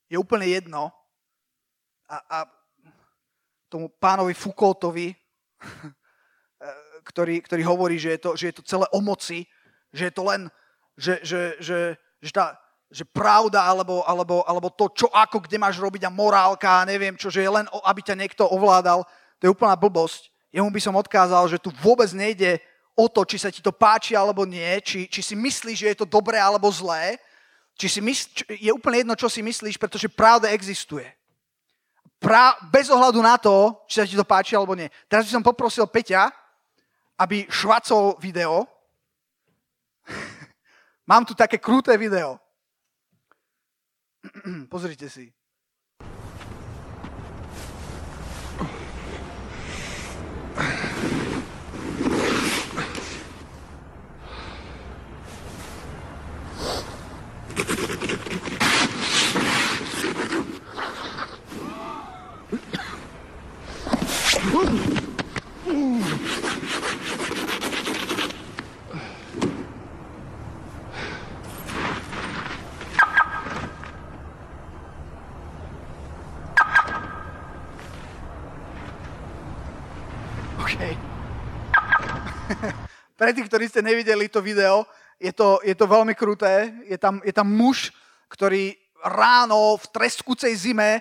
je 0.09 0.17
úplne 0.17 0.49
jedno, 0.49 0.89
a, 2.09 2.17
a 2.17 2.37
tomu 3.69 3.89
pánovi 4.01 4.33
Foucaultovi, 4.33 5.13
ktorý, 7.09 7.41
ktorý 7.45 7.61
hovorí, 7.63 7.95
že 8.01 8.17
je, 8.17 8.19
to, 8.19 8.29
že 8.33 8.45
je 8.49 8.55
to 8.57 8.63
celé 8.65 8.85
o 8.89 8.99
moci, 8.99 9.45
že 9.93 10.09
je 10.09 10.13
to 10.13 10.23
len, 10.25 10.49
že, 10.97 11.21
že, 11.21 11.41
že, 11.61 11.79
že, 12.21 12.31
tá, 12.33 12.57
že 12.89 13.05
pravda 13.05 13.61
alebo, 13.61 14.01
alebo, 14.03 14.41
alebo 14.43 14.67
to, 14.73 14.89
čo 14.91 15.07
ako, 15.13 15.45
kde 15.45 15.61
máš 15.61 15.77
robiť 15.77 16.09
a 16.09 16.13
morálka 16.13 16.81
a 16.81 16.89
neviem 16.89 17.13
čo, 17.15 17.29
že 17.29 17.45
je 17.45 17.49
len, 17.49 17.69
aby 17.85 18.01
ťa 18.01 18.17
niekto 18.17 18.43
ovládal, 18.49 19.05
to 19.37 19.47
je 19.47 19.53
úplná 19.53 19.77
blbosť. 19.77 20.33
Jemu 20.49 20.67
by 20.73 20.81
som 20.81 20.97
odkázal, 20.97 21.45
že 21.45 21.61
tu 21.61 21.69
vôbec 21.79 22.09
nejde 22.11 22.57
o 22.99 23.07
to, 23.07 23.23
či 23.23 23.39
sa 23.39 23.47
ti 23.47 23.63
to 23.63 23.71
páči 23.71 24.19
alebo 24.19 24.43
nie, 24.43 24.83
či, 24.83 25.07
či 25.07 25.23
si 25.23 25.35
myslíš, 25.39 25.77
že 25.79 25.89
je 25.95 25.99
to 26.03 26.07
dobré 26.07 26.35
alebo 26.35 26.67
zlé, 26.67 27.15
či 27.79 27.87
si 27.87 28.03
mysl, 28.03 28.27
je 28.59 28.75
úplne 28.75 29.07
jedno, 29.07 29.15
čo 29.15 29.31
si 29.31 29.39
myslíš, 29.39 29.79
pretože 29.79 30.11
pravda 30.11 30.51
existuje 30.51 31.07
pra, 32.19 32.59
bez 32.69 32.91
ohľadu 32.91 33.23
na 33.23 33.39
to, 33.39 33.79
či 33.87 34.03
sa 34.03 34.05
ti 34.05 34.19
to 34.19 34.27
páči 34.27 34.53
alebo 34.53 34.75
nie. 34.75 34.91
Teraz 35.07 35.25
by 35.31 35.39
som 35.39 35.43
poprosil 35.43 35.87
Peťa, 35.87 36.27
aby 37.15 37.47
švacol 37.47 38.19
video. 38.19 38.67
Mám 41.09 41.25
tu 41.25 41.33
také 41.33 41.57
kruté 41.57 41.95
video. 41.95 42.37
Pozrite 44.71 45.07
si. 45.07 45.31
Pre 83.29 83.37
tých, 83.37 83.45
ktorí 83.45 83.69
ste 83.69 83.85
nevideli 83.85 84.25
to 84.25 84.41
video, 84.41 84.89
je 85.21 85.29
to, 85.29 85.61
je 85.61 85.77
to 85.77 85.85
veľmi 85.85 86.17
kruté. 86.17 86.73
Je 86.89 86.97
tam, 86.97 87.21
je 87.21 87.29
tam 87.29 87.45
muž, 87.45 87.93
ktorý 88.25 88.73
ráno 89.05 89.77
v 89.77 89.85
treskúcej 89.93 90.49
zime, 90.57 90.97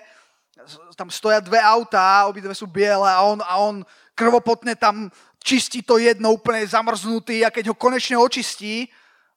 tam 0.93 1.09
stoja 1.09 1.41
dve 1.41 1.57
autá, 1.57 2.29
obidve 2.29 2.53
sú 2.53 2.69
biele 2.69 3.09
a 3.09 3.25
on, 3.25 3.41
a 3.41 3.57
on 3.57 3.81
krvopotne 4.13 4.77
tam 4.77 5.09
čistí 5.41 5.81
to 5.81 5.97
jedno 5.97 6.29
úplne 6.29 6.61
zamrznutý 6.69 7.41
a 7.41 7.49
keď 7.49 7.73
ho 7.73 7.81
konečne 7.81 8.13
očistí, 8.13 8.85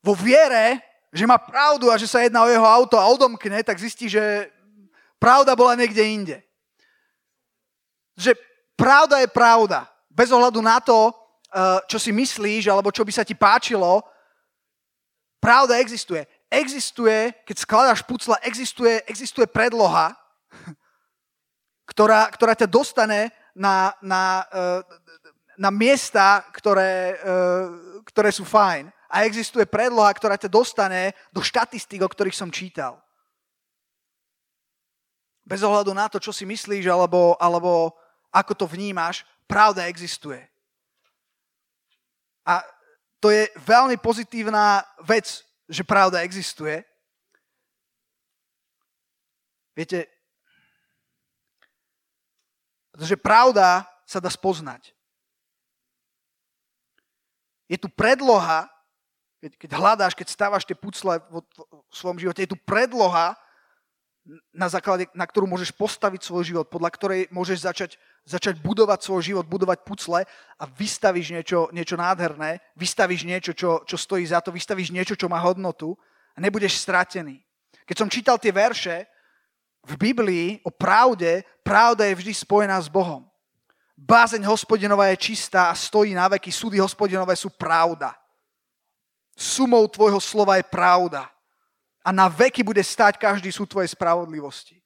vo 0.04 0.12
viere, 0.12 0.84
že 1.16 1.24
má 1.24 1.40
pravdu 1.40 1.88
a 1.88 1.96
že 1.96 2.04
sa 2.04 2.20
jedná 2.20 2.44
o 2.44 2.52
jeho 2.52 2.68
auto 2.68 3.00
a 3.00 3.08
odomkne, 3.08 3.64
tak 3.64 3.80
zistí, 3.80 4.12
že 4.12 4.52
pravda 5.16 5.56
bola 5.56 5.80
niekde 5.80 6.04
inde. 6.04 6.36
Že 8.20 8.36
pravda 8.76 9.24
je 9.24 9.32
pravda. 9.32 9.88
Bez 10.12 10.28
ohľadu 10.28 10.60
na 10.60 10.76
to, 10.76 11.21
čo 11.88 11.98
si 12.00 12.10
myslíš, 12.12 12.72
alebo 12.72 12.88
čo 12.88 13.04
by 13.04 13.12
sa 13.12 13.24
ti 13.24 13.36
páčilo, 13.36 14.00
pravda 15.42 15.82
existuje. 15.82 16.24
Existuje, 16.52 17.32
keď 17.44 17.56
skladáš 17.56 18.00
pucla, 18.04 18.36
existuje, 18.44 19.00
existuje 19.08 19.48
predloha, 19.48 20.12
ktorá, 21.90 22.28
ktorá 22.28 22.52
ťa 22.52 22.68
dostane 22.68 23.32
na, 23.56 23.92
na, 24.00 24.44
eh, 24.52 24.80
na 25.56 25.70
miesta, 25.72 26.44
ktoré, 26.52 27.16
eh, 27.16 27.66
ktoré 28.04 28.32
sú 28.32 28.44
fajn. 28.44 28.92
A 29.12 29.28
existuje 29.28 29.68
predloha, 29.68 30.12
ktorá 30.12 30.40
ťa 30.40 30.48
dostane 30.48 31.12
do 31.32 31.44
štatistík, 31.44 32.00
o 32.00 32.08
ktorých 32.08 32.36
som 32.36 32.48
čítal. 32.48 32.96
Bez 35.44 35.60
ohľadu 35.60 35.92
na 35.92 36.08
to, 36.08 36.16
čo 36.16 36.32
si 36.32 36.48
myslíš, 36.48 36.88
alebo, 36.88 37.36
alebo 37.36 37.92
ako 38.32 38.52
to 38.56 38.64
vnímaš, 38.64 39.26
pravda 39.44 39.84
existuje. 39.90 40.51
A 42.46 42.62
to 43.22 43.30
je 43.30 43.46
veľmi 43.54 43.96
pozitívna 44.02 44.82
vec, 45.06 45.46
že 45.70 45.86
pravda 45.86 46.26
existuje. 46.26 46.82
Viete, 49.72 50.04
pretože 52.92 53.16
pravda 53.16 53.88
sa 54.04 54.20
dá 54.20 54.28
spoznať. 54.28 54.92
Je 57.70 57.80
tu 57.80 57.88
predloha, 57.88 58.68
keď, 59.40 59.52
keď 59.56 59.70
hľadáš, 59.72 60.12
keď 60.12 60.28
stávaš 60.28 60.68
tie 60.68 60.76
pucle 60.76 61.16
v, 61.32 61.40
v 61.88 61.94
svojom 61.94 62.20
živote, 62.20 62.44
je 62.44 62.52
tu 62.52 62.58
predloha, 62.68 63.32
na 64.54 64.70
základe, 64.70 65.10
na 65.18 65.26
ktorú 65.26 65.50
môžeš 65.50 65.74
postaviť 65.74 66.22
svoj 66.22 66.54
život, 66.54 66.66
podľa 66.70 66.90
ktorej 66.94 67.20
môžeš 67.34 67.66
začať, 67.66 67.90
začať 68.22 68.62
budovať 68.62 69.02
svoj 69.02 69.22
život, 69.34 69.46
budovať 69.50 69.82
pucle 69.82 70.22
a 70.58 70.64
vystavíš 70.78 71.34
niečo, 71.34 71.66
niečo 71.74 71.98
nádherné, 71.98 72.62
vystavíš 72.78 73.26
niečo, 73.26 73.50
čo, 73.50 73.82
čo 73.82 73.96
stojí 73.98 74.22
za 74.22 74.38
to, 74.38 74.54
vystavíš 74.54 74.94
niečo, 74.94 75.18
čo 75.18 75.26
má 75.26 75.42
hodnotu 75.42 75.98
a 76.34 76.38
nebudeš 76.38 76.78
stratený. 76.78 77.42
Keď 77.82 77.96
som 77.98 78.06
čítal 78.06 78.38
tie 78.38 78.54
verše 78.54 79.10
v 79.82 79.98
Biblii 79.98 80.62
o 80.62 80.70
pravde, 80.70 81.42
pravda 81.66 82.06
je 82.06 82.14
vždy 82.14 82.32
spojená 82.46 82.78
s 82.78 82.86
Bohom. 82.86 83.26
Bázeň 83.98 84.46
hospodinová 84.46 85.10
je 85.10 85.34
čistá 85.34 85.70
a 85.70 85.74
stojí 85.74 86.14
na 86.14 86.30
veky. 86.30 86.50
Súdy 86.54 86.78
hospodinové 86.78 87.34
sú 87.34 87.50
pravda. 87.50 88.14
Sumou 89.34 89.86
tvojho 89.90 90.22
slova 90.22 90.62
je 90.62 90.66
pravda 90.66 91.26
a 92.02 92.10
na 92.10 92.26
veky 92.26 92.66
bude 92.66 92.82
stáť 92.82 93.18
každý 93.18 93.54
súd 93.54 93.70
tvojej 93.70 93.94
spravodlivosti. 93.94 94.82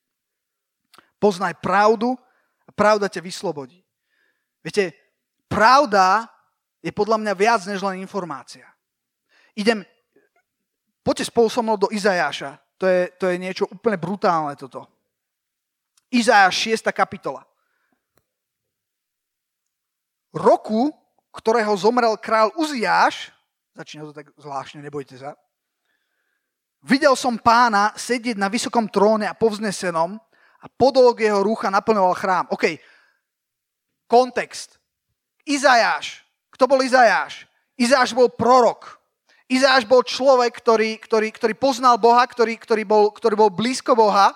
Poznaj 1.16 1.56
pravdu 1.64 2.12
a 2.68 2.70
pravda 2.76 3.08
ťa 3.08 3.24
vyslobodí. 3.24 3.80
Viete, 4.60 4.92
pravda 5.48 6.28
je 6.84 6.92
podľa 6.92 7.16
mňa 7.16 7.32
viac 7.32 7.60
než 7.64 7.80
len 7.80 8.04
informácia. 8.04 8.68
Idem, 9.56 9.80
poďte 11.00 11.32
spolu 11.32 11.48
so 11.48 11.64
mnou 11.64 11.80
do 11.80 11.88
Izajáša. 11.88 12.60
To 12.76 12.84
je, 12.84 13.08
to 13.16 13.32
je 13.32 13.40
niečo 13.40 13.64
úplne 13.72 13.96
brutálne 13.96 14.52
toto. 14.52 14.84
Izajáš 16.12 16.84
6. 16.84 16.92
kapitola. 16.92 17.48
Roku, 20.36 20.92
ktorého 21.32 21.72
zomrel 21.80 22.20
král 22.20 22.52
Uziáš, 22.60 23.32
začína 23.72 24.04
to 24.04 24.12
tak 24.12 24.28
zvláštne, 24.36 24.84
nebojte 24.84 25.16
sa, 25.16 25.32
Videl 26.86 27.18
som 27.18 27.34
pána 27.34 27.90
sedieť 27.98 28.38
na 28.38 28.46
vysokom 28.46 28.86
tróne 28.86 29.26
a 29.26 29.34
povznesenom 29.34 30.14
a 30.62 30.66
podolok 30.70 31.18
jeho 31.18 31.42
rúcha 31.42 31.66
naplňoval 31.66 32.14
chrám. 32.14 32.46
OK, 32.54 32.78
kontext. 34.06 34.78
Izajáš. 35.42 36.22
Kto 36.54 36.70
bol 36.70 36.78
Izajáš? 36.86 37.50
Izajáš 37.74 38.14
bol 38.14 38.30
prorok. 38.30 39.02
Izajáš 39.50 39.82
bol 39.82 40.06
človek, 40.06 40.62
ktorý, 40.62 41.02
ktorý, 41.02 41.34
ktorý 41.34 41.54
poznal 41.58 41.98
Boha, 41.98 42.22
ktorý, 42.22 42.54
ktorý, 42.54 42.86
bol, 42.86 43.10
ktorý 43.10 43.34
bol 43.34 43.50
blízko 43.50 43.98
Boha, 43.98 44.30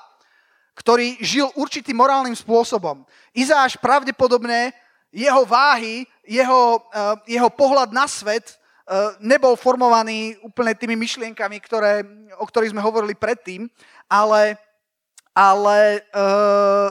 ktorý 0.74 1.22
žil 1.22 1.54
určitým 1.54 2.02
morálnym 2.02 2.34
spôsobom. 2.34 3.06
Izajáš 3.30 3.78
pravdepodobne, 3.78 4.74
jeho 5.14 5.46
váhy, 5.46 6.02
jeho, 6.26 6.82
uh, 6.82 7.14
jeho 7.26 7.50
pohľad 7.50 7.94
na 7.94 8.10
svet 8.10 8.46
Eh, 8.46 8.59
nebol 9.22 9.54
formovaný 9.54 10.34
úplne 10.42 10.74
tými 10.74 10.98
myšlienkami, 10.98 11.62
ktoré, 11.62 12.02
o 12.42 12.44
ktorých 12.46 12.74
sme 12.74 12.82
hovorili 12.82 13.14
predtým, 13.14 13.70
ale, 14.10 14.58
ale 15.30 16.02
uh, 16.10 16.90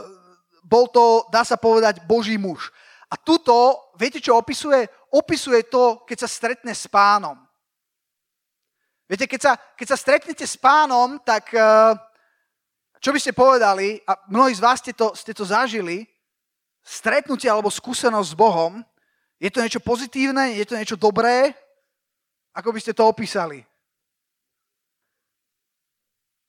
bol 0.63 0.87
to, 0.87 1.27
dá 1.27 1.43
sa 1.43 1.59
povedať, 1.59 1.99
Boží 2.07 2.39
muž. 2.39 2.71
A 3.11 3.19
tuto, 3.19 3.75
viete 3.99 4.23
čo 4.23 4.37
opisuje? 4.39 4.87
Opisuje 5.11 5.67
to, 5.67 6.05
keď 6.07 6.17
sa 6.23 6.29
stretne 6.29 6.71
s 6.71 6.87
pánom. 6.87 7.35
Viete, 9.09 9.25
keď 9.25 9.41
sa, 9.41 9.51
keď 9.57 9.87
sa 9.89 9.97
stretnete 9.97 10.45
s 10.45 10.55
pánom, 10.55 11.19
tak 11.19 11.51
uh, 11.51 11.97
čo 13.03 13.11
by 13.11 13.19
ste 13.19 13.35
povedali, 13.35 13.99
a 14.07 14.15
mnohí 14.31 14.55
z 14.55 14.63
vás 14.63 14.79
ste 14.79 14.95
to, 14.95 15.11
ste 15.19 15.35
to 15.35 15.43
zažili, 15.43 16.07
stretnutie 16.79 17.51
alebo 17.51 17.67
skúsenosť 17.67 18.29
s 18.31 18.39
Bohom, 18.39 18.79
je 19.39 19.51
to 19.51 19.59
niečo 19.59 19.83
pozitívne, 19.83 20.55
je 20.55 20.63
to 20.67 20.75
niečo 20.79 20.95
dobré, 20.99 21.55
ako 22.59 22.75
by 22.75 22.79
ste 22.83 22.91
to 22.91 23.07
opísali? 23.07 23.63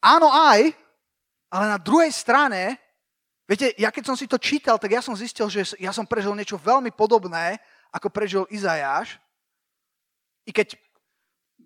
Áno 0.02 0.32
aj, 0.32 0.74
ale 1.52 1.64
na 1.70 1.78
druhej 1.78 2.10
strane, 2.10 2.80
viete, 3.46 3.76
ja 3.76 3.94
keď 3.94 4.10
som 4.10 4.16
si 4.16 4.26
to 4.26 4.40
čítal, 4.40 4.80
tak 4.80 4.90
ja 4.90 5.04
som 5.04 5.14
zistil, 5.14 5.46
že 5.46 5.76
ja 5.78 5.92
som 5.94 6.08
prežil 6.08 6.32
niečo 6.34 6.58
veľmi 6.58 6.90
podobné, 6.90 7.60
ako 7.92 8.08
prežil 8.08 8.42
Izajáš. 8.48 9.20
I 10.48 10.56
keď, 10.56 10.78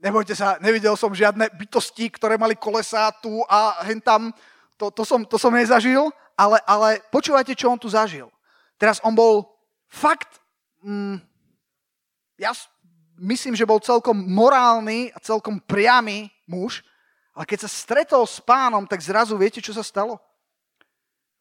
nebojte 0.03 0.35
sa, 0.35 0.59
nevidel 0.59 0.99
som 0.99 1.15
žiadne 1.15 1.47
bytosti, 1.55 2.11
ktoré 2.11 2.35
mali 2.35 2.59
kolesá 2.59 3.09
tu 3.23 3.41
a 3.47 3.81
hen 3.87 4.03
tam, 4.03 4.35
to, 4.75 4.91
to, 4.91 5.07
som, 5.07 5.23
to 5.23 5.39
som 5.39 5.55
nezažil, 5.55 6.11
ale, 6.35 6.59
ale 6.67 6.99
počúvajte, 7.15 7.55
čo 7.55 7.71
on 7.71 7.79
tu 7.79 7.87
zažil. 7.87 8.27
Teraz 8.75 8.99
on 9.07 9.15
bol 9.15 9.47
fakt, 9.87 10.43
mm, 10.83 11.23
ja, 12.43 12.51
myslím, 13.25 13.57
že 13.57 13.65
bol 13.65 13.81
celkom 13.81 14.13
morálny 14.15 15.09
a 15.17 15.19
celkom 15.19 15.57
priamy 15.57 16.29
muž, 16.45 16.85
ale 17.35 17.49
keď 17.49 17.67
sa 17.67 17.71
stretol 17.73 18.23
s 18.29 18.39
pánom, 18.39 18.85
tak 18.87 19.01
zrazu 19.01 19.35
viete, 19.35 19.59
čo 19.59 19.73
sa 19.75 19.83
stalo? 19.83 20.21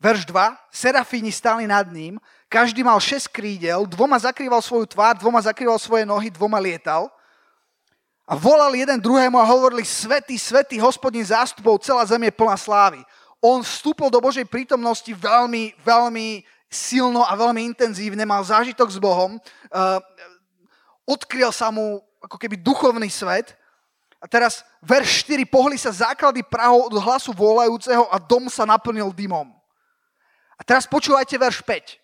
Verš 0.02 0.26
2. 0.26 0.36
Serafíni 0.74 1.32
stáli 1.32 1.68
nad 1.70 1.86
ním, 1.92 2.18
každý 2.50 2.84
mal 2.84 3.00
šesť 3.00 3.32
krídel, 3.32 3.86
dvoma 3.88 4.20
zakrýval 4.20 4.60
svoju 4.60 4.90
tvár, 4.90 5.16
dvoma 5.16 5.40
zakrýval 5.40 5.80
svoje 5.80 6.04
nohy, 6.04 6.28
dvoma 6.34 6.60
lietal. 6.60 7.08
A 8.24 8.40
volal 8.40 8.72
jeden 8.74 9.00
druhému 9.00 9.36
a 9.36 9.46
hovorili, 9.48 9.84
svetý, 9.84 10.40
svetý, 10.40 10.80
hospodin 10.80 11.24
zástupov, 11.24 11.84
celá 11.84 12.04
zem 12.08 12.24
je 12.24 12.34
plná 12.36 12.56
slávy. 12.56 13.00
On 13.44 13.60
vstúpil 13.60 14.08
do 14.08 14.24
Božej 14.24 14.48
prítomnosti 14.48 15.12
veľmi, 15.12 15.76
veľmi 15.84 16.48
silno 16.72 17.22
a 17.28 17.36
veľmi 17.36 17.76
intenzívne, 17.76 18.24
mal 18.24 18.42
zážitok 18.42 18.90
s 18.90 18.98
Bohom. 18.98 19.36
Odkryl 21.04 21.52
sa 21.52 21.68
mu 21.72 22.00
ako 22.24 22.40
keby 22.40 22.56
duchovný 22.60 23.12
svet. 23.12 23.56
A 24.24 24.26
teraz 24.32 24.64
verš 24.80 25.28
4, 25.28 25.44
pohli 25.44 25.76
sa 25.76 25.92
základy 25.92 26.48
Prahov 26.48 26.88
od 26.88 26.96
hlasu 26.96 27.36
volajúceho 27.36 28.08
a 28.08 28.16
dom 28.16 28.48
sa 28.48 28.64
naplnil 28.64 29.12
dymom. 29.12 29.52
A 30.56 30.62
teraz 30.64 30.88
počúvajte 30.88 31.36
verš 31.36 31.60
5. 31.60 32.00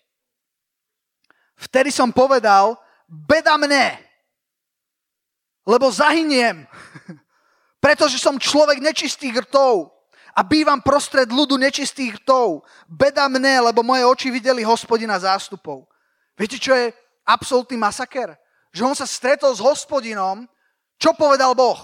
Vtedy 1.64 1.88
som 1.88 2.12
povedal, 2.12 2.76
beda 3.08 3.56
mne, 3.56 3.96
lebo 5.64 5.88
zahyniem, 5.88 6.68
pretože 7.84 8.20
som 8.20 8.36
človek 8.40 8.80
nečistých 8.80 9.44
rtov 9.48 9.88
a 10.32 10.40
bývam 10.40 10.80
prostred 10.80 11.28
ľudu 11.28 11.60
nečistých 11.60 12.20
rtov. 12.24 12.64
Beda 12.88 13.28
mne, 13.28 13.72
lebo 13.72 13.84
moje 13.84 14.04
oči 14.08 14.28
videli 14.32 14.64
hospodina 14.64 15.20
zástupov. 15.20 15.84
Viete, 16.36 16.56
čo 16.56 16.72
je 16.72 16.92
absolútny 17.28 17.76
masaker? 17.76 18.39
Že 18.70 18.86
on 18.86 18.94
sa 18.94 19.06
stretol 19.06 19.50
s 19.50 19.62
hospodinom, 19.62 20.46
čo 21.00 21.14
povedal 21.16 21.54
Boh? 21.56 21.78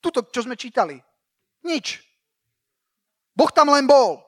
Tuto, 0.00 0.24
čo 0.32 0.44
sme 0.48 0.56
čítali. 0.56 0.96
Nič. 1.60 2.00
Boh 3.36 3.52
tam 3.52 3.68
len 3.72 3.84
bol. 3.84 4.24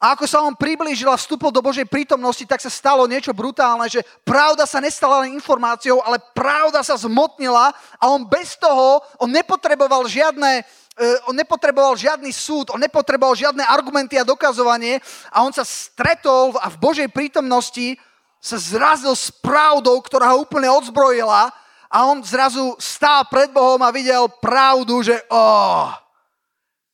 A 0.00 0.16
ako 0.16 0.24
sa 0.24 0.40
on 0.40 0.56
priblížil 0.56 1.12
a 1.12 1.20
vstúpil 1.20 1.52
do 1.52 1.60
Božej 1.60 1.84
prítomnosti, 1.84 2.40
tak 2.48 2.64
sa 2.64 2.72
stalo 2.72 3.04
niečo 3.04 3.36
brutálne, 3.36 3.84
že 3.84 4.00
pravda 4.24 4.64
sa 4.64 4.80
nestala 4.80 5.22
len 5.22 5.36
informáciou, 5.36 6.00
ale 6.00 6.16
pravda 6.32 6.80
sa 6.80 6.96
zmotnila 6.96 7.68
a 8.00 8.04
on 8.08 8.24
bez 8.24 8.56
toho, 8.56 9.04
on 9.20 9.28
nepotreboval 9.28 10.08
žiadne, 10.08 10.64
E, 10.64 10.79
on 11.28 11.34
nepotreboval 11.36 11.96
žiadny 11.96 12.28
súd, 12.34 12.74
on 12.74 12.80
nepotreboval 12.80 13.32
žiadne 13.32 13.64
argumenty 13.64 14.20
a 14.20 14.26
dokazovanie 14.26 15.00
a 15.32 15.40
on 15.46 15.52
sa 15.54 15.64
stretol 15.64 16.52
a 16.60 16.68
v 16.68 16.76
Božej 16.76 17.08
prítomnosti 17.08 17.96
sa 18.40 18.56
zrazil 18.56 19.12
s 19.12 19.28
pravdou, 19.28 20.00
ktorá 20.00 20.32
ho 20.32 20.44
úplne 20.44 20.68
odzbrojila 20.68 21.52
a 21.90 21.96
on 22.08 22.22
zrazu 22.24 22.76
stál 22.80 23.24
pred 23.28 23.52
Bohom 23.52 23.80
a 23.82 23.90
videl 23.92 24.28
pravdu, 24.40 25.02
že 25.04 25.16
oh, 25.28 25.92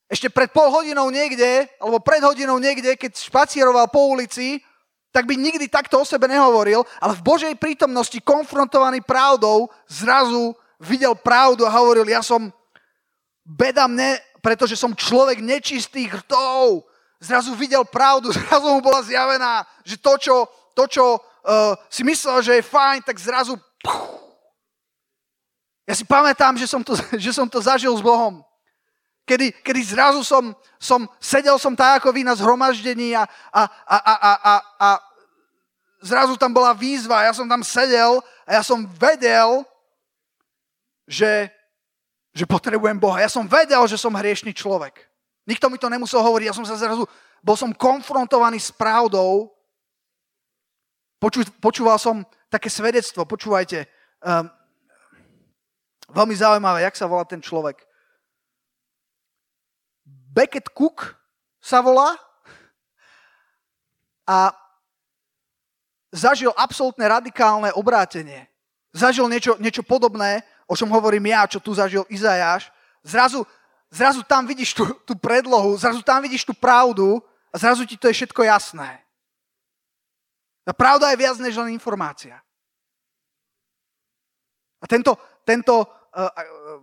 ešte 0.07 0.31
pred 0.31 0.55
pol 0.55 0.71
hodinou 0.71 1.11
niekde, 1.11 1.67
alebo 1.83 1.99
pred 1.99 2.23
hodinou 2.23 2.63
niekde, 2.63 2.95
keď 2.95 3.19
špacieroval 3.19 3.91
po 3.91 4.07
ulici, 4.07 4.63
tak 5.11 5.27
by 5.27 5.35
nikdy 5.35 5.67
takto 5.67 5.99
o 5.99 6.07
sebe 6.07 6.31
nehovoril, 6.31 6.87
ale 7.01 7.17
v 7.17 7.25
Božej 7.27 7.55
prítomnosti 7.57 8.17
konfrontovaný 8.23 9.03
pravdou 9.03 9.67
zrazu 9.89 10.55
videl 10.79 11.17
pravdu 11.17 11.65
a 11.65 11.73
hovoril, 11.73 12.07
ja 12.07 12.21
som 12.21 12.53
beda 13.47 13.87
mne, 13.87 14.19
pretože 14.43 14.75
som 14.75 14.91
človek 14.91 15.39
nečistých 15.39 16.27
rtov. 16.27 16.83
Zrazu 17.23 17.55
videl 17.55 17.87
pravdu, 17.87 18.35
zrazu 18.37 18.67
mu 18.67 18.83
bola 18.83 19.01
zjavená, 19.07 19.63
že 19.87 19.97
to, 19.97 20.19
čo, 20.19 20.37
to, 20.75 20.85
čo 20.91 21.05
uh, 21.17 21.79
si 21.87 22.03
myslel, 22.03 22.43
že 22.43 22.53
je 22.59 22.67
fajn, 22.67 23.07
tak 23.07 23.17
zrazu... 23.23 23.55
Puh. 23.81 24.19
Ja 25.87 25.95
si 25.95 26.03
pamätám, 26.03 26.59
že 26.59 26.67
som 26.67 26.83
to, 26.83 26.99
že 27.25 27.31
som 27.31 27.47
to 27.47 27.63
zažil 27.63 27.95
s 27.95 28.03
Bohom. 28.03 28.43
Kedy, 29.27 29.59
kedy 29.63 29.83
zrazu 29.83 30.23
som, 30.23 30.55
som, 30.79 31.03
sedel 31.19 31.59
som 31.59 31.75
tak 31.75 31.99
ako 32.03 32.15
vy 32.15 32.23
na 32.23 32.39
zhromaždení 32.39 33.11
a, 33.19 33.27
a, 33.51 33.63
a, 33.67 33.97
a, 33.99 34.15
a, 34.15 34.33
a, 34.39 34.55
a 34.79 34.89
zrazu 35.99 36.39
tam 36.39 36.55
bola 36.55 36.71
výzva, 36.71 37.27
ja 37.27 37.35
som 37.35 37.51
tam 37.51 37.67
sedel 37.67 38.23
a 38.47 38.51
ja 38.55 38.63
som 38.63 38.87
vedel, 38.87 39.67
že 41.11 41.51
že 42.37 42.45
potrebujem 42.45 43.01
Boha. 43.01 43.25
Ja 43.25 43.33
som 43.33 43.49
vedel, 43.49 43.81
že 43.89 43.97
som 43.97 44.13
hriešný 44.13 44.53
človek. 44.53 45.09
Nikto 45.49 45.73
mi 45.73 45.81
to 45.81 45.89
nemusel 45.89 46.21
hovoriť, 46.21 46.53
ja 46.53 46.57
som 46.59 46.69
sa 46.69 46.77
zrazu, 46.77 47.09
bol 47.41 47.57
som 47.57 47.73
konfrontovaný 47.73 48.61
s 48.61 48.69
pravdou. 48.69 49.49
Poču, 51.17 51.49
počúval 51.65 51.97
som 51.97 52.29
také 52.53 52.69
svedectvo, 52.69 53.25
počúvajte, 53.25 53.89
um, 54.21 54.53
veľmi 56.13 56.35
zaujímavé, 56.37 56.85
jak 56.85 56.99
sa 57.01 57.09
volá 57.09 57.25
ten 57.25 57.41
človek. 57.41 57.81
Beckett 60.37 60.69
Cook 60.77 61.17
sa 61.57 61.81
volá 61.81 62.13
a 64.29 64.53
zažil 66.13 66.53
absolútne 66.53 67.09
radikálne 67.09 67.73
obrátenie. 67.73 68.45
Zažil 68.93 69.25
niečo, 69.33 69.57
niečo 69.57 69.81
podobné, 69.81 70.45
o 70.67 70.75
čom 70.75 70.91
hovorím 70.91 71.31
ja, 71.31 71.47
čo 71.47 71.63
tu 71.63 71.71
zažil 71.75 72.03
Izajáš. 72.11 72.69
Zrazu, 73.07 73.47
zrazu 73.91 74.27
tam 74.27 74.47
vidíš 74.47 74.75
tú, 74.75 74.85
tú 75.07 75.15
predlohu, 75.15 75.79
zrazu 75.79 76.03
tam 76.03 76.23
vidíš 76.23 76.43
tú 76.43 76.53
pravdu 76.53 77.23
a 77.55 77.57
zrazu 77.59 77.87
ti 77.87 77.95
to 77.95 78.11
je 78.11 78.19
všetko 78.23 78.43
jasné. 78.43 79.01
A 80.67 80.75
pravda 80.75 81.15
je 81.15 81.23
viac 81.23 81.39
než 81.39 81.55
len 81.55 81.71
informácia. 81.71 82.43
A 84.83 84.85
tento, 84.91 85.15
tento, 85.47 85.87
uh, 85.87 86.27
uh, 86.27 86.83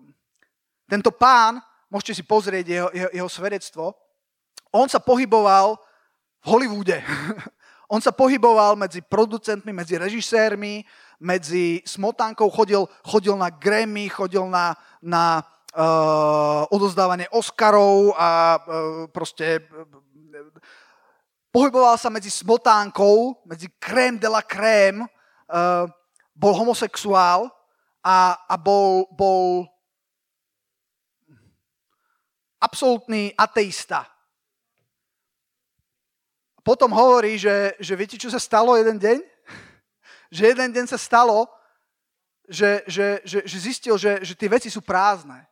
tento 0.88 1.12
pán, 1.12 1.60
môžete 1.92 2.20
si 2.20 2.24
pozrieť 2.24 2.66
jeho, 2.66 2.90
jeho, 2.96 3.10
jeho 3.12 3.30
svedectvo, 3.30 3.92
on 4.72 4.88
sa 4.88 5.04
pohyboval 5.04 5.76
v 6.42 6.46
Hollywoode. 6.48 6.98
on 7.94 8.02
sa 8.02 8.10
pohyboval 8.10 8.74
medzi 8.74 9.06
producentmi, 9.06 9.70
medzi 9.70 10.02
režisérmi, 10.02 10.82
medzi 11.22 11.86
smotánkou, 11.86 12.50
chodil, 12.50 12.90
chodil 13.06 13.38
na 13.38 13.54
Grammy, 13.54 14.10
chodil 14.10 14.50
na, 14.50 14.74
na 14.98 15.46
uh, 15.78 16.66
odozdávanie 16.74 17.30
Oscarov 17.30 18.18
a 18.18 18.58
uh, 18.58 19.06
proste 19.14 19.62
uh, 19.62 19.86
pohyboval 21.54 21.94
sa 22.02 22.10
medzi 22.10 22.34
smotánkou, 22.34 23.46
medzi 23.46 23.70
krém 23.78 24.18
de 24.18 24.26
la 24.26 24.42
krém, 24.42 25.06
uh, 25.06 25.86
bol 26.34 26.58
homosexuál 26.58 27.54
a, 28.02 28.42
a 28.50 28.58
bol, 28.58 29.06
bol 29.14 29.70
absolútny 32.58 33.38
ateista. 33.38 34.13
Potom 36.64 36.96
hovorí, 36.96 37.36
že, 37.36 37.76
že 37.78 37.94
viete, 38.00 38.16
čo 38.16 38.32
sa 38.32 38.40
stalo 38.40 38.80
jeden 38.80 38.96
deň? 38.96 39.20
že 40.34 40.50
jeden 40.50 40.74
deň 40.74 40.86
sa 40.90 40.98
stalo, 40.98 41.46
že, 42.50 42.82
že, 42.90 43.22
že, 43.22 43.40
že 43.46 43.58
zistil, 43.62 43.96
že, 44.02 44.26
že 44.26 44.34
tie 44.34 44.50
veci 44.50 44.74
sú 44.74 44.82
prázdne. 44.82 45.46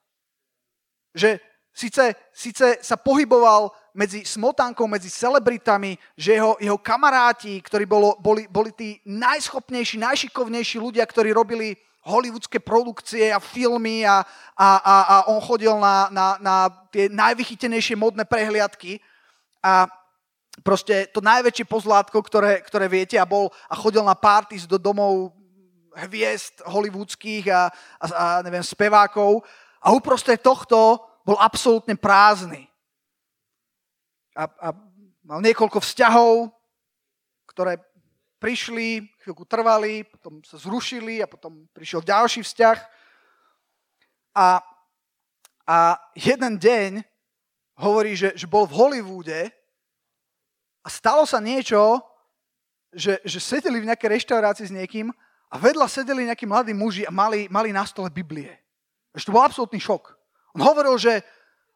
Že 1.14 1.38
síce, 1.70 2.18
síce 2.34 2.82
sa 2.82 2.97
pohyboval 2.97 3.70
medzi 3.93 4.26
smotánkou, 4.26 4.89
medzi 4.89 5.14
celebritami, 5.14 6.01
že 6.18 6.34
jeho, 6.41 6.57
jeho 6.57 6.80
kamaráti, 6.82 7.62
ktorí 7.62 7.86
bolo, 7.86 8.18
boli, 8.18 8.49
boli 8.49 8.74
tí 8.74 8.97
najschopnejší, 9.05 10.01
najšikovnejší 10.01 10.82
ľudia, 10.82 11.05
ktorí 11.05 11.30
robili 11.30 11.78
hollywoodske 12.01 12.57
produkcie 12.57 13.30
a 13.30 13.38
filmy 13.38 14.01
a, 14.01 14.26
a, 14.57 14.70
a, 14.82 14.95
a 15.05 15.16
on 15.30 15.38
chodil 15.38 15.78
na, 15.78 16.09
na, 16.09 16.28
na 16.41 16.55
tie 16.89 17.05
najvychytenejšie 17.14 17.93
modné 17.93 18.26
prehliadky 18.26 18.97
a 19.62 19.86
proste 20.60 21.08
to 21.16 21.24
najväčšie 21.24 21.64
pozlátko, 21.64 22.20
ktoré, 22.20 22.60
ktoré 22.60 22.91
viete 22.91 23.16
a 23.16 23.24
bol 23.24 23.47
a 23.72 23.74
chodil 23.80 24.04
na 24.04 24.20
parties 24.20 24.68
do 24.68 24.76
domov 24.76 25.32
hviezd 25.95 26.64
hollywoodských 26.68 27.47
a, 27.52 27.72
a, 27.99 28.06
a 28.12 28.26
neviem, 28.43 28.64
spevákov 28.64 29.43
a 29.80 29.95
uprostred 29.95 30.43
tohto 30.43 30.99
bol 31.24 31.39
absolútne 31.39 31.95
prázdny. 31.95 32.68
A, 34.36 34.47
a 34.47 34.68
mal 35.24 35.39
niekoľko 35.43 35.84
vzťahov, 35.84 36.52
ktoré 37.47 37.80
prišli, 38.39 39.06
chvíľku 39.22 39.45
trvali, 39.45 40.08
potom 40.08 40.41
sa 40.41 40.58
zrušili 40.58 41.22
a 41.22 41.28
potom 41.28 41.68
prišiel 41.76 42.02
ďalší 42.02 42.41
vzťah. 42.41 42.78
A, 44.34 44.64
a 45.68 45.78
jeden 46.16 46.58
deň 46.58 46.91
hovorí, 47.78 48.16
že, 48.16 48.34
že 48.34 48.47
bol 48.47 48.66
v 48.66 48.78
Hollywoode 48.80 49.52
a 50.82 50.88
stalo 50.90 51.24
sa 51.30 51.38
niečo, 51.38 52.02
že, 52.92 53.22
že 53.24 53.40
sedeli 53.40 53.80
v 53.80 53.88
nejakej 53.88 54.10
reštaurácii 54.20 54.68
s 54.68 54.76
niekým 54.76 55.14
a 55.52 55.56
vedľa 55.56 55.88
sedeli 55.88 56.28
nejakí 56.28 56.44
mladí 56.50 56.74
muži 56.76 57.04
a 57.08 57.12
mali, 57.12 57.48
mali 57.48 57.72
na 57.72 57.86
stole 57.88 58.12
Biblie. 58.12 58.52
Ešte 59.16 59.32
to 59.32 59.36
bol 59.36 59.44
absolútny 59.44 59.80
šok. 59.80 60.16
On 60.56 60.62
hovoril, 60.64 60.96
že 61.00 61.24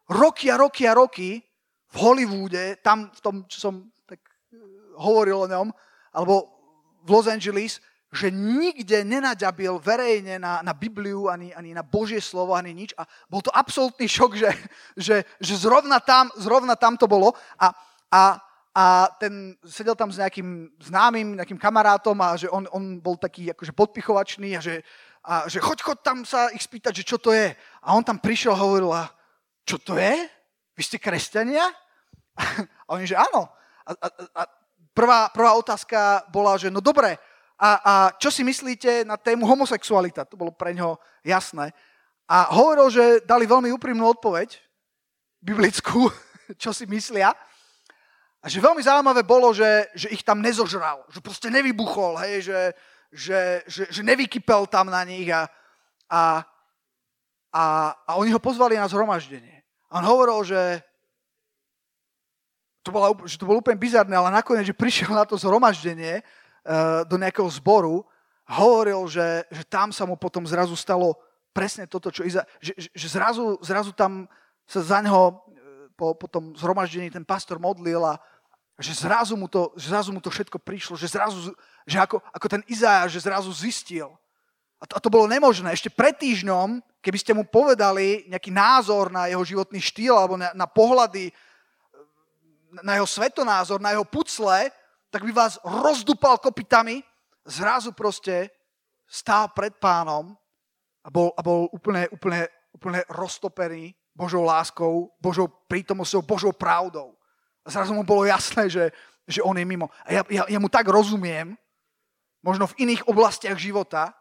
roky 0.08 0.52
a 0.52 0.60
roky 0.60 0.84
a 0.84 0.96
roky 0.96 1.40
v 1.92 1.96
Hollywoode, 1.96 2.80
tam 2.84 3.08
v 3.12 3.20
tom, 3.20 3.34
čo 3.48 3.58
som 3.70 3.74
tak 4.04 4.20
eh, 4.52 4.58
hovoril 5.00 5.44
o 5.44 5.50
ňom, 5.50 5.68
alebo 6.12 6.50
v 7.06 7.08
Los 7.08 7.30
Angeles, 7.30 7.78
že 8.10 8.32
nikde 8.32 9.04
nenaďabil 9.04 9.76
verejne 9.82 10.40
na, 10.40 10.64
na 10.64 10.72
Bibliu, 10.72 11.28
ani, 11.28 11.52
ani 11.52 11.76
na 11.76 11.84
Božie 11.84 12.22
slovo, 12.22 12.56
ani 12.56 12.72
nič. 12.72 12.96
A 12.96 13.04
bol 13.28 13.44
to 13.44 13.52
absolútny 13.52 14.08
šok, 14.08 14.32
že, 14.40 14.50
že, 14.96 15.16
že 15.38 15.54
zrovna, 15.54 16.00
tam, 16.00 16.32
zrovna 16.40 16.74
tam 16.78 16.96
to 16.96 17.04
bolo. 17.04 17.36
A, 17.60 17.76
a, 18.08 18.22
a 18.76 19.08
ten 19.16 19.56
sedel 19.64 19.96
tam 19.96 20.12
s 20.12 20.20
nejakým 20.20 20.68
známym, 20.84 21.40
nejakým 21.40 21.56
kamarátom 21.56 22.12
a 22.20 22.36
že 22.36 22.52
on, 22.52 22.68
on 22.76 23.00
bol 23.00 23.16
taký 23.16 23.48
akože 23.56 23.72
podpichovačný 23.72 24.52
a 24.52 24.60
že, 24.60 24.84
a 25.24 25.48
že 25.48 25.64
choď, 25.64 25.80
choď 25.80 25.98
tam 26.04 26.18
sa 26.28 26.52
ich 26.52 26.60
spýtať, 26.60 27.00
že 27.00 27.08
čo 27.08 27.16
to 27.16 27.32
je. 27.32 27.56
A 27.56 27.96
on 27.96 28.04
tam 28.04 28.20
prišiel 28.20 28.52
a 28.52 28.60
hovoril, 28.60 28.92
a 28.92 29.08
čo 29.64 29.80
to 29.80 29.96
je? 29.96 30.28
Vy 30.76 30.82
ste 30.84 31.00
kresťania? 31.00 31.64
A 32.86 33.00
oni, 33.00 33.08
že 33.08 33.16
áno. 33.16 33.48
A, 33.88 33.90
a, 33.96 34.08
a 34.38 34.42
prvá, 34.92 35.32
prvá 35.32 35.56
otázka 35.56 36.28
bola, 36.28 36.60
že 36.60 36.68
no 36.68 36.84
dobre, 36.84 37.16
a, 37.56 37.68
a 37.80 37.94
čo 38.20 38.28
si 38.28 38.44
myslíte 38.44 39.08
na 39.08 39.16
tému 39.16 39.48
homosexualita? 39.48 40.28
To 40.28 40.36
bolo 40.36 40.52
pre 40.52 40.76
ňoho 40.76 41.00
jasné. 41.24 41.72
A 42.28 42.52
hovoril, 42.52 42.92
že 42.92 43.04
dali 43.24 43.48
veľmi 43.48 43.72
úprimnú 43.72 44.04
odpoveď, 44.12 44.60
biblickú, 45.40 46.12
čo 46.62 46.76
si 46.76 46.84
myslia. 46.84 47.32
A 48.46 48.50
že 48.50 48.62
veľmi 48.62 48.78
zaujímavé 48.78 49.26
bolo, 49.26 49.50
že, 49.50 49.90
že 49.98 50.06
ich 50.14 50.22
tam 50.22 50.38
nezožral, 50.38 51.02
že 51.10 51.18
proste 51.18 51.50
nevybuchol, 51.50 52.14
hej, 52.22 52.46
že, 52.46 52.60
že, 53.10 53.40
že, 53.66 53.82
že 53.90 54.02
nevykypel 54.06 54.70
tam 54.70 54.86
na 54.86 55.02
nich 55.02 55.26
a, 55.34 55.50
a, 56.06 56.46
a, 57.50 57.62
a 58.06 58.10
oni 58.14 58.30
ho 58.30 58.38
pozvali 58.38 58.78
na 58.78 58.86
zhromaždenie. 58.86 59.66
A 59.90 59.98
on 59.98 60.06
hovoril, 60.06 60.46
že, 60.46 60.78
to, 62.86 62.94
bola, 62.94 63.10
že 63.26 63.34
to 63.34 63.50
bolo 63.50 63.58
úplne 63.58 63.82
bizarné, 63.82 64.14
ale 64.14 64.30
nakoniec, 64.30 64.70
že 64.70 64.78
prišiel 64.78 65.10
na 65.10 65.26
to 65.26 65.34
zhromaždenie 65.34 66.22
uh, 66.22 67.02
do 67.02 67.18
nejakého 67.18 67.50
zboru 67.50 68.06
hovoril, 68.46 69.10
že, 69.10 69.42
že 69.50 69.66
tam 69.66 69.90
sa 69.90 70.06
mu 70.06 70.14
potom 70.14 70.46
zrazu 70.46 70.78
stalo 70.78 71.18
presne 71.50 71.90
toto, 71.90 72.14
čo 72.14 72.22
Iza, 72.22 72.46
že, 72.62 72.78
že, 72.94 73.08
zrazu, 73.10 73.58
zrazu 73.58 73.90
tam 73.90 74.30
sa 74.62 74.86
za 74.86 74.98
neho 75.02 75.34
eh, 75.50 75.90
po, 75.98 76.14
po 76.14 76.30
tom 76.30 76.54
zhromaždení 76.54 77.10
ten 77.10 77.26
pastor 77.26 77.58
modlil 77.58 78.06
a 78.06 78.22
že 78.76 78.92
zrazu 78.92 79.36
mu 79.36 79.48
to, 79.48 79.72
zrazu 79.76 80.12
mu 80.12 80.20
to 80.20 80.28
všetko 80.28 80.60
prišlo, 80.60 81.00
že 81.00 81.08
zrazu, 81.08 81.52
že 81.88 81.96
ako, 81.96 82.20
ako 82.32 82.46
ten 82.48 82.62
Izajáš, 82.68 83.16
že 83.16 83.24
zrazu 83.24 83.48
zistil. 83.52 84.12
A 84.76 84.84
to, 84.84 84.92
a 84.96 85.00
to 85.00 85.08
bolo 85.08 85.24
nemožné. 85.24 85.72
Ešte 85.72 85.88
pred 85.88 86.12
týždňom, 86.12 86.84
keby 87.00 87.16
ste 87.16 87.32
mu 87.32 87.48
povedali 87.48 88.28
nejaký 88.28 88.52
názor 88.52 89.08
na 89.08 89.32
jeho 89.32 89.40
životný 89.40 89.80
štýl 89.80 90.12
alebo 90.12 90.36
na, 90.36 90.52
na 90.52 90.68
pohľady 90.68 91.32
na 92.84 93.00
jeho 93.00 93.08
svetonázor, 93.08 93.80
na 93.80 93.96
jeho 93.96 94.04
pucle, 94.04 94.68
tak 95.08 95.24
by 95.24 95.32
vás 95.32 95.56
rozdupal 95.64 96.36
kopitami, 96.36 97.00
zrazu 97.46 97.96
proste 97.96 98.52
stál 99.08 99.48
pred 99.56 99.72
pánom 99.80 100.36
a 101.00 101.08
bol, 101.08 101.32
a 101.38 101.40
bol 101.40 101.70
úplne, 101.72 102.10
úplne, 102.12 102.50
úplne 102.74 103.00
roztopený 103.08 103.96
Božou 104.12 104.44
láskou, 104.44 105.08
Božou 105.22 105.48
prítomnosťou, 105.48 106.20
Božou 106.26 106.52
pravdou. 106.52 107.15
A 107.66 107.68
zrazu 107.74 107.90
mu 107.90 108.06
bolo 108.06 108.22
jasné, 108.22 108.70
že, 108.70 108.94
že 109.26 109.42
on 109.42 109.58
je 109.58 109.66
mimo. 109.66 109.90
A 110.06 110.14
ja, 110.14 110.22
ja, 110.30 110.42
ja 110.46 110.58
mu 110.62 110.70
tak 110.70 110.86
rozumiem, 110.86 111.58
možno 112.46 112.70
v 112.70 112.86
iných 112.86 113.10
oblastiach 113.10 113.58
života, 113.58 114.14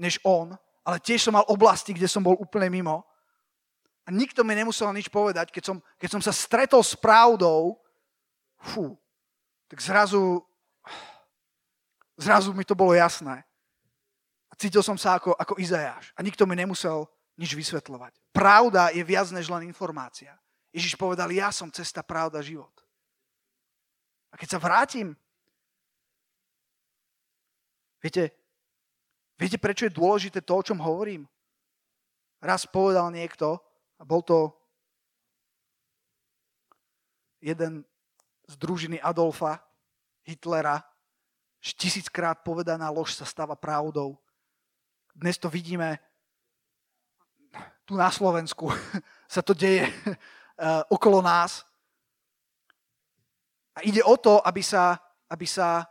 než 0.00 0.16
on, 0.24 0.56
ale 0.80 0.96
tiež 0.96 1.28
som 1.28 1.36
mal 1.36 1.44
oblasti, 1.52 1.92
kde 1.92 2.08
som 2.08 2.24
bol 2.24 2.40
úplne 2.40 2.72
mimo. 2.72 3.04
A 4.06 4.14
nikto 4.14 4.46
mi 4.46 4.56
nemusel 4.56 4.88
nič 4.96 5.12
povedať, 5.12 5.52
keď 5.52 5.62
som, 5.66 5.76
keď 6.00 6.08
som 6.08 6.22
sa 6.24 6.32
stretol 6.32 6.80
s 6.80 6.96
pravdou, 6.96 7.76
fú, 8.56 8.96
tak 9.68 9.82
zrazu, 9.82 10.40
zrazu 12.16 12.54
mi 12.56 12.64
to 12.64 12.78
bolo 12.78 12.96
jasné. 12.96 13.42
A 14.48 14.54
cítil 14.54 14.80
som 14.80 14.96
sa 14.96 15.18
ako, 15.20 15.34
ako 15.36 15.58
Izajáš. 15.58 16.14
A 16.16 16.22
nikto 16.22 16.46
mi 16.46 16.54
nemusel 16.56 17.04
nič 17.36 17.52
vysvetľovať. 17.52 18.16
Pravda 18.32 18.94
je 18.94 19.02
viac 19.04 19.28
než 19.34 19.50
len 19.52 19.68
informácia. 19.68 20.32
Ježiš 20.70 20.94
povedal, 20.96 21.28
ja 21.34 21.50
som 21.52 21.68
cesta, 21.68 22.00
pravda, 22.00 22.40
život. 22.40 22.72
A 24.36 24.40
keď 24.44 24.52
sa 24.52 24.60
vrátim, 24.60 25.16
viete, 28.04 28.36
viete, 29.40 29.56
prečo 29.56 29.88
je 29.88 29.96
dôležité 29.96 30.44
to, 30.44 30.60
o 30.60 30.60
čom 30.60 30.76
hovorím? 30.76 31.24
Raz 32.44 32.68
povedal 32.68 33.08
niekto, 33.16 33.56
a 33.96 34.04
bol 34.04 34.20
to 34.20 34.52
jeden 37.40 37.80
z 38.44 38.54
družiny 38.60 39.00
Adolfa 39.00 39.64
Hitlera, 40.28 40.84
že 41.64 41.72
tisíckrát 41.72 42.44
povedaná 42.44 42.92
lož 42.92 43.16
sa 43.16 43.24
stáva 43.24 43.56
pravdou. 43.56 44.20
Dnes 45.16 45.40
to 45.40 45.48
vidíme 45.48 45.96
tu 47.88 47.96
na 47.96 48.12
Slovensku. 48.12 48.68
sa 49.32 49.40
to 49.40 49.56
deje 49.56 49.88
okolo 50.92 51.24
nás. 51.24 51.64
A 53.76 53.84
ide 53.84 54.00
o 54.00 54.16
to, 54.16 54.40
aby 54.40 54.64
sa, 54.64 54.96
aby 55.28 55.44
sa 55.44 55.84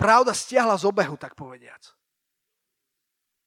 pravda 0.00 0.32
stiahla 0.32 0.76
z 0.80 0.88
obehu, 0.88 1.16
tak 1.20 1.36
povediac. 1.36 1.80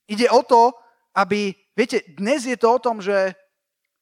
Ide 0.09 0.29
o 0.29 0.41
to, 0.45 0.73
aby, 1.17 1.53
viete, 1.73 2.05
dnes 2.13 2.45
je 2.45 2.57
to 2.57 2.77
o 2.77 2.79
tom, 2.81 3.01
že, 3.01 3.33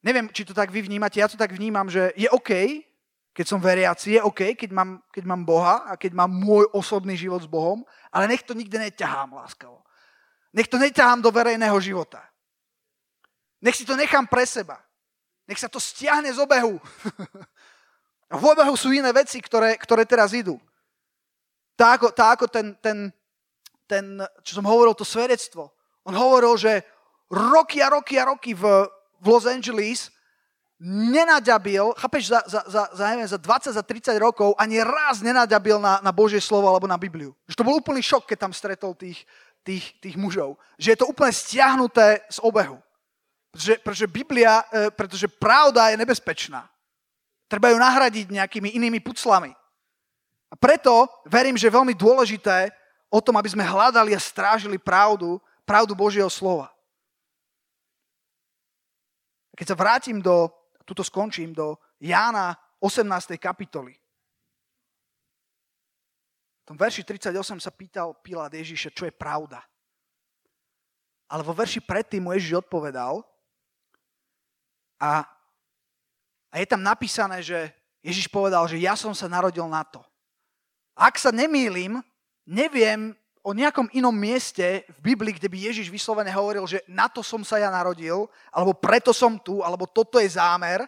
neviem, 0.04 0.28
či 0.32 0.44
to 0.44 0.52
tak 0.52 0.72
vy 0.72 0.84
vnímate, 0.84 1.20
ja 1.20 1.32
to 1.32 1.40
tak 1.40 1.56
vnímam, 1.56 1.88
že 1.88 2.12
je 2.20 2.28
OK, 2.28 2.84
keď 3.32 3.46
som 3.46 3.62
veriaci, 3.62 4.18
je 4.18 4.22
OK, 4.24 4.58
keď 4.58 4.74
mám, 4.74 4.98
keď 5.14 5.24
mám 5.30 5.46
Boha 5.46 5.86
a 5.86 5.94
keď 5.94 6.18
mám 6.18 6.32
môj 6.32 6.68
osobný 6.74 7.14
život 7.14 7.44
s 7.44 7.46
Bohom, 7.46 7.86
ale 8.10 8.26
nech 8.26 8.42
to 8.42 8.58
nikde 8.58 8.82
neťahám 8.82 9.38
láskavo. 9.38 9.86
Nech 10.58 10.66
to 10.66 10.82
neťahám 10.82 11.22
do 11.22 11.30
verejného 11.30 11.78
života. 11.78 12.24
Nech 13.62 13.78
si 13.78 13.86
to 13.86 13.94
nechám 13.94 14.26
pre 14.26 14.42
seba. 14.42 14.82
Nech 15.46 15.62
sa 15.62 15.70
to 15.70 15.78
stiahne 15.78 16.34
z 16.34 16.40
obehu. 16.42 16.82
v 18.28 18.44
obehu 18.44 18.76
sú 18.76 18.92
iné 18.92 19.08
veci, 19.16 19.40
ktoré, 19.40 19.80
ktoré 19.80 20.04
teraz 20.04 20.36
idú. 20.36 20.60
Tak 21.80 22.02
ako, 22.02 22.08
tá 22.12 22.26
ako 22.36 22.46
ten, 22.52 22.76
ten, 22.84 22.98
ten, 23.88 24.20
čo 24.44 24.60
som 24.60 24.66
hovoril, 24.68 24.98
to 24.98 25.08
svedectvo. 25.08 25.72
On 26.04 26.12
hovoril, 26.12 26.60
že 26.60 26.84
roky 27.32 27.80
a 27.80 27.88
roky 27.88 28.20
a 28.20 28.28
roky 28.28 28.52
v, 28.52 28.64
v 29.24 29.26
Los 29.28 29.48
Angeles 29.48 30.12
nenaďabil, 30.84 31.82
chápeš, 31.98 32.30
za, 32.30 32.40
za, 32.46 32.62
za, 32.70 32.84
za, 32.94 33.04
neviem, 33.10 33.26
za 33.26 33.40
20, 33.42 33.74
za 33.74 33.84
30 33.84 34.14
rokov 34.22 34.54
ani 34.62 34.78
raz 34.86 35.26
nenaďabil 35.26 35.82
na, 35.82 35.98
na 36.06 36.14
Božie 36.14 36.38
slovo 36.38 36.70
alebo 36.70 36.86
na 36.86 37.02
Bibliu. 37.02 37.34
Že 37.50 37.58
to 37.58 37.66
bol 37.66 37.80
úplný 37.82 38.02
šok, 38.06 38.30
keď 38.30 38.38
tam 38.46 38.54
stretol 38.54 38.94
tých, 38.94 39.26
tých, 39.66 39.98
tých 39.98 40.16
mužov. 40.20 40.62
Že 40.78 40.94
je 40.94 41.00
to 41.02 41.10
úplne 41.10 41.34
stiahnuté 41.34 42.22
z 42.30 42.38
obehu. 42.46 42.78
Pretože, 43.50 43.74
pretože 43.82 44.08
Biblia, 44.08 44.54
e, 44.70 44.94
pretože 44.94 45.28
pravda 45.28 45.90
je 45.90 45.98
nebezpečná. 45.98 46.70
Treba 47.48 47.72
ju 47.72 47.80
nahradiť 47.80 48.28
nejakými 48.28 48.76
inými 48.76 49.00
puclami. 49.00 49.56
A 50.52 50.56
preto 50.56 51.08
verím, 51.28 51.56
že 51.56 51.68
je 51.68 51.78
veľmi 51.80 51.96
dôležité 51.96 52.72
o 53.08 53.20
tom, 53.24 53.36
aby 53.40 53.52
sme 53.52 53.64
hľadali 53.64 54.16
a 54.16 54.20
strážili 54.20 54.76
pravdu, 54.80 55.40
pravdu 55.64 55.96
Božieho 55.96 56.28
slova. 56.32 56.72
Keď 59.56 59.74
sa 59.74 59.80
vrátim 59.80 60.20
do, 60.22 60.52
tuto 60.84 61.02
skončím, 61.04 61.56
do 61.56 61.80
Jána 62.00 62.56
18. 62.80 63.40
kapitoly. 63.42 63.96
V 66.62 66.76
tom 66.76 66.78
verši 66.78 67.02
38 67.02 67.64
sa 67.64 67.72
pýtal 67.72 68.12
Pilát 68.20 68.52
Ježíša, 68.52 68.92
čo 68.92 69.08
je 69.08 69.14
pravda. 69.16 69.64
Ale 71.32 71.42
vo 71.44 71.56
verši 71.56 71.80
predtým 71.80 72.28
mu 72.28 72.36
Ježíš 72.36 72.60
odpovedal 72.64 73.24
a 75.00 75.24
a 76.52 76.60
je 76.60 76.68
tam 76.68 76.82
napísané, 76.84 77.44
že 77.44 77.72
Ježiš 78.04 78.32
povedal, 78.32 78.64
že 78.72 78.80
ja 78.80 78.96
som 78.96 79.12
sa 79.12 79.28
narodil 79.28 79.68
na 79.68 79.84
to. 79.84 80.00
Ak 80.96 81.20
sa 81.20 81.30
nemýlim, 81.30 82.00
neviem 82.48 83.14
o 83.44 83.56
nejakom 83.56 83.88
inom 83.96 84.12
mieste 84.12 84.84
v 85.00 85.16
Biblii, 85.16 85.36
kde 85.36 85.48
by 85.48 85.58
Ježiš 85.72 85.88
vyslovene 85.88 86.32
hovoril, 86.36 86.68
že 86.68 86.84
na 86.88 87.08
to 87.08 87.24
som 87.24 87.44
sa 87.48 87.60
ja 87.60 87.72
narodil, 87.72 88.28
alebo 88.52 88.76
preto 88.76 89.16
som 89.16 89.40
tu, 89.40 89.64
alebo 89.64 89.88
toto 89.88 90.20
je 90.20 90.28
zámer. 90.28 90.84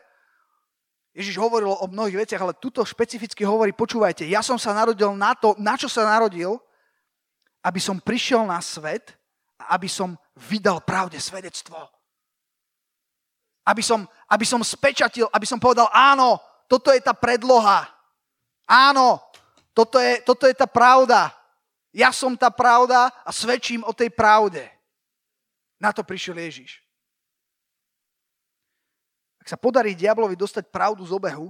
Ježiš 1.15 1.39
hovoril 1.39 1.71
o 1.71 1.85
mnohých 1.87 2.27
veciach, 2.27 2.43
ale 2.43 2.59
tuto 2.59 2.83
špecificky 2.83 3.47
hovorí, 3.47 3.71
počúvajte, 3.71 4.27
ja 4.27 4.43
som 4.43 4.59
sa 4.59 4.75
narodil 4.75 5.11
na 5.15 5.35
to, 5.35 5.55
na 5.59 5.79
čo 5.79 5.87
sa 5.87 6.03
narodil, 6.03 6.59
aby 7.63 7.79
som 7.79 7.99
prišiel 7.99 8.47
na 8.47 8.59
svet 8.63 9.15
a 9.59 9.75
aby 9.75 9.91
som 9.91 10.15
vydal 10.35 10.79
pravde 10.83 11.19
svedectvo. 11.19 11.98
Aby 13.65 13.83
som, 13.83 14.07
aby 14.29 14.45
som 14.47 14.61
spečatil, 14.63 15.27
aby 15.31 15.45
som 15.45 15.61
povedal, 15.61 15.87
áno, 15.91 16.39
toto 16.69 16.93
je 16.93 17.01
tá 17.01 17.17
predloha. 17.17 17.89
Áno, 18.69 19.17
toto 19.73 19.97
je, 19.97 20.21
toto 20.21 20.45
je 20.45 20.53
tá 20.53 20.69
pravda. 20.69 21.33
Ja 21.89 22.13
som 22.13 22.37
tá 22.37 22.53
pravda 22.53 23.09
a 23.25 23.33
svedčím 23.33 23.81
o 23.81 23.93
tej 23.93 24.13
pravde. 24.13 24.69
Na 25.81 25.89
to 25.89 26.05
prišiel 26.05 26.37
Ježiš. 26.37 26.83
Ak 29.39 29.47
sa 29.49 29.57
podarí 29.57 29.97
diablovi 29.97 30.37
dostať 30.37 30.69
pravdu 30.69 31.01
z 31.07 31.15
obehu, 31.15 31.49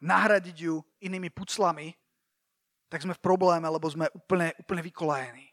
nahradiť 0.00 0.56
ju 0.56 0.80
inými 1.02 1.28
puclami, 1.28 1.92
tak 2.86 3.02
sme 3.02 3.12
v 3.12 3.24
probléme, 3.24 3.66
lebo 3.66 3.84
sme 3.90 4.06
úplne, 4.14 4.54
úplne 4.62 4.82
vykolajení. 4.86 5.46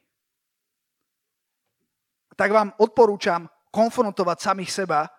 Tak 2.37 2.49
vám 2.53 2.69
odporúčam 2.77 3.49
konfrontovať 3.73 4.37
samých 4.39 4.71
seba 4.71 5.09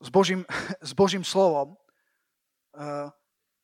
s 0.00 0.08
Božím, 0.08 0.42
s 0.80 0.92
Božím 0.96 1.24
slovom. 1.24 1.76
Eh, 2.74 3.08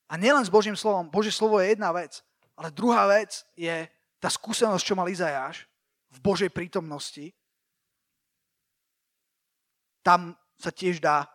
a 0.07 0.15
nielen 0.15 0.45
s 0.45 0.53
Božím 0.53 0.77
slovom. 0.77 1.11
Božie 1.11 1.35
slovo 1.35 1.59
je 1.59 1.75
jedna 1.75 1.91
vec. 1.91 2.23
Ale 2.57 2.71
druhá 2.71 3.09
vec 3.11 3.43
je 3.59 3.89
tá 4.23 4.31
skúsenosť, 4.31 4.85
čo 4.85 4.97
mal 4.97 5.11
Izajáš 5.11 5.67
v 6.15 6.19
Božej 6.23 6.51
prítomnosti. 6.53 7.35
Tam 10.01 10.39
sa 10.57 10.71
tiež 10.71 11.03
dá 11.03 11.27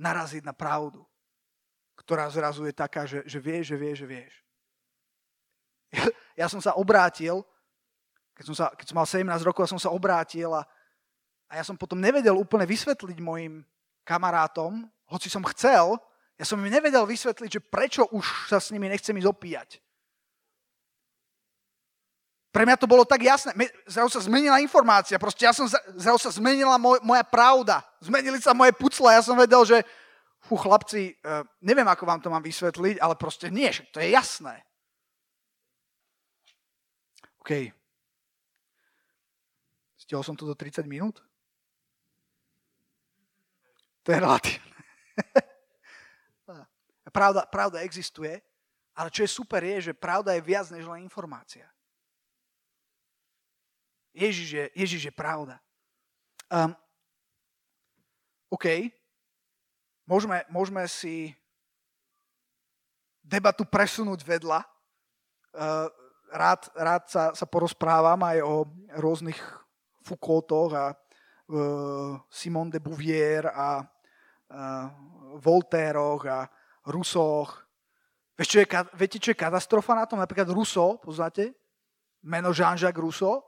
naraziť 0.00 0.46
na 0.46 0.56
pravdu, 0.56 1.04
ktorá 1.98 2.30
zrazu 2.32 2.64
je 2.64 2.72
taká, 2.72 3.04
že, 3.04 3.20
že 3.28 3.36
vieš, 3.42 3.74
že 3.74 3.76
vieš, 3.76 3.96
že 4.00 4.06
vieš. 4.08 4.34
Ja, 5.90 6.04
ja 6.32 6.46
som 6.48 6.62
sa 6.62 6.78
obrátil, 6.78 7.44
keď 8.32 8.44
som, 8.46 8.56
sa, 8.56 8.66
keď 8.72 8.86
som 8.88 8.96
mal 8.96 9.04
17 9.04 9.26
rokov, 9.44 9.68
ja 9.68 9.72
som 9.76 9.82
sa 9.82 9.92
obrátil 9.92 10.48
a, 10.54 10.64
a 11.50 11.60
ja 11.60 11.64
som 11.66 11.76
potom 11.76 12.00
nevedel 12.00 12.32
úplne 12.32 12.64
vysvetliť 12.64 13.18
mojim 13.20 13.60
kamarátom, 14.04 14.86
hoci 15.10 15.28
som 15.30 15.44
chcel, 15.50 15.98
ja 16.40 16.44
som 16.48 16.56
im 16.56 16.72
nevedel 16.72 17.04
vysvetliť, 17.04 17.50
že 17.52 17.60
prečo 17.60 18.08
už 18.08 18.48
sa 18.48 18.56
s 18.56 18.72
nimi 18.72 18.88
nechcem 18.88 19.12
ísť 19.12 19.28
opíjať. 19.28 19.70
Pre 22.50 22.66
mňa 22.66 22.80
to 22.80 22.90
bolo 22.90 23.06
tak 23.06 23.22
jasné. 23.22 23.54
Zrazu 23.86 24.18
sa 24.18 24.26
zmenila 24.26 24.58
informácia. 24.58 25.22
Proste 25.22 25.46
ja 25.46 25.54
som, 25.54 25.70
zrazu 25.94 26.18
sa 26.18 26.34
zmenila 26.34 26.74
moj, 26.82 26.98
moja 27.06 27.22
pravda. 27.22 27.78
Zmenili 28.02 28.42
sa 28.42 28.50
moje 28.50 28.74
pucle. 28.74 29.06
Ja 29.06 29.22
som 29.22 29.38
vedel, 29.38 29.62
že 29.62 29.86
fú, 30.42 30.58
chlapci, 30.58 31.14
uh, 31.22 31.46
neviem, 31.62 31.86
ako 31.86 32.02
vám 32.08 32.18
to 32.18 32.32
mám 32.32 32.42
vysvetliť, 32.42 32.98
ale 32.98 33.14
proste 33.14 33.52
nie, 33.54 33.70
to 33.94 34.02
je 34.02 34.10
jasné. 34.10 34.66
OK. 37.38 37.70
Stihol 39.94 40.26
som 40.26 40.34
to 40.34 40.42
do 40.42 40.58
30 40.58 40.90
minút? 40.90 41.22
To 44.10 44.18
je 44.18 44.26
relatívne. 44.26 44.74
pravda, 47.14 47.46
pravda 47.46 47.86
existuje, 47.86 48.42
ale 48.90 49.06
čo 49.14 49.22
je 49.22 49.30
super 49.30 49.62
je, 49.62 49.86
že 49.86 49.94
pravda 49.94 50.34
je 50.34 50.42
viac 50.42 50.66
než 50.74 50.82
len 50.90 51.06
informácia. 51.06 51.62
Ježiš 54.10 54.48
je, 54.50 54.64
Ježiš 54.74 55.02
je 55.06 55.14
pravda. 55.14 55.62
Um, 56.50 56.74
OK, 58.50 58.90
môžeme, 60.10 60.42
môžeme 60.50 60.82
si 60.90 61.30
debatu 63.22 63.62
presunúť 63.62 64.26
vedľa. 64.26 64.66
Uh, 65.54 65.86
rád 66.34 66.66
rád 66.74 67.06
sa, 67.06 67.30
sa 67.30 67.46
porozprávam 67.46 68.18
aj 68.26 68.42
o 68.42 68.66
rôznych 68.98 69.38
Foucaultoch 70.02 70.74
a 70.74 70.98
uh, 70.98 72.18
Simone 72.26 72.74
de 72.74 72.82
Bouvier 72.82 73.46
a 73.46 73.86
Voltéroch 75.38 76.26
a 76.26 76.50
Rusoch. 76.90 77.70
Vieš, 78.34 78.48
čo 78.48 78.58
je, 78.64 78.66
viete, 78.96 79.18
čo 79.20 79.30
je 79.30 79.38
katastrofa 79.38 79.92
na 79.94 80.08
tom? 80.08 80.18
Napríklad 80.18 80.48
Ruso, 80.48 80.96
poznáte? 80.98 81.52
Meno 82.24 82.52
Jean-Jacques 82.52 83.00
Rousseau. 83.00 83.44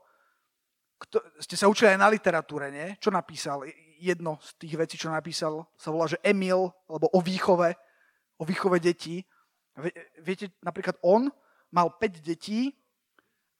Kto, 1.01 1.19
ste 1.41 1.57
sa 1.57 1.67
učili 1.67 1.93
aj 1.93 1.99
na 1.99 2.09
literatúre, 2.09 2.69
nie? 2.69 2.95
Čo 3.01 3.09
napísal? 3.09 3.65
Jedno 3.99 4.39
z 4.39 4.49
tých 4.61 4.75
vecí, 4.77 4.95
čo 4.95 5.11
napísal, 5.11 5.65
sa 5.75 5.89
volá, 5.91 6.07
že 6.07 6.21
Emil, 6.23 6.71
alebo 6.87 7.09
o 7.11 7.19
výchove, 7.19 7.75
o 8.39 8.43
výchove 8.45 8.79
detí. 8.79 9.25
Viete, 10.21 10.53
napríklad 10.61 11.01
on 11.01 11.27
mal 11.73 11.89
5 11.97 12.21
detí 12.21 12.69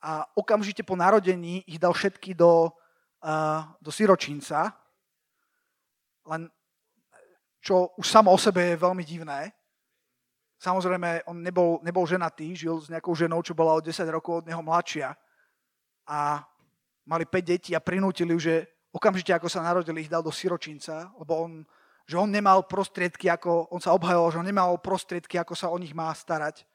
a 0.06 0.22
okamžite 0.38 0.86
po 0.86 0.94
narodení 0.94 1.66
ich 1.66 1.82
dal 1.82 1.98
všetky 1.98 2.38
do, 2.38 2.70
uh, 3.26 3.66
do 3.82 3.90
siročínca. 3.90 4.70
Len 6.30 6.46
čo 7.64 7.96
už 7.96 8.04
samo 8.04 8.28
o 8.28 8.38
sebe 8.38 8.76
je 8.76 8.84
veľmi 8.84 9.08
divné. 9.08 9.56
Samozrejme, 10.60 11.24
on 11.32 11.40
nebol, 11.40 11.80
nebol 11.80 12.04
ženatý, 12.04 12.52
žil 12.52 12.76
s 12.84 12.92
nejakou 12.92 13.16
ženou, 13.16 13.40
čo 13.40 13.56
bola 13.56 13.80
o 13.80 13.84
10 13.84 14.04
rokov 14.12 14.44
od 14.44 14.48
neho 14.52 14.60
mladšia. 14.60 15.16
A 16.04 16.44
mali 17.08 17.24
5 17.24 17.40
detí 17.40 17.72
a 17.72 17.80
prinútili 17.80 18.36
že 18.36 18.68
okamžite, 18.92 19.32
ako 19.32 19.48
sa 19.48 19.64
narodili, 19.64 20.04
ich 20.04 20.12
dal 20.12 20.20
do 20.20 20.32
siročinca, 20.32 21.08
lebo 21.16 21.32
on, 21.40 21.52
že 22.04 22.20
on 22.20 22.28
nemal 22.28 22.68
prostriedky, 22.68 23.32
ako, 23.32 23.72
on 23.72 23.80
sa 23.80 23.96
obhajoval, 23.96 24.30
že 24.36 24.40
on 24.44 24.48
nemal 24.48 24.76
prostriedky, 24.78 25.40
ako 25.40 25.56
sa 25.56 25.72
o 25.72 25.80
nich 25.80 25.96
má 25.96 26.12
starať. 26.12 26.68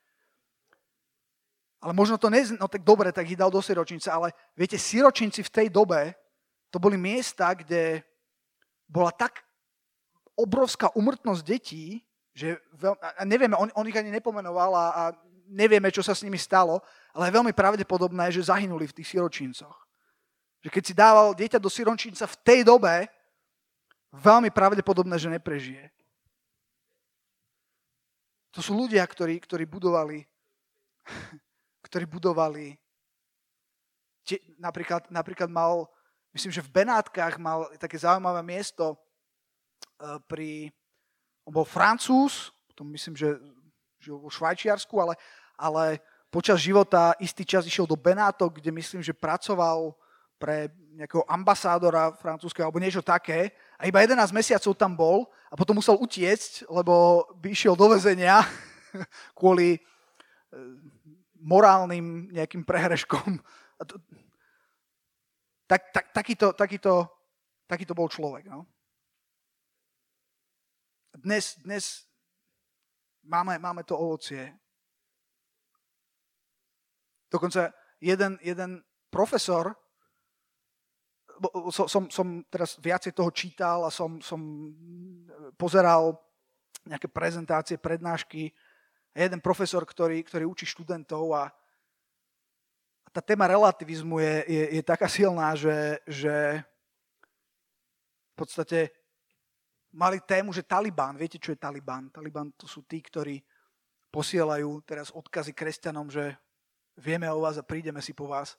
Ale 1.78 1.94
možno 1.94 2.18
to 2.18 2.26
ne, 2.26 2.42
no 2.58 2.66
tak 2.66 2.82
dobre, 2.82 3.12
tak 3.12 3.28
ich 3.28 3.38
dal 3.38 3.52
do 3.52 3.62
siročinca, 3.62 4.10
ale 4.10 4.34
viete, 4.56 4.80
siročinci 4.80 5.44
v 5.44 5.52
tej 5.52 5.68
dobe, 5.70 6.16
to 6.72 6.82
boli 6.82 6.98
miesta, 6.98 7.54
kde 7.54 8.02
bola 8.88 9.14
tak 9.14 9.47
obrovská 10.38 10.94
umrtnosť 10.94 11.42
detí, 11.42 12.06
že 12.30 12.62
veľ, 12.78 12.94
a 13.02 13.26
nevieme, 13.26 13.58
on, 13.58 13.66
on 13.74 13.88
ich 13.90 13.98
ani 13.98 14.14
nepomenoval 14.14 14.70
a, 14.70 14.86
a 14.94 15.02
nevieme, 15.50 15.90
čo 15.90 16.06
sa 16.06 16.14
s 16.14 16.22
nimi 16.22 16.38
stalo, 16.38 16.78
ale 17.10 17.26
je 17.26 17.36
veľmi 17.42 17.50
pravdepodobné, 17.50 18.30
že 18.30 18.46
zahynuli 18.46 18.86
v 18.86 18.94
tých 18.94 19.10
siročincoch. 19.10 19.74
Že 20.62 20.70
keď 20.70 20.82
si 20.86 20.94
dával 20.94 21.34
dieťa 21.34 21.58
do 21.58 21.66
siročinca 21.66 22.30
v 22.30 22.38
tej 22.46 22.60
dobe, 22.62 23.10
veľmi 24.14 24.54
pravdepodobné, 24.54 25.18
že 25.18 25.32
neprežije. 25.34 25.90
To 28.54 28.62
sú 28.62 28.78
ľudia, 28.78 29.02
ktorí, 29.02 29.42
ktorí 29.42 29.66
budovali, 29.66 30.22
ktorí 31.90 32.06
budovali, 32.06 32.78
napríklad, 34.62 35.08
napríklad 35.10 35.50
mal, 35.50 35.88
myslím, 36.36 36.52
že 36.52 36.64
v 36.64 36.84
Benátkach 36.84 37.40
mal 37.40 37.66
také 37.80 37.96
zaujímavé 37.98 38.44
miesto 38.44 38.94
pri, 40.30 40.70
on 41.44 41.52
bol 41.52 41.66
francúz, 41.66 42.54
potom 42.70 42.88
myslím, 42.94 43.18
že 43.18 43.34
žil 43.98 44.18
vo 44.18 44.30
Švajčiarsku, 44.30 44.94
ale, 45.02 45.14
ale 45.58 45.98
počas 46.30 46.62
života 46.62 47.12
istý 47.18 47.42
čas 47.42 47.66
išiel 47.66 47.86
do 47.86 47.98
Benátok, 47.98 48.62
kde 48.62 48.70
myslím, 48.70 49.02
že 49.02 49.16
pracoval 49.16 49.96
pre 50.38 50.70
nejakého 50.94 51.26
ambasádora 51.26 52.14
francúzského 52.14 52.70
alebo 52.70 52.78
niečo 52.78 53.02
také 53.02 53.50
a 53.74 53.90
iba 53.90 53.98
11 53.98 54.30
mesiacov 54.30 54.72
tam 54.78 54.94
bol 54.94 55.26
a 55.50 55.58
potom 55.58 55.82
musel 55.82 55.98
utiecť, 55.98 56.70
lebo 56.70 57.26
by 57.42 57.50
išiel 57.50 57.74
do 57.74 57.90
väzenia 57.90 58.46
kvôli 59.38 59.74
e, 59.74 59.78
morálnym 61.42 62.30
nejakým 62.30 62.62
prehreškom. 62.62 63.42
Tak, 65.66 65.80
tak, 65.90 66.06
takýto, 66.14 66.54
takýto, 66.54 67.06
takýto 67.66 67.92
bol 67.98 68.06
človek. 68.06 68.46
No? 68.46 68.66
Dnes, 71.18 71.58
dnes 71.58 72.06
máme, 73.26 73.58
máme 73.58 73.82
to 73.82 73.98
ovocie. 73.98 74.54
Dokonca 77.26 77.74
jeden, 77.98 78.38
jeden 78.38 78.78
profesor, 79.10 79.74
som, 81.74 82.06
som 82.06 82.26
teraz 82.46 82.78
viacej 82.78 83.18
toho 83.18 83.34
čítal 83.34 83.82
a 83.82 83.90
som, 83.90 84.22
som 84.22 84.38
pozeral 85.58 86.22
nejaké 86.86 87.10
prezentácie, 87.10 87.82
prednášky. 87.82 88.54
Jeden 89.10 89.42
profesor, 89.42 89.82
ktorý, 89.82 90.22
ktorý 90.22 90.46
učí 90.46 90.70
študentov 90.70 91.34
a, 91.34 91.50
a 93.02 93.08
tá 93.10 93.18
téma 93.18 93.50
relativizmu 93.50 94.22
je, 94.22 94.34
je, 94.46 94.64
je 94.78 94.82
taká 94.86 95.10
silná, 95.10 95.58
že, 95.58 95.98
že 96.06 96.62
v 98.30 98.34
podstate 98.38 98.97
mali 99.92 100.20
tému, 100.20 100.52
že 100.52 100.66
Taliban, 100.66 101.16
viete, 101.16 101.40
čo 101.40 101.52
je 101.52 101.58
Taliban? 101.60 102.12
Taliban 102.12 102.52
to 102.56 102.68
sú 102.68 102.84
tí, 102.84 103.00
ktorí 103.00 103.40
posielajú 104.08 104.84
teraz 104.84 105.12
odkazy 105.12 105.52
kresťanom, 105.52 106.08
že 106.08 106.36
vieme 106.96 107.28
o 107.28 107.44
vás 107.44 107.60
a 107.60 107.64
prídeme 107.64 108.00
si 108.00 108.12
po 108.16 108.28
vás. 108.28 108.56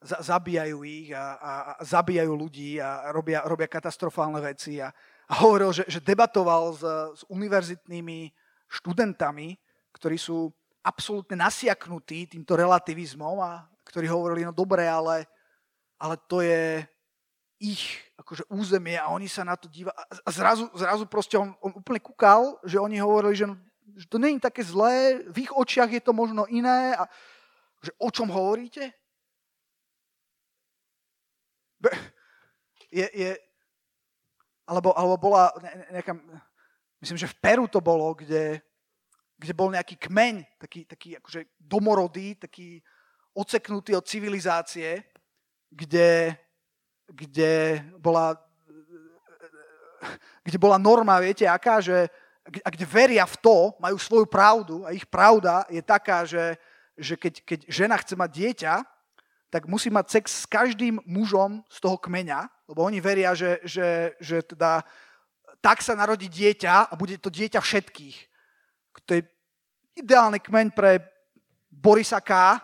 zabíjajú 0.00 0.80
ich 0.84 1.12
a, 1.12 1.36
a, 1.36 1.52
a 1.76 1.82
zabíjajú 1.84 2.32
ľudí 2.32 2.80
a 2.80 3.12
robia, 3.12 3.44
robia 3.44 3.68
katastrofálne 3.68 4.40
veci. 4.40 4.80
A, 4.80 4.88
a 5.28 5.32
hovoril, 5.44 5.70
že, 5.76 5.84
že 5.86 6.00
debatoval 6.00 6.74
s, 6.74 6.82
s 7.20 7.22
univerzitnými 7.28 8.32
študentami, 8.70 9.60
ktorí 9.92 10.16
sú 10.16 10.50
absolútne 10.80 11.36
nasiaknutí 11.36 12.32
týmto 12.32 12.56
relativizmom 12.56 13.36
a 13.44 13.68
ktorí 13.84 14.08
hovorili, 14.08 14.46
no 14.46 14.54
dobre, 14.54 14.88
ale, 14.88 15.28
ale 16.00 16.16
to 16.30 16.40
je 16.40 16.86
ich 17.60 18.00
akože 18.16 18.48
územie 18.48 18.96
a 18.96 19.12
oni 19.12 19.28
sa 19.28 19.44
na 19.44 19.54
to 19.54 19.68
dívajú. 19.68 19.92
A 20.24 20.30
zrazu, 20.32 20.64
zrazu 20.72 21.04
proste 21.04 21.36
on, 21.36 21.52
on 21.60 21.76
úplne 21.76 22.00
kúkal, 22.00 22.56
že 22.64 22.80
oni 22.80 22.96
hovorili, 22.96 23.36
že 23.36 23.46
že 23.96 24.06
to 24.06 24.16
je 24.16 24.38
také 24.40 24.62
zlé, 24.62 25.20
v 25.28 25.44
ich 25.44 25.52
očiach 25.52 25.90
je 25.90 26.00
to 26.00 26.12
možno 26.14 26.46
iné. 26.46 26.94
A, 26.94 27.04
že 27.80 27.92
o 27.96 28.08
čom 28.12 28.28
hovoríte? 28.28 28.92
Je, 32.92 33.06
je, 33.12 33.30
alebo, 34.68 34.92
alebo 34.92 35.16
bola 35.16 35.54
nejaká, 35.88 36.12
myslím, 37.00 37.18
že 37.18 37.30
v 37.32 37.38
Peru 37.40 37.64
to 37.68 37.80
bolo, 37.80 38.12
kde, 38.12 38.60
kde 39.40 39.52
bol 39.56 39.72
nejaký 39.72 39.96
kmeň, 39.96 40.44
taký, 40.60 40.84
taký 40.84 41.16
akože 41.16 41.56
domorodý, 41.56 42.36
taký 42.36 42.84
oceknutý 43.32 43.96
od 43.96 44.04
civilizácie, 44.04 45.06
kde, 45.70 46.36
kde 47.10 47.82
bola 47.98 48.38
kde 50.44 50.56
bola 50.56 50.80
norma, 50.80 51.20
viete, 51.20 51.44
aká, 51.44 51.80
že 51.84 52.08
a 52.64 52.68
kde 52.72 52.88
veria 52.88 53.28
v 53.28 53.36
to, 53.36 53.56
majú 53.78 54.00
svoju 54.00 54.26
pravdu 54.26 54.82
a 54.82 54.96
ich 54.96 55.04
pravda 55.04 55.68
je 55.68 55.82
taká, 55.84 56.24
že, 56.24 56.56
že 56.96 57.14
keď, 57.14 57.34
keď 57.44 57.58
žena 57.68 57.96
chce 58.00 58.16
mať 58.16 58.30
dieťa, 58.32 58.74
tak 59.50 59.66
musí 59.68 59.90
mať 59.90 60.06
sex 60.08 60.24
s 60.42 60.46
každým 60.46 61.02
mužom 61.04 61.62
z 61.68 61.78
toho 61.82 61.98
kmeňa, 61.98 62.48
lebo 62.70 62.86
oni 62.86 63.02
veria, 63.02 63.34
že, 63.34 63.60
že, 63.66 64.14
že 64.22 64.42
teda 64.46 64.82
tak 65.60 65.84
sa 65.84 65.92
narodí 65.92 66.30
dieťa 66.30 66.88
a 66.88 66.92
bude 66.96 67.20
to 67.20 67.28
dieťa 67.28 67.60
všetkých. 67.60 68.16
To 69.04 69.10
je 69.18 69.22
ideálny 70.00 70.40
kmeň 70.40 70.72
pre 70.72 71.02
Borisa 71.68 72.22
K., 72.24 72.62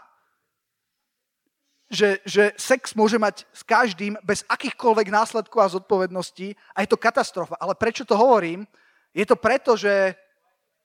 že, 1.87 2.19
že 2.27 2.51
sex 2.59 2.99
môže 2.99 3.15
mať 3.15 3.47
s 3.55 3.63
každým 3.63 4.19
bez 4.27 4.43
akýchkoľvek 4.51 5.07
následkov 5.11 5.59
a 5.63 5.73
zodpovedností 5.79 6.59
a 6.75 6.83
je 6.83 6.89
to 6.91 6.99
katastrofa. 6.99 7.55
Ale 7.63 7.79
prečo 7.79 8.03
to 8.03 8.19
hovorím? 8.19 8.67
Je 9.15 9.23
to 9.23 9.39
preto, 9.39 9.79
že, 9.79 10.15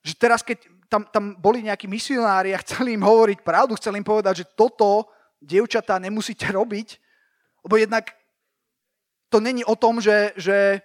že 0.05 0.13
teraz, 0.13 0.45
keď 0.45 0.61
tam, 0.85 1.07
tam 1.09 1.23
boli 1.39 1.65
nejakí 1.65 1.89
misionári 1.89 2.53
a 2.53 2.61
chceli 2.61 2.93
im 2.93 3.03
hovoriť 3.03 3.41
pravdu, 3.41 3.73
chceli 3.75 3.97
im 3.97 4.07
povedať, 4.07 4.45
že 4.45 4.49
toto, 4.53 5.09
dievčatá, 5.41 5.97
nemusíte 5.97 6.45
robiť, 6.53 7.01
lebo 7.65 7.75
jednak 7.81 8.13
to 9.31 9.39
není 9.39 9.65
o 9.65 9.73
tom, 9.73 9.97
že, 10.03 10.35
že 10.37 10.83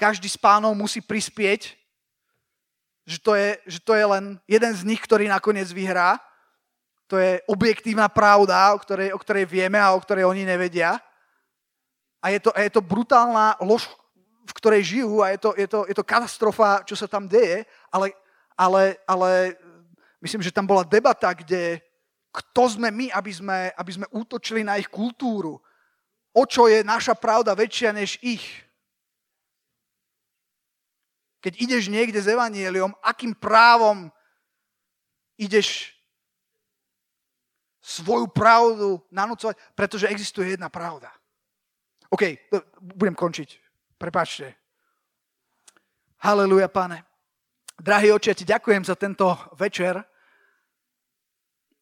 každý 0.00 0.26
z 0.26 0.40
pánov 0.40 0.74
musí 0.74 0.98
prispieť, 0.98 1.78
že 3.06 3.18
to, 3.20 3.34
je, 3.34 3.58
že 3.66 3.78
to 3.82 3.92
je 3.94 4.04
len 4.06 4.40
jeden 4.48 4.72
z 4.74 4.82
nich, 4.86 4.98
ktorý 5.02 5.28
nakoniec 5.28 5.68
vyhrá. 5.70 6.18
To 7.12 7.20
je 7.20 7.44
objektívna 7.44 8.08
pravda, 8.08 8.72
o 8.72 8.80
ktorej, 8.80 9.12
o 9.12 9.20
ktorej 9.20 9.44
vieme 9.44 9.76
a 9.76 9.92
o 9.92 10.00
ktorej 10.00 10.24
oni 10.24 10.48
nevedia. 10.48 10.96
A 12.24 12.32
je 12.32 12.40
to, 12.40 12.56
a 12.56 12.64
je 12.64 12.72
to 12.72 12.80
brutálna 12.80 13.60
lož, 13.60 13.84
v 14.48 14.52
ktorej 14.56 14.96
žijú 14.96 15.20
a 15.20 15.36
je 15.36 15.38
to, 15.44 15.50
je 15.52 15.68
to, 15.68 15.80
je 15.92 15.94
to 16.00 16.08
katastrofa, 16.08 16.80
čo 16.88 16.96
sa 16.96 17.04
tam 17.04 17.28
deje, 17.28 17.68
ale, 17.92 18.16
ale, 18.56 18.96
ale 19.04 19.60
myslím, 20.24 20.40
že 20.40 20.56
tam 20.56 20.64
bola 20.64 20.88
debata, 20.88 21.36
kde 21.36 21.84
kto 22.32 22.80
sme 22.80 22.88
my, 22.88 23.12
aby 23.12 23.28
sme, 23.28 23.68
aby 23.76 23.92
sme 23.92 24.08
útočili 24.08 24.64
na 24.64 24.80
ich 24.80 24.88
kultúru. 24.88 25.60
O 26.32 26.48
čo 26.48 26.64
je 26.64 26.80
naša 26.80 27.12
pravda 27.12 27.52
väčšia 27.52 27.92
než 27.92 28.16
ich. 28.24 28.64
Keď 31.44 31.60
ideš 31.60 31.92
niekde 31.92 32.24
s 32.24 32.32
evanieliom, 32.32 32.96
akým 33.04 33.36
právom 33.36 34.08
ideš 35.36 35.91
svoju 37.82 38.30
pravdu 38.30 39.02
nanúcovať, 39.10 39.58
pretože 39.74 40.06
existuje 40.06 40.54
jedna 40.54 40.70
pravda. 40.70 41.10
OK, 42.14 42.38
budem 42.78 43.18
končiť. 43.18 43.58
Prepačte. 43.98 44.54
Haleluja, 46.22 46.70
pane. 46.70 47.02
Drahý 47.82 48.14
oče, 48.14 48.38
ti 48.38 48.46
ďakujem 48.46 48.86
za 48.86 48.94
tento 48.94 49.34
večer. 49.58 49.98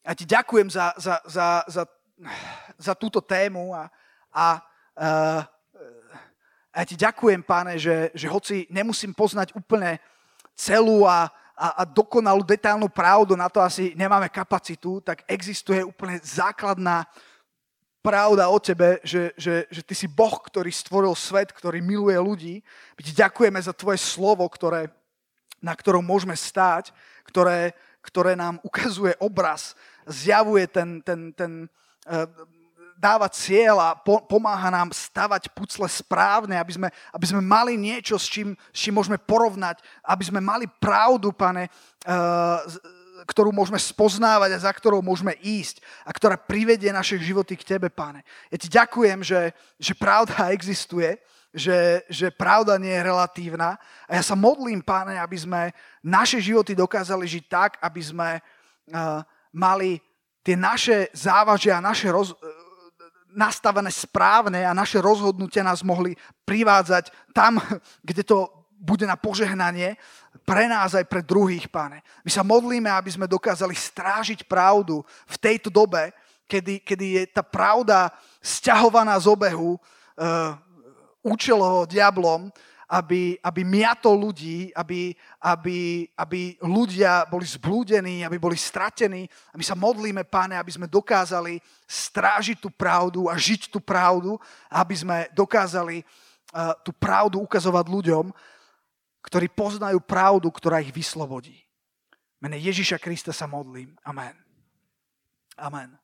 Ja 0.01 0.13
ti 0.17 0.25
ďakujem 0.25 0.73
za, 0.73 0.97
za, 0.97 1.21
za, 1.29 1.61
za, 1.69 1.83
za 2.81 2.93
túto 2.97 3.21
tému 3.21 3.77
a, 3.77 3.85
a, 4.33 4.47
a 6.73 6.75
ja 6.81 6.85
ti 6.89 6.97
ďakujem, 6.97 7.45
páne, 7.45 7.77
že, 7.77 8.09
že 8.17 8.25
hoci 8.25 8.65
nemusím 8.73 9.13
poznať 9.13 9.53
úplne 9.53 10.01
celú 10.57 11.05
a, 11.05 11.29
a, 11.57 11.81
a 11.81 11.83
dokonalú 11.85 12.41
detailnú 12.41 12.89
pravdu, 12.89 13.35
na 13.35 13.49
to 13.51 13.61
asi 13.61 13.93
nemáme 13.93 14.31
kapacitu, 14.31 15.01
tak 15.01 15.23
existuje 15.27 15.83
úplne 15.83 16.17
základná 16.23 17.05
pravda 18.01 18.49
o 18.49 18.57
tebe, 18.57 18.97
že, 19.05 19.31
že, 19.37 19.69
že 19.69 19.81
ty 19.85 19.93
si 19.93 20.09
Boh, 20.09 20.41
ktorý 20.41 20.73
stvoril 20.73 21.13
svet, 21.13 21.53
ktorý 21.53 21.79
miluje 21.85 22.17
ľudí. 22.17 22.55
My 22.97 23.01
ti 23.05 23.13
ďakujeme 23.13 23.61
za 23.61 23.77
tvoje 23.77 24.01
slovo, 24.01 24.49
ktoré, 24.49 24.89
na 25.61 25.77
ktorom 25.77 26.01
môžeme 26.01 26.33
stáť, 26.33 26.89
ktoré, 27.29 27.77
ktoré 28.01 28.33
nám 28.33 28.57
ukazuje 28.65 29.13
obraz, 29.21 29.77
zjavuje 30.09 30.65
ten, 30.65 31.05
ten, 31.05 31.29
ten 31.37 31.69
uh, 32.09 32.25
dáva 33.01 33.25
cieľ 33.33 33.81
a 33.81 33.89
po, 33.97 34.21
pomáha 34.21 34.69
nám 34.69 34.93
stavať 34.93 35.49
pucle 35.57 35.89
správne, 35.89 36.53
aby 36.61 36.77
sme, 36.77 36.87
aby 37.09 37.25
sme 37.25 37.41
mali 37.41 37.73
niečo, 37.73 38.21
s 38.21 38.29
čím, 38.29 38.53
s 38.69 38.77
čím 38.77 39.01
môžeme 39.01 39.17
porovnať, 39.17 39.81
aby 40.05 40.23
sme 40.29 40.37
mali 40.37 40.69
pravdu, 40.69 41.33
pane, 41.33 41.65
uh, 41.65 42.61
ktorú 43.25 43.49
môžeme 43.49 43.81
spoznávať 43.81 44.53
a 44.53 44.63
za 44.69 44.71
ktorou 44.73 45.01
môžeme 45.01 45.33
ísť 45.41 45.81
a 46.05 46.13
ktorá 46.13 46.37
privedie 46.37 46.93
naše 46.93 47.17
životy 47.17 47.57
k 47.57 47.65
Tebe, 47.75 47.89
Pane. 47.89 48.21
Ja 48.53 48.57
Ti 48.61 48.69
ďakujem, 48.69 49.25
že, 49.25 49.57
že 49.81 49.97
pravda 49.97 50.49
existuje 50.55 51.17
že, 51.51 52.07
že 52.07 52.31
pravda 52.31 52.79
nie 52.79 52.95
je 52.95 53.07
relatívna. 53.11 53.75
A 54.07 54.15
ja 54.15 54.23
sa 54.23 54.39
modlím, 54.39 54.79
páne, 54.79 55.19
aby 55.19 55.35
sme 55.35 55.75
naše 55.99 56.39
životy 56.39 56.71
dokázali 56.71 57.27
žiť 57.27 57.43
tak, 57.51 57.71
aby 57.83 57.99
sme 57.99 58.39
uh, 58.39 59.19
mali 59.51 59.99
tie 60.41 60.55
naše 60.55 61.11
závažia, 61.13 61.83
naše 61.83 62.09
roz, 62.09 62.33
nastavené 63.35 63.91
správne 63.91 64.67
a 64.67 64.75
naše 64.75 64.99
rozhodnutia 64.99 65.63
nás 65.63 65.83
mohli 65.83 66.15
privádzať 66.43 67.11
tam, 67.31 67.59
kde 68.07 68.23
to 68.23 68.51
bude 68.81 69.05
na 69.05 69.13
požehnanie 69.13 69.93
pre 70.41 70.65
nás 70.65 70.97
aj 70.97 71.05
pre 71.05 71.21
druhých, 71.21 71.69
páne. 71.69 72.01
My 72.25 72.31
sa 72.33 72.41
modlíme, 72.41 72.89
aby 72.89 73.13
sme 73.13 73.29
dokázali 73.29 73.77
strážiť 73.77 74.49
pravdu 74.49 75.05
v 75.29 75.35
tejto 75.37 75.69
dobe, 75.69 76.09
kedy, 76.49 76.81
kedy 76.81 77.05
je 77.21 77.23
tá 77.29 77.45
pravda 77.45 78.09
sťahovaná 78.41 79.15
z 79.21 79.29
obehu 79.29 79.77
uh, 79.77 80.57
účelovo 81.21 81.85
diablom, 81.85 82.49
aby, 82.91 83.39
aby 83.39 83.61
miato 83.63 84.11
ľudí, 84.11 84.75
aby, 84.75 85.15
aby, 85.39 86.03
aby 86.11 86.59
ľudia 86.59 87.23
boli 87.23 87.47
zblúdení, 87.47 88.27
aby 88.27 88.35
boli 88.35 88.59
stratení. 88.59 89.31
A 89.51 89.55
my 89.55 89.63
sa 89.63 89.79
modlíme, 89.79 90.27
páne, 90.27 90.59
aby 90.59 90.75
sme 90.75 90.91
dokázali 90.91 91.63
strážiť 91.87 92.59
tú 92.59 92.67
pravdu 92.67 93.31
a 93.31 93.39
žiť 93.39 93.71
tú 93.71 93.79
pravdu, 93.79 94.35
aby 94.67 94.91
sme 94.91 95.17
dokázali 95.31 96.03
uh, 96.03 96.75
tú 96.83 96.91
pravdu 96.91 97.39
ukazovať 97.39 97.85
ľuďom, 97.87 98.25
ktorí 99.23 99.47
poznajú 99.55 100.03
pravdu, 100.03 100.51
ktorá 100.51 100.83
ich 100.83 100.91
vyslobodí. 100.91 101.63
Mene 102.43 102.59
Ježiša 102.59 102.99
Krista 102.99 103.31
sa 103.31 103.47
modlím. 103.47 103.95
Amen. 104.03 104.35
Amen. 105.55 105.95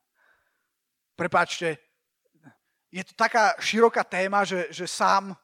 Prepáčte, 1.19 1.83
je 2.87 3.03
to 3.03 3.11
taká 3.11 3.59
široká 3.59 4.07
téma, 4.07 4.47
že, 4.47 4.71
že 4.71 4.87
sám 4.87 5.35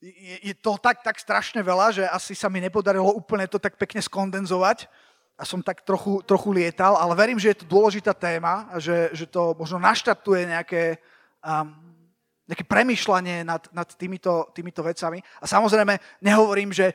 je, 0.00 0.36
je 0.50 0.54
to 0.56 0.80
tak, 0.80 1.04
tak 1.04 1.20
strašne 1.20 1.60
veľa, 1.60 1.92
že 1.92 2.04
asi 2.08 2.32
sa 2.32 2.48
mi 2.48 2.58
nepodarilo 2.58 3.12
úplne 3.12 3.44
to 3.44 3.60
tak 3.60 3.76
pekne 3.76 4.00
skondenzovať 4.00 4.88
a 5.36 5.44
som 5.44 5.60
tak 5.60 5.84
trochu, 5.84 6.24
trochu 6.24 6.52
lietal, 6.52 6.96
ale 6.96 7.16
verím, 7.16 7.40
že 7.40 7.52
je 7.52 7.58
to 7.64 7.66
dôležitá 7.68 8.12
téma 8.16 8.68
a 8.72 8.76
že, 8.80 9.12
že 9.12 9.28
to 9.28 9.56
možno 9.56 9.80
naštartuje 9.80 10.48
nejaké, 10.48 11.00
um, 11.40 11.72
nejaké 12.48 12.64
premyšľanie 12.64 13.44
nad, 13.44 13.64
nad 13.72 13.88
týmito, 13.96 14.52
týmito 14.52 14.84
vecami. 14.84 15.20
A 15.40 15.44
samozrejme 15.48 15.96
nehovorím, 16.20 16.72
že 16.72 16.92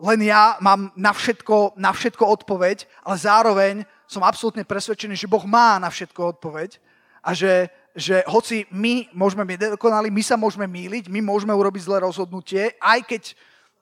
len 0.00 0.20
ja 0.24 0.56
mám 0.64 0.92
na 0.96 1.12
všetko, 1.12 1.76
na 1.76 1.92
všetko 1.92 2.24
odpoveď, 2.24 2.88
ale 3.04 3.16
zároveň 3.20 3.74
som 4.08 4.24
absolútne 4.24 4.64
presvedčený, 4.64 5.16
že 5.16 5.30
Boh 5.30 5.44
má 5.44 5.76
na 5.80 5.88
všetko 5.88 6.40
odpoveď 6.40 6.80
a 7.24 7.32
že, 7.32 7.72
že 7.94 8.26
hoci 8.26 8.66
my 8.74 9.06
môžeme 9.14 9.46
byť 9.46 9.58
nedokonali, 9.70 10.10
my 10.10 10.22
sa 10.26 10.34
môžeme 10.34 10.66
míliť, 10.66 11.06
my 11.06 11.22
môžeme 11.22 11.54
urobiť 11.54 11.86
zlé 11.86 12.02
rozhodnutie, 12.02 12.74
aj 12.82 13.00
keď, 13.06 13.22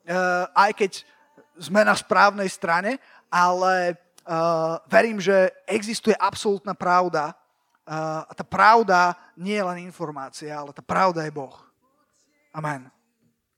uh, 0.07 0.45
aj 0.53 0.71
keď 0.77 0.93
sme 1.57 1.81
na 1.81 1.97
správnej 1.97 2.49
strane, 2.53 3.01
ale 3.33 3.97
uh, 4.29 4.77
verím, 4.85 5.17
že 5.17 5.49
existuje 5.65 6.13
absolútna 6.21 6.77
pravda 6.77 7.33
uh, 7.33 8.29
a 8.29 8.33
tá 8.37 8.45
pravda 8.45 9.17
nie 9.33 9.57
je 9.57 9.65
len 9.65 9.89
informácia, 9.89 10.53
ale 10.53 10.77
tá 10.77 10.85
pravda 10.85 11.25
je 11.25 11.33
Boh. 11.33 11.57
Amen. 12.53 13.02